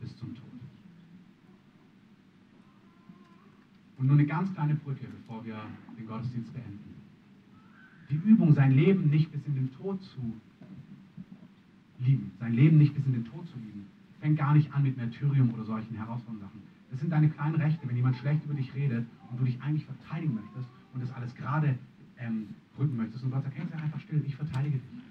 bis 0.00 0.16
zum 0.16 0.34
Tod. 0.34 0.44
Und 3.98 4.06
nur 4.06 4.16
eine 4.16 4.26
ganz 4.26 4.52
kleine 4.54 4.74
Brücke, 4.74 5.06
bevor 5.06 5.44
wir 5.44 5.56
den 5.96 6.06
Gottesdienst 6.06 6.52
beenden. 6.52 6.94
Die 8.10 8.16
Übung, 8.16 8.54
sein 8.54 8.72
Leben 8.72 9.08
nicht 9.08 9.30
bis 9.30 9.44
in 9.46 9.54
den 9.54 9.72
Tod 9.74 10.02
zu 10.02 10.20
lieben, 12.00 12.32
sein 12.40 12.54
Leben 12.54 12.78
nicht 12.78 12.94
bis 12.94 13.06
in 13.06 13.12
den 13.12 13.24
Tod 13.24 13.46
zu 13.46 13.58
lieben, 13.58 13.86
fängt 14.20 14.38
gar 14.38 14.54
nicht 14.54 14.72
an 14.72 14.82
mit 14.82 14.96
Märtyrium 14.96 15.52
oder 15.54 15.64
solchen 15.64 15.94
herausfordernden 15.94 16.40
Sachen. 16.40 16.67
Das 16.90 17.00
sind 17.00 17.12
deine 17.12 17.28
kleinen 17.28 17.56
Rechte, 17.56 17.86
wenn 17.88 17.96
jemand 17.96 18.16
schlecht 18.16 18.44
über 18.44 18.54
dich 18.54 18.74
redet 18.74 19.06
und 19.30 19.40
du 19.40 19.44
dich 19.44 19.60
eigentlich 19.60 19.84
verteidigen 19.84 20.34
möchtest 20.34 20.68
und 20.94 21.02
das 21.02 21.12
alles 21.12 21.34
gerade 21.34 21.76
ähm, 22.18 22.46
rücken 22.78 22.96
möchtest 22.96 23.24
und 23.24 23.30
Gott 23.30 23.44
sagt, 23.44 23.56
hey, 23.56 23.66
sei 23.70 23.78
einfach 23.78 24.00
still, 24.00 24.22
ich 24.26 24.36
verteidige 24.36 24.78
dich. 24.78 25.02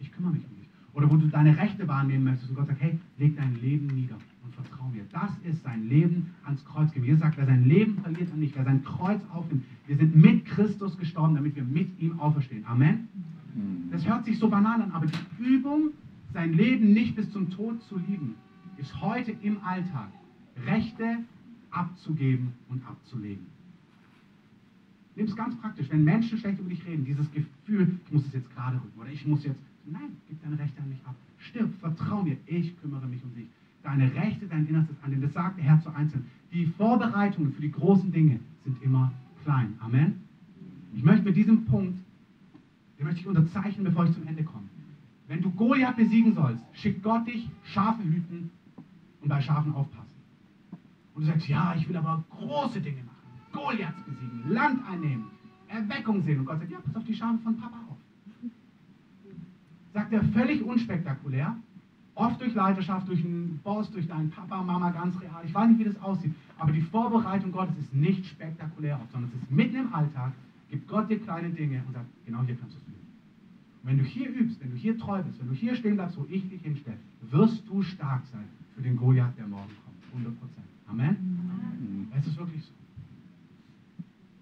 Ich 0.00 0.12
kümmere 0.12 0.32
mich 0.32 0.44
um 0.44 0.56
dich. 0.56 0.68
Oder 0.94 1.10
wo 1.10 1.16
du 1.16 1.28
deine 1.28 1.56
Rechte 1.56 1.86
wahrnehmen 1.86 2.24
möchtest 2.24 2.50
und 2.50 2.56
Gott 2.56 2.66
sagt, 2.66 2.80
hey, 2.80 2.98
leg 3.18 3.36
dein 3.36 3.54
Leben 3.60 3.86
nieder 3.88 4.16
und 4.42 4.54
vertrau 4.54 4.88
mir. 4.88 5.04
Das 5.12 5.30
ist 5.44 5.62
sein 5.62 5.88
Leben 5.88 6.30
ans 6.44 6.64
Kreuz 6.64 6.92
geben. 6.92 7.04
Jesus 7.06 7.20
sagt, 7.20 7.36
wer 7.36 7.46
sein 7.46 7.64
Leben 7.64 7.98
verliert 7.98 8.32
und 8.32 8.40
nicht, 8.40 8.56
wer 8.56 8.64
sein 8.64 8.82
Kreuz 8.84 9.20
aufnimmt. 9.32 9.64
Wir 9.86 9.96
sind 9.96 10.16
mit 10.16 10.46
Christus 10.46 10.96
gestorben, 10.98 11.34
damit 11.34 11.56
wir 11.56 11.64
mit 11.64 12.00
ihm 12.00 12.18
auferstehen. 12.18 12.64
Amen. 12.66 13.08
Mhm. 13.54 13.90
Das 13.90 14.06
hört 14.08 14.24
sich 14.24 14.38
so 14.38 14.48
banal 14.48 14.80
an, 14.80 14.92
aber 14.92 15.06
die 15.06 15.44
Übung, 15.44 15.90
sein 16.32 16.52
Leben 16.52 16.92
nicht 16.92 17.16
bis 17.16 17.30
zum 17.30 17.50
Tod 17.50 17.82
zu 17.84 17.98
lieben, 17.98 18.34
ist 18.76 19.00
heute 19.00 19.32
im 19.42 19.62
Alltag 19.64 20.10
Rechte 20.66 21.18
abzugeben 21.70 22.52
und 22.68 22.86
abzulegen. 22.86 23.46
Nimm 25.16 25.26
es 25.26 25.34
ganz 25.34 25.56
praktisch. 25.56 25.90
Wenn 25.90 26.04
Menschen 26.04 26.38
schlecht 26.38 26.60
über 26.60 26.68
dich 26.68 26.86
reden, 26.86 27.04
dieses 27.04 27.30
Gefühl, 27.32 27.98
ich 28.06 28.12
muss 28.12 28.24
es 28.26 28.32
jetzt 28.32 28.54
gerade 28.54 28.76
rücken 28.76 29.00
oder 29.00 29.10
ich 29.10 29.26
muss 29.26 29.44
jetzt, 29.44 29.60
nein, 29.84 30.16
gib 30.28 30.40
deine 30.42 30.58
Rechte 30.58 30.80
an 30.80 30.88
mich 30.88 31.00
ab. 31.04 31.14
Stirb, 31.38 31.74
vertrau 31.80 32.22
mir, 32.22 32.36
ich 32.46 32.80
kümmere 32.80 33.06
mich 33.06 33.22
um 33.24 33.34
dich. 33.34 33.48
Deine 33.82 34.14
Rechte, 34.14 34.46
dein 34.46 34.66
Innerstes 34.68 34.96
an 35.02 35.10
den, 35.10 35.20
das 35.20 35.32
sagt 35.32 35.58
der 35.58 35.64
Herr 35.64 35.80
zu 35.80 35.90
Einzelnen. 35.94 36.26
Die 36.52 36.66
Vorbereitungen 36.66 37.52
für 37.52 37.62
die 37.62 37.72
großen 37.72 38.12
Dinge 38.12 38.38
sind 38.64 38.80
immer 38.82 39.12
klein. 39.42 39.74
Amen. 39.80 40.20
Ich 40.94 41.02
möchte 41.02 41.24
mit 41.24 41.36
diesem 41.36 41.64
Punkt, 41.64 41.98
den 42.98 43.06
möchte 43.06 43.20
ich 43.20 43.26
unterzeichnen, 43.26 43.84
bevor 43.84 44.04
ich 44.04 44.12
zum 44.12 44.26
Ende 44.26 44.44
komme. 44.44 44.66
Wenn 45.26 45.42
du 45.42 45.50
Goliath 45.50 45.96
besiegen 45.96 46.32
sollst, 46.34 46.64
schickt 46.74 47.02
Gott 47.02 47.26
dich 47.26 47.48
Schafe 47.64 48.02
hüten 48.02 48.50
und 49.20 49.28
bei 49.28 49.40
Schafen 49.40 49.74
aufpassen. 49.74 49.97
Und 51.18 51.26
du 51.26 51.32
sagst, 51.32 51.48
ja, 51.48 51.74
ich 51.76 51.88
will 51.88 51.96
aber 51.96 52.22
große 52.30 52.80
Dinge 52.80 53.02
machen. 53.02 53.16
Goliaths 53.50 54.00
besiegen, 54.02 54.50
Land 54.50 54.88
einnehmen, 54.88 55.24
Erweckung 55.66 56.22
sehen. 56.22 56.38
Und 56.38 56.44
Gott 56.44 56.60
sagt, 56.60 56.70
ja, 56.70 56.78
pass 56.78 56.94
auf 56.94 57.04
die 57.04 57.14
Schafe 57.14 57.38
von 57.38 57.56
Papa 57.56 57.76
auf. 57.90 57.96
Sagt 59.92 60.12
er 60.12 60.22
völlig 60.26 60.62
unspektakulär, 60.62 61.56
oft 62.14 62.40
durch 62.40 62.54
Leiterschaft, 62.54 63.08
durch 63.08 63.24
einen 63.24 63.58
Boss, 63.64 63.90
durch 63.90 64.06
deinen 64.06 64.30
Papa, 64.30 64.62
Mama, 64.62 64.90
ganz 64.90 65.20
real. 65.20 65.42
Ich 65.44 65.52
weiß 65.52 65.68
nicht, 65.70 65.80
wie 65.80 65.84
das 65.90 66.00
aussieht. 66.00 66.32
Aber 66.56 66.70
die 66.70 66.82
Vorbereitung 66.82 67.50
Gottes 67.50 67.76
ist 67.78 67.92
nicht 67.92 68.24
spektakulär 68.24 69.00
oft, 69.02 69.10
sondern 69.10 69.32
es 69.34 69.42
ist 69.42 69.50
mitten 69.50 69.74
im 69.74 69.92
Alltag, 69.92 70.30
gibt 70.70 70.86
Gott 70.86 71.10
dir 71.10 71.18
kleine 71.18 71.50
Dinge 71.50 71.82
und 71.84 71.94
sagt, 71.94 72.06
genau 72.26 72.44
hier 72.44 72.54
kannst 72.54 72.76
du 72.76 72.80
es 72.80 72.86
üben. 72.86 73.08
Und 73.82 73.90
wenn 73.90 73.98
du 73.98 74.04
hier 74.04 74.30
übst, 74.30 74.60
wenn 74.60 74.70
du 74.70 74.76
hier 74.76 74.96
treu 74.96 75.20
bist, 75.20 75.40
wenn 75.40 75.48
du 75.48 75.54
hier 75.54 75.74
stehen 75.74 75.96
bleibst, 75.96 76.16
wo 76.16 76.26
ich 76.30 76.48
dich 76.48 76.62
hinstelle, 76.62 76.98
wirst 77.22 77.66
du 77.66 77.82
stark 77.82 78.22
sein 78.30 78.44
für 78.76 78.82
den 78.82 78.96
Goliath, 78.96 79.36
der 79.36 79.48
morgen 79.48 79.66
kommt. 79.66 79.87
100 80.98 81.16
Prozent. 81.16 81.18
Amen? 81.18 82.12
Es 82.18 82.26
ist 82.26 82.36
wirklich 82.36 82.62
so. 82.62 82.72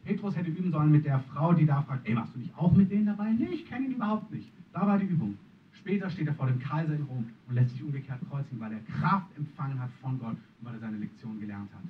Petrus 0.04 0.36
hätte 0.36 0.50
üben 0.50 0.70
sollen 0.70 0.92
mit 0.92 1.04
der 1.04 1.20
Frau, 1.32 1.52
die 1.52 1.66
da 1.66 1.82
fragt, 1.82 2.08
ey, 2.08 2.14
warst 2.14 2.34
du 2.34 2.38
nicht 2.38 2.56
auch 2.56 2.72
mit 2.72 2.90
denen 2.90 3.06
dabei? 3.06 3.32
Nee, 3.32 3.48
ich 3.52 3.68
kenne 3.68 3.86
ihn 3.86 3.92
überhaupt 3.92 4.32
nicht. 4.32 4.48
Da 4.72 4.86
war 4.86 4.98
die 4.98 5.06
Übung. 5.06 5.36
Später 5.72 6.08
steht 6.10 6.28
er 6.28 6.34
vor 6.34 6.46
dem 6.46 6.58
Kaiser 6.60 6.94
in 6.94 7.02
Rom 7.02 7.26
und 7.48 7.54
lässt 7.54 7.70
sich 7.70 7.82
umgekehrt 7.82 8.20
kreuzigen, 8.28 8.60
weil 8.60 8.72
er 8.72 8.80
Kraft 8.98 9.26
empfangen 9.36 9.80
hat 9.80 9.90
von 10.00 10.18
Gott 10.18 10.36
und 10.36 10.62
weil 10.62 10.74
er 10.74 10.80
seine 10.80 10.98
Lektion 10.98 11.40
gelernt 11.40 11.70
hat. 11.72 11.82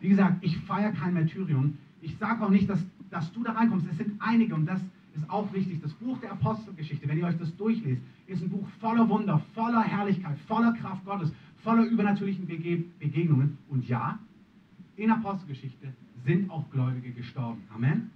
Wie 0.00 0.08
gesagt, 0.08 0.42
ich 0.42 0.56
feiere 0.58 0.92
kein 0.92 1.14
Märtyrium. 1.14 1.76
Ich 2.00 2.16
sage 2.16 2.44
auch 2.44 2.50
nicht, 2.50 2.68
dass, 2.68 2.80
dass 3.10 3.30
du 3.32 3.42
da 3.42 3.52
reinkommst. 3.52 3.86
Es 3.90 3.98
sind 3.98 4.12
einige 4.20 4.54
und 4.54 4.66
das 4.66 4.80
ist 5.14 5.28
auch 5.28 5.52
wichtig. 5.52 5.80
Das 5.82 5.92
Buch 5.94 6.18
der 6.20 6.32
Apostelgeschichte, 6.32 7.06
wenn 7.08 7.18
ihr 7.18 7.26
euch 7.26 7.38
das 7.38 7.54
durchlest, 7.56 8.00
ist 8.26 8.42
ein 8.42 8.48
Buch 8.48 8.66
voller 8.80 9.08
Wunder, 9.08 9.40
voller 9.54 9.82
Herrlichkeit, 9.82 10.38
voller 10.46 10.72
Kraft 10.72 11.04
Gottes, 11.04 11.32
voller 11.62 11.84
übernatürlichen 11.84 12.46
Bege 12.46 12.84
Begegnungen. 12.98 13.58
Und 13.68 13.88
ja, 13.88 14.18
in 14.96 15.10
Apostelgeschichte 15.10 15.92
sind 16.24 16.50
auch 16.50 16.68
Gläubige 16.70 17.12
gestorben. 17.12 17.62
Amen. 17.74 18.10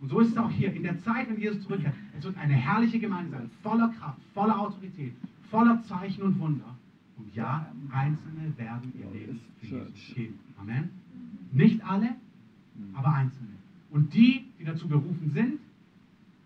Und 0.00 0.08
so 0.08 0.20
ist 0.20 0.30
es 0.30 0.36
auch 0.36 0.50
hier. 0.50 0.72
In 0.72 0.82
der 0.82 0.98
Zeit, 1.00 1.28
wenn 1.28 1.40
Jesus 1.40 1.62
zurückkehrt, 1.62 1.94
es 2.18 2.24
wird 2.24 2.36
eine 2.38 2.54
herrliche 2.54 2.98
Gemeinde 2.98 3.30
sein, 3.30 3.50
voller 3.62 3.88
Kraft, 3.88 4.20
voller 4.34 4.60
Autorität, 4.60 5.14
voller 5.50 5.82
Zeichen 5.84 6.22
und 6.22 6.38
Wunder. 6.38 6.76
Und 7.16 7.34
ja, 7.34 7.66
Einzelne 7.90 8.56
werden 8.56 8.92
ihr 8.98 9.10
Leben 9.18 9.40
für 9.60 9.66
Jesus 9.66 10.14
geben. 10.14 10.38
Amen. 10.58 10.90
Nicht 11.52 11.82
alle, 11.84 12.14
aber 12.94 13.14
Einzelne. 13.14 13.50
Und 13.90 14.12
die, 14.12 14.44
die 14.58 14.64
dazu 14.64 14.88
berufen 14.88 15.30
sind, 15.32 15.58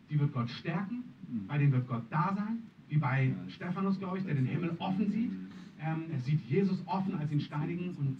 die 0.08 0.18
wird 0.18 0.32
Gott 0.32 0.50
stärken, 0.50 1.04
bei 1.48 1.58
denen 1.58 1.72
wird 1.72 1.88
Gott 1.88 2.04
da 2.10 2.32
sein, 2.36 2.58
wie 2.88 2.96
bei 2.96 3.32
Stephanus, 3.48 3.98
glaube 3.98 4.18
ich, 4.18 4.24
der 4.24 4.34
den 4.34 4.46
Himmel 4.46 4.76
offen 4.78 5.10
sieht. 5.10 5.30
Ähm, 5.82 6.04
er 6.12 6.20
sieht 6.20 6.40
Jesus 6.48 6.82
offen 6.86 7.14
als 7.18 7.32
ihn 7.32 7.40
steinigen 7.40 7.94
und 7.96 8.16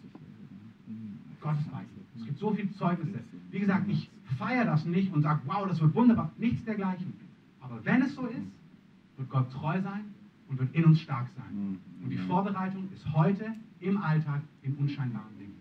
Gottes 1.40 1.66
Weisen. 1.73 1.88
Es 2.18 2.25
gibt 2.25 2.38
so 2.38 2.53
viele 2.53 2.70
Zeugnisse. 2.73 3.20
Wie 3.51 3.61
gesagt, 3.61 3.88
ich 3.88 4.11
feiere 4.38 4.64
das 4.64 4.85
nicht 4.85 5.12
und 5.12 5.23
sage, 5.23 5.40
wow, 5.46 5.66
das 5.66 5.81
wird 5.81 5.94
wunderbar. 5.94 6.31
Nichts 6.38 6.64
dergleichen. 6.64 7.12
Aber 7.61 7.85
wenn 7.85 8.03
es 8.03 8.14
so 8.14 8.27
ist, 8.27 8.46
wird 9.16 9.31
Gott 9.31 9.51
treu 9.53 9.81
sein 9.81 10.05
und 10.49 10.59
wird 10.59 10.75
in 10.75 10.85
uns 10.85 11.01
stark 11.01 11.29
sein. 11.37 11.79
Und 12.03 12.11
die 12.11 12.18
Vorbereitung 12.18 12.88
ist 12.92 13.11
heute 13.12 13.55
im 13.81 13.99
Alltag 13.99 14.42
in 14.62 14.75
unscheinbaren 14.77 15.37
Dingen. 15.38 15.55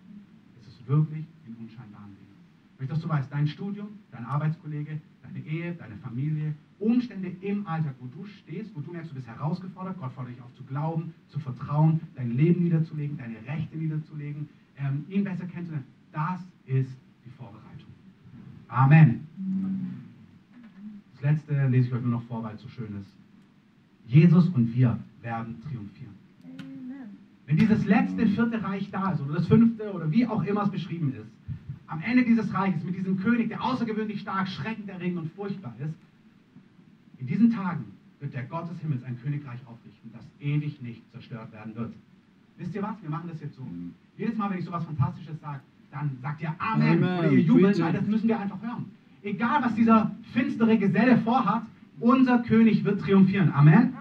Es 0.62 0.68
ist 0.68 0.88
wirklich 0.88 1.26
in 1.48 1.56
unscheinbaren 1.56 2.08
Dingen. 2.08 2.36
Ich 2.74 2.80
möchte, 2.80 2.94
dass 2.94 3.04
du 3.04 3.10
weißt, 3.10 3.32
dein 3.32 3.48
Studium, 3.48 3.88
dein 4.12 4.26
Arbeitskollege, 4.26 5.00
deine 5.24 5.40
Ehe, 5.40 5.74
deine 5.74 5.96
Familie, 5.98 6.56
Umstände 6.80 7.32
im 7.42 7.68
Alltag, 7.68 7.96
wo 8.00 8.08
du 8.08 8.26
stehst, 8.26 8.76
wo 8.76 8.82
du 8.82 8.92
merkst, 8.92 9.12
du 9.12 9.16
bist 9.16 9.28
herausgefordert, 9.28 9.98
Gott 10.00 10.14
fordert 10.14 10.34
dich 10.34 10.42
auf 10.42 10.54
zu 10.56 10.64
glauben, 10.64 11.14
zu 11.28 11.40
vertrauen, 11.40 12.00
dein 12.16 12.36
Leben 12.36 12.64
niederzulegen, 12.64 13.18
deine 13.18 13.36
Rechte 13.46 13.78
niederzulegen, 13.78 14.50
ähm, 14.78 15.06
ihn 15.10 15.24
besser 15.24 15.46
kennenzulernen. 15.46 15.88
Das 16.12 16.42
ist 16.66 16.96
die 17.26 17.30
Vorbereitung. 17.38 17.90
Amen. 18.68 19.28
Das 21.14 21.22
letzte 21.22 21.68
lese 21.68 21.88
ich 21.88 21.94
euch 21.94 22.02
nur 22.02 22.12
noch 22.12 22.24
vor, 22.24 22.44
weil 22.44 22.56
es 22.56 22.62
so 22.62 22.70
schön 22.70 22.96
ist. 23.00 23.12
Jesus 24.08 24.48
und 24.50 24.74
wir 24.74 24.98
werden 25.22 25.62
triumphieren. 25.62 26.14
Wenn 27.46 27.58
dieses 27.58 27.86
letzte 27.86 28.28
vierte 28.28 28.62
Reich 28.64 28.90
da 28.92 29.12
ist, 29.12 29.22
oder 29.22 29.34
das 29.34 29.48
fünfte, 29.48 29.92
oder 29.92 30.12
wie 30.12 30.26
auch 30.26 30.44
immer 30.44 30.64
es 30.64 30.72
beschrieben 30.72 31.14
ist, 31.14 31.30
am 31.88 32.02
Ende 32.02 32.24
dieses 32.24 32.54
Reiches 32.54 32.84
mit 32.84 32.96
diesem 32.96 33.20
König, 33.20 33.50
der 33.50 33.64
außergewöhnlich 33.64 34.22
stark, 34.22 34.48
schreckenderregend 34.48 35.18
und 35.18 35.32
furchtbar 35.34 35.74
ist, 35.80 35.96
in 37.20 37.28
diesen 37.28 37.52
Tagen 37.52 37.86
wird 38.20 38.34
der 38.34 38.44
Gott 38.44 38.70
des 38.70 38.80
Himmels 38.80 39.04
ein 39.04 39.18
Königreich 39.22 39.60
aufrichten, 39.66 40.12
das 40.14 40.26
ewig 40.40 40.82
nicht 40.82 41.02
zerstört 41.12 41.52
werden 41.52 41.76
wird. 41.76 41.94
Wisst 42.58 42.76
ihr 42.76 42.84
was? 42.84 43.02
Wir 43.02 43.10
machen 43.10 43.30
das 43.32 43.40
jetzt 43.42 43.56
so. 43.56 43.66
Jedes 44.18 44.38
Mal, 44.38 44.50
wenn 44.50 44.60
ich 44.60 44.66
sowas 44.66 44.84
Fantastisches 44.84 45.40
sage, 45.40 45.62
dann 45.92 46.18
sagt 46.22 46.42
ihr 46.42 46.54
Amen, 46.60 47.04
Amen. 47.04 47.20
oder 47.20 47.32
ihr 47.32 47.42
jubelt, 47.42 47.80
weil 47.80 47.94
das 47.94 48.06
müssen 48.08 48.28
wir 48.28 48.40
einfach 48.40 48.62
hören. 48.62 48.86
Egal, 49.24 49.64
was 49.64 49.76
dieser 49.76 50.12
finstere 50.34 50.78
Geselle 50.78 51.18
vorhat, 51.20 51.64
unser 52.00 52.40
König 52.40 52.84
wird 52.86 53.02
triumphieren. 53.02 53.52
Amen. 53.54 53.94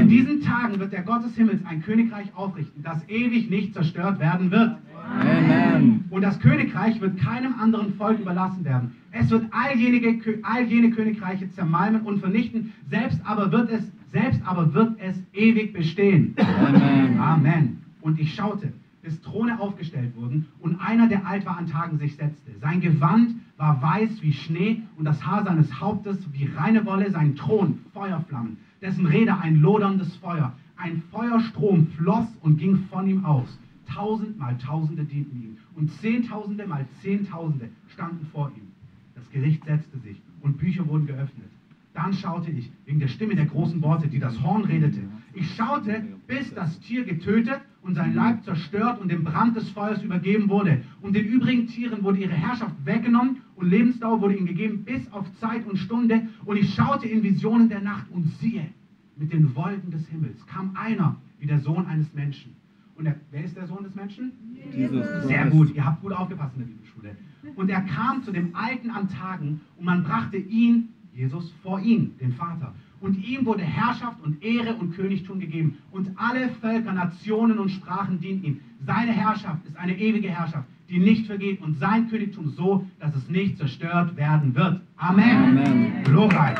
In 0.00 0.08
diesen 0.08 0.40
Tagen 0.40 0.78
wird 0.78 0.92
der 0.92 1.02
Gott 1.02 1.24
des 1.24 1.34
Himmels 1.34 1.64
ein 1.66 1.82
Königreich 1.82 2.34
aufrichten, 2.34 2.82
das 2.82 3.06
ewig 3.08 3.50
nicht 3.50 3.74
zerstört 3.74 4.18
werden 4.18 4.50
wird. 4.50 4.76
Amen. 5.08 6.04
Und 6.10 6.22
das 6.22 6.38
Königreich 6.38 7.00
wird 7.00 7.18
keinem 7.18 7.54
anderen 7.58 7.94
Volk 7.94 8.20
überlassen 8.20 8.64
werden. 8.64 8.92
Es 9.10 9.30
wird 9.30 9.46
all 9.50 9.76
jene, 9.76 10.20
all 10.42 10.64
jene 10.64 10.90
Königreiche 10.90 11.50
zermalmen 11.50 12.02
und 12.02 12.20
vernichten, 12.20 12.72
selbst 12.88 13.20
aber 13.24 13.50
wird 13.52 13.70
es, 13.70 13.90
selbst 14.10 14.40
aber 14.44 14.72
wird 14.74 14.98
es 14.98 15.22
ewig 15.32 15.72
bestehen. 15.72 16.34
Amen. 16.38 17.18
Amen. 17.18 17.82
Und 18.00 18.18
ich 18.18 18.34
schaute, 18.34 18.72
bis 19.02 19.20
Throne 19.20 19.58
aufgestellt 19.58 20.14
wurden 20.16 20.46
und 20.60 20.76
einer, 20.80 21.08
der 21.08 21.26
alt 21.26 21.44
war 21.44 21.58
an 21.58 21.66
Tagen, 21.66 21.98
sich 21.98 22.14
setzte. 22.16 22.52
Sein 22.60 22.80
Gewand 22.80 23.34
war 23.56 23.82
weiß 23.82 24.22
wie 24.22 24.32
Schnee 24.32 24.82
und 24.96 25.04
das 25.04 25.26
Haar 25.26 25.44
seines 25.44 25.80
Hauptes 25.80 26.18
wie 26.32 26.46
reine 26.56 26.86
Wolle, 26.86 27.10
sein 27.10 27.34
Thron 27.34 27.80
Feuerflammen, 27.92 28.58
dessen 28.80 29.06
Räder 29.06 29.40
ein 29.40 29.56
loderndes 29.56 30.14
Feuer. 30.16 30.52
Ein 30.76 31.02
Feuerstrom 31.10 31.88
floss 31.98 32.26
und 32.42 32.58
ging 32.58 32.76
von 32.90 33.08
ihm 33.08 33.24
aus. 33.24 33.58
Tausend 33.86 34.38
mal 34.38 34.56
Tausende 34.58 35.04
dienten 35.04 35.42
ihm 35.42 35.56
und 35.74 35.90
Zehntausende 35.90 36.66
mal 36.66 36.86
Zehntausende 37.00 37.68
standen 37.88 38.26
vor 38.32 38.50
ihm. 38.56 38.68
Das 39.14 39.30
Gericht 39.30 39.64
setzte 39.64 39.98
sich 39.98 40.20
und 40.40 40.58
Bücher 40.58 40.86
wurden 40.86 41.06
geöffnet. 41.06 41.50
Dann 41.94 42.14
schaute 42.14 42.50
ich 42.50 42.70
wegen 42.86 43.00
der 43.00 43.08
Stimme 43.08 43.34
der 43.34 43.44
großen 43.44 43.82
Worte, 43.82 44.08
die 44.08 44.18
das 44.18 44.42
Horn 44.42 44.64
redete. 44.64 45.00
Ich 45.34 45.54
schaute, 45.54 46.02
bis 46.26 46.54
das 46.54 46.80
Tier 46.80 47.04
getötet 47.04 47.60
und 47.82 47.94
sein 47.94 48.14
Leib 48.14 48.42
zerstört 48.44 49.00
und 49.00 49.10
dem 49.10 49.24
Brand 49.24 49.56
des 49.56 49.68
Feuers 49.70 50.02
übergeben 50.02 50.48
wurde. 50.48 50.82
Und 51.02 51.14
den 51.14 51.26
übrigen 51.26 51.66
Tieren 51.66 52.02
wurde 52.02 52.20
ihre 52.20 52.32
Herrschaft 52.32 52.74
weggenommen 52.84 53.38
und 53.56 53.68
Lebensdauer 53.68 54.20
wurde 54.22 54.36
ihnen 54.36 54.46
gegeben 54.46 54.84
bis 54.84 55.10
auf 55.12 55.26
Zeit 55.34 55.66
und 55.66 55.76
Stunde. 55.76 56.28
Und 56.46 56.56
ich 56.56 56.72
schaute 56.74 57.06
in 57.06 57.22
Visionen 57.22 57.68
der 57.68 57.82
Nacht 57.82 58.06
und 58.10 58.24
siehe, 58.40 58.68
mit 59.16 59.32
den 59.32 59.54
Wolken 59.54 59.90
des 59.90 60.08
Himmels 60.08 60.46
kam 60.46 60.74
einer 60.74 61.16
wie 61.38 61.46
der 61.46 61.60
Sohn 61.60 61.86
eines 61.86 62.14
Menschen. 62.14 62.54
Und 62.96 63.04
der, 63.04 63.16
wer 63.30 63.44
ist 63.44 63.56
der 63.56 63.66
Sohn 63.66 63.84
des 63.84 63.94
Menschen? 63.94 64.32
Jesus 64.74 65.06
Sehr 65.26 65.46
gut, 65.46 65.74
ihr 65.74 65.84
habt 65.84 66.02
gut 66.02 66.12
aufgepasst 66.12 66.54
in 66.56 66.60
der 66.60 66.68
Bibelschule. 66.68 67.16
Und 67.56 67.70
er 67.70 67.80
kam 67.82 68.22
zu 68.22 68.32
dem 68.32 68.54
Alten 68.54 68.90
an 68.90 69.08
Tagen 69.08 69.60
und 69.76 69.84
man 69.84 70.04
brachte 70.04 70.36
ihn, 70.36 70.88
Jesus, 71.14 71.52
vor 71.62 71.80
ihn, 71.80 72.14
den 72.20 72.32
Vater. 72.32 72.72
Und 73.00 73.22
ihm 73.26 73.44
wurde 73.44 73.62
Herrschaft 73.62 74.22
und 74.22 74.42
Ehre 74.42 74.74
und 74.76 74.94
Königtum 74.94 75.40
gegeben. 75.40 75.78
Und 75.90 76.10
alle 76.16 76.48
Völker, 76.60 76.92
Nationen 76.92 77.58
und 77.58 77.70
Sprachen 77.70 78.20
dienen 78.20 78.44
ihm. 78.44 78.60
Seine 78.86 79.12
Herrschaft 79.12 79.66
ist 79.66 79.76
eine 79.76 79.98
ewige 79.98 80.30
Herrschaft, 80.30 80.68
die 80.88 81.00
nicht 81.00 81.26
vergeht. 81.26 81.60
Und 81.60 81.78
sein 81.78 82.08
Königtum 82.08 82.50
so, 82.50 82.86
dass 83.00 83.14
es 83.16 83.28
nicht 83.28 83.58
zerstört 83.58 84.16
werden 84.16 84.54
wird. 84.54 84.80
Amen. 84.96 85.58
Amen. 85.58 86.04
Glorreich. 86.04 86.58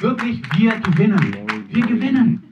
Wirklich, 0.00 0.42
wir 0.58 0.78
gewinnen. 0.80 1.18
Wir 1.70 1.86
gewinnen. 1.86 2.43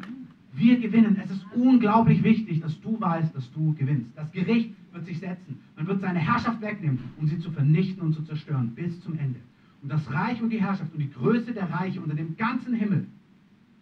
Wir 0.63 0.79
gewinnen. 0.79 1.21
Es 1.25 1.31
ist 1.33 1.45
unglaublich 1.57 2.23
wichtig, 2.23 2.61
dass 2.61 2.81
du 2.81 3.01
weißt, 3.01 3.35
dass 3.35 3.51
du 3.53 3.75
gewinnst. 3.75 4.13
Das 4.15 4.31
Gericht 4.31 4.73
wird 4.93 5.05
sich 5.07 5.19
setzen. 5.19 5.59
Man 5.77 5.89
wird 5.89 6.01
seine 6.01 6.21
Herrschaft 6.21 6.61
wegnehmen, 6.63 7.01
um 7.19 7.27
sie 7.27 7.41
zu 7.41 7.51
vernichten 7.51 8.01
und 8.01 8.13
zu 8.15 8.23
zerstören 8.23 8.69
bis 8.77 9.01
zum 9.01 9.19
Ende. 9.19 9.41
Und 9.83 9.91
das 9.91 10.09
Reich 10.13 10.41
und 10.41 10.51
die 10.51 10.61
Herrschaft 10.61 10.95
und 10.95 11.01
die 11.01 11.11
Größe 11.11 11.53
der 11.53 11.69
Reiche 11.69 12.01
unter 12.01 12.15
dem 12.15 12.37
ganzen 12.37 12.75
Himmel 12.75 13.09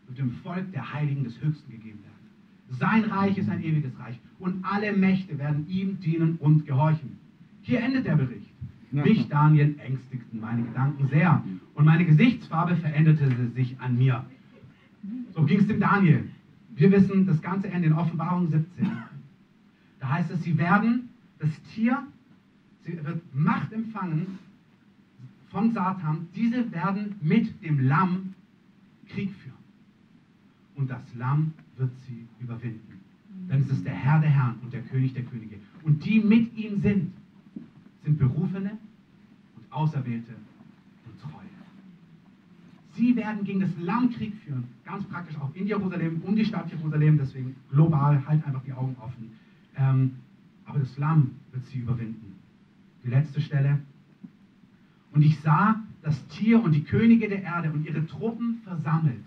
wird 0.06 0.18
dem 0.18 0.30
Volk 0.42 0.72
der 0.72 0.94
Heiligen 0.94 1.22
des 1.22 1.34
Höchsten 1.42 1.70
gegeben 1.70 1.98
werden. 2.02 2.78
Sein 2.78 3.04
Reich 3.04 3.36
ist 3.36 3.50
ein 3.50 3.62
ewiges 3.62 3.92
Reich 3.98 4.18
und 4.38 4.64
alle 4.64 4.96
Mächte 4.96 5.38
werden 5.38 5.66
ihm 5.68 6.00
dienen 6.00 6.36
und 6.40 6.64
gehorchen. 6.64 7.18
Hier 7.60 7.80
endet 7.80 8.06
der 8.06 8.16
Bericht. 8.16 8.48
Mich, 8.90 9.28
Daniel, 9.28 9.74
ängstigten 9.84 10.40
meine 10.40 10.62
Gedanken 10.62 11.08
sehr 11.08 11.44
und 11.74 11.84
meine 11.84 12.06
Gesichtsfarbe 12.06 12.76
veränderte 12.76 13.28
sich 13.54 13.78
an 13.80 13.98
mir. 13.98 14.24
So 15.34 15.42
ging 15.42 15.60
es 15.60 15.66
dem 15.66 15.78
Daniel. 15.78 16.24
Wir 16.80 16.90
wissen 16.92 17.26
das 17.26 17.42
ganze 17.42 17.68
Ende 17.68 17.88
in 17.88 17.92
Offenbarung 17.92 18.48
17. 18.48 18.90
Da 19.98 20.08
heißt 20.08 20.30
es, 20.30 20.42
sie 20.42 20.56
werden, 20.56 21.10
das 21.38 21.50
Tier, 21.74 22.02
sie 22.86 23.04
wird 23.04 23.20
Macht 23.34 23.70
empfangen 23.74 24.38
von 25.50 25.74
Satan. 25.74 26.28
Diese 26.34 26.72
werden 26.72 27.16
mit 27.20 27.62
dem 27.62 27.80
Lamm 27.86 28.34
Krieg 29.10 29.30
führen. 29.30 29.58
Und 30.74 30.90
das 30.90 31.02
Lamm 31.16 31.52
wird 31.76 31.90
sie 32.08 32.26
überwinden. 32.40 32.98
Denn 33.50 33.60
es 33.60 33.68
ist 33.68 33.84
der 33.84 33.92
Herr 33.92 34.18
der 34.18 34.30
Herren 34.30 34.54
und 34.62 34.72
der 34.72 34.80
König 34.80 35.12
der 35.12 35.24
Könige. 35.24 35.56
Und 35.82 36.02
die 36.06 36.18
mit 36.20 36.56
ihm 36.56 36.80
sind, 36.80 37.12
sind 38.04 38.18
Berufene 38.18 38.78
und 39.54 39.70
Auserwählte. 39.70 40.32
Sie 42.92 43.14
werden 43.16 43.44
gegen 43.44 43.61
das 43.61 43.70
Lamm 43.79 44.11
Krieg 44.11 44.35
führen, 44.44 44.64
ganz 44.85 45.05
praktisch 45.05 45.37
auch 45.38 45.55
in 45.55 45.66
Jerusalem, 45.66 46.20
um 46.24 46.35
die 46.35 46.44
Stadt 46.44 46.70
Jerusalem, 46.70 47.18
deswegen 47.18 47.55
global, 47.70 48.22
halt 48.26 48.44
einfach 48.44 48.62
die 48.64 48.72
Augen 48.72 48.96
offen. 49.00 49.31
Ähm, 49.76 50.12
aber 50.64 50.81
das 50.81 50.98
Lamm 50.98 51.31
wird 51.53 51.64
sie 51.66 51.79
überwinden. 51.79 52.35
Die 53.05 53.09
letzte 53.09 53.40
Stelle. 53.40 53.79
Und 55.12 55.22
ich 55.22 55.40
sah 55.40 55.81
das 56.03 56.26
Tier 56.29 56.62
und 56.62 56.72
die 56.72 56.83
Könige 56.83 57.29
der 57.29 57.42
Erde 57.42 57.70
und 57.72 57.85
ihre 57.87 58.07
Truppen 58.07 58.61
versammelt 58.64 59.22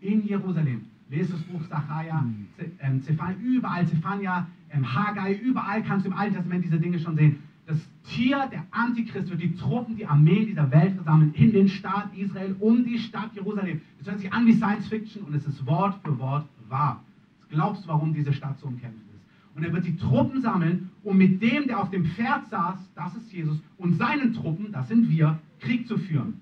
in 0.00 0.26
Jerusalem. 0.26 0.82
Lest 1.10 1.32
das 1.32 1.42
Buch 1.42 1.62
Sacharja, 1.62 2.24
Ze- 2.56 2.70
ähm, 2.80 3.02
Zephania, 3.02 3.36
überall 3.42 3.86
Zephania, 3.86 4.46
ähm, 4.70 4.94
Haggai, 4.94 5.34
überall 5.34 5.82
kannst 5.82 6.06
du 6.06 6.10
im 6.10 6.16
Alten 6.16 6.34
Testament 6.34 6.64
diese 6.64 6.78
Dinge 6.78 6.98
schon 6.98 7.16
sehen. 7.16 7.36
Das 7.72 7.80
Tier, 8.14 8.46
der 8.52 8.66
Antichrist, 8.70 9.30
wird 9.30 9.40
die 9.40 9.56
Truppen, 9.56 9.96
die 9.96 10.04
Armeen 10.04 10.46
dieser 10.46 10.70
Welt 10.70 10.94
versammeln 10.94 11.32
in 11.32 11.52
den 11.52 11.68
Staat 11.68 12.14
Israel, 12.14 12.54
um 12.60 12.84
die 12.84 12.98
Stadt 12.98 13.30
Jerusalem. 13.34 13.80
Das 13.98 14.08
hört 14.08 14.20
sich 14.20 14.30
an 14.30 14.44
wie 14.44 14.52
Science 14.52 14.88
Fiction 14.88 15.22
und 15.22 15.34
es 15.34 15.46
ist 15.46 15.64
Wort 15.64 15.98
für 16.04 16.18
Wort 16.18 16.46
wahr. 16.68 17.02
Jetzt 17.38 17.48
glaubst 17.48 17.84
du, 17.84 17.88
warum 17.88 18.12
diese 18.12 18.34
Stadt 18.34 18.58
so 18.58 18.66
umkämpft 18.66 19.00
ist. 19.14 19.56
Und 19.56 19.64
er 19.64 19.72
wird 19.72 19.86
die 19.86 19.96
Truppen 19.96 20.42
sammeln, 20.42 20.90
um 21.02 21.16
mit 21.16 21.40
dem, 21.40 21.66
der 21.66 21.80
auf 21.80 21.88
dem 21.88 22.04
Pferd 22.04 22.46
saß, 22.50 22.78
das 22.94 23.16
ist 23.16 23.32
Jesus, 23.32 23.58
und 23.78 23.94
seinen 23.94 24.34
Truppen, 24.34 24.70
das 24.70 24.88
sind 24.88 25.08
wir, 25.08 25.38
Krieg 25.60 25.88
zu 25.88 25.96
führen. 25.96 26.34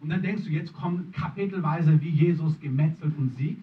Und 0.00 0.10
dann 0.10 0.20
denkst 0.20 0.44
du, 0.44 0.50
jetzt 0.50 0.74
kommt 0.74 1.14
kapitelweise, 1.14 1.98
wie 2.02 2.10
Jesus 2.10 2.60
gemetzelt 2.60 3.16
und 3.16 3.34
siegt. 3.36 3.62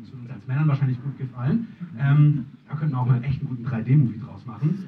Das 0.00 0.10
wird 0.12 0.20
uns 0.22 0.30
als 0.30 0.46
Männern 0.46 0.68
wahrscheinlich 0.68 1.00
gut 1.02 1.16
gefallen. 1.18 1.66
Ähm, 1.98 2.44
da 2.68 2.74
könnten 2.74 2.94
wir 2.94 3.00
auch 3.00 3.06
mal 3.06 3.22
echt 3.22 3.40
einen 3.40 3.48
guten 3.48 3.66
3D-Movie 3.66 4.18
draus 4.18 4.44
machen. 4.46 4.78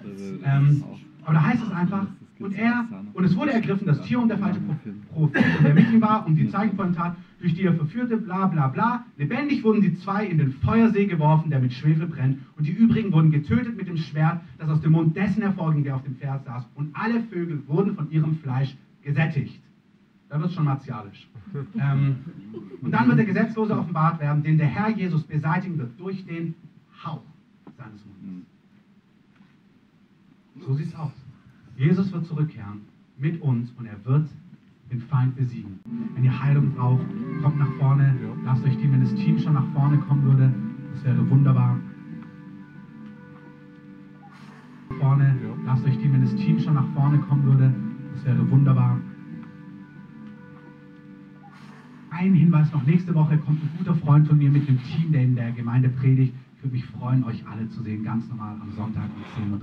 Ähm, 0.45 0.83
aber 1.25 1.33
da 1.35 1.43
heißt 1.47 1.63
es 1.63 1.71
einfach, 1.71 2.07
und 2.39 2.53
er, 2.55 2.85
und 3.13 3.25
es 3.25 3.37
wurde 3.37 3.53
ergriffen, 3.53 3.87
das 3.87 4.01
Tier 4.03 4.19
und 4.19 4.29
der 4.29 4.39
falsche 4.39 4.61
Pro- 4.61 4.75
Prophet, 5.13 5.45
der 5.63 5.75
mit 5.75 5.93
ihm 5.93 6.01
war, 6.01 6.27
um 6.27 6.35
die 6.35 6.49
Zeichen 6.49 6.75
von 6.77 6.93
Tat, 6.93 7.15
durch 7.39 7.55
die 7.55 7.63
er 7.65 7.75
verführte, 7.75 8.17
bla 8.17 8.47
bla 8.47 8.67
bla. 8.69 9.05
Lebendig 9.17 9.63
wurden 9.63 9.81
die 9.81 9.95
zwei 9.95 10.27
in 10.27 10.39
den 10.39 10.51
Feuersee 10.51 11.07
geworfen, 11.07 11.51
der 11.51 11.61
mit 11.61 11.73
Schwefel 11.73 12.07
brennt, 12.07 12.39
und 12.57 12.67
die 12.67 12.73
übrigen 12.73 13.13
wurden 13.13 13.31
getötet 13.31 13.77
mit 13.77 13.87
dem 13.87 13.97
Schwert, 13.97 14.41
das 14.59 14.69
aus 14.71 14.81
dem 14.81 14.93
Mund 14.93 15.15
dessen 15.17 15.43
hervorging, 15.43 15.85
der 15.85 15.95
auf 15.95 16.03
dem 16.03 16.17
Pferd 16.17 16.45
saß, 16.45 16.67
und 16.75 16.89
alle 16.95 17.21
Vögel 17.21 17.63
wurden 17.69 17.95
von 17.95 18.11
ihrem 18.11 18.35
Fleisch 18.37 18.75
gesättigt. 19.03 19.61
Da 20.33 20.41
wird 20.41 20.49
es 20.49 20.55
schon 20.55 20.65
martialisch. 20.65 21.29
Ähm, 21.79 22.17
und 22.81 22.91
dann 22.91 23.07
wird 23.07 23.19
der 23.19 23.27
Gesetzlose 23.27 23.79
offenbart 23.79 24.19
werden, 24.19 24.43
den 24.43 24.57
der 24.57 24.67
Herr 24.67 24.89
Jesus 24.89 25.25
beseitigen 25.25 25.77
wird 25.77 26.01
durch 26.01 26.25
den 26.25 26.55
Hauch 27.05 27.21
seines 27.77 28.03
Mundes. 28.07 28.47
So 30.67 30.73
sieht's 30.73 30.95
aus. 30.95 31.13
Jesus 31.77 32.11
wird 32.13 32.25
zurückkehren 32.25 32.81
mit 33.19 33.43
uns 33.43 33.73
und 33.73 33.85
er 33.85 34.03
wird 34.07 34.27
den 34.91 35.03
Feind 35.03 35.37
besiegen. 35.37 35.81
Wenn 36.15 36.25
ihr 36.25 36.43
Heilung 36.43 36.73
braucht, 36.73 37.05
kommt 37.43 37.59
nach 37.59 37.73
vorne. 37.79 38.17
Lasst 38.43 38.65
euch 38.65 38.79
die, 38.79 38.91
wenn 38.91 39.03
das 39.03 39.15
Team 39.15 39.39
schon 39.39 39.53
nach 39.53 39.71
vorne 39.75 39.99
kommen 39.99 40.25
würde, 40.25 40.51
das 40.95 41.05
wäre 41.05 41.29
wunderbar. 41.29 41.79
Vorne, 44.99 45.37
lasst 45.67 45.85
euch 45.85 45.99
die, 45.99 46.11
wenn 46.11 46.23
das 46.23 46.35
Team 46.37 46.59
schon 46.59 46.73
nach 46.73 46.89
vorne 46.95 47.19
kommen 47.19 47.45
würde, 47.45 47.75
das 48.15 48.25
wäre 48.25 48.51
wunderbar. 48.51 48.99
Einen 52.13 52.35
Hinweis 52.35 52.73
noch. 52.73 52.85
Nächste 52.85 53.15
Woche 53.15 53.39
kommt 53.39 53.63
ein 53.63 53.71
guter 53.79 53.95
Freund 53.95 54.29
von 54.29 54.39
mir 54.39 54.51
mit 54.51 54.69
dem 54.69 54.79
Team, 54.85 55.13
der 55.13 55.23
in 55.23 55.35
der 55.35 55.51
Gemeinde 55.53 55.89
predigt. 55.89 56.35
Ich 56.57 56.63
würde 56.63 56.77
mich 56.77 56.85
freuen, 56.87 57.25
euch 57.25 57.45
alle 57.47 57.69
zu 57.71 57.83
sehen, 57.83 58.05
ganz 58.05 58.29
normal 58.29 58.57
am 58.61 58.71
Sonntag 58.77 59.05
um 59.17 59.43
10.30 59.43 59.53
Uhr. 59.53 59.61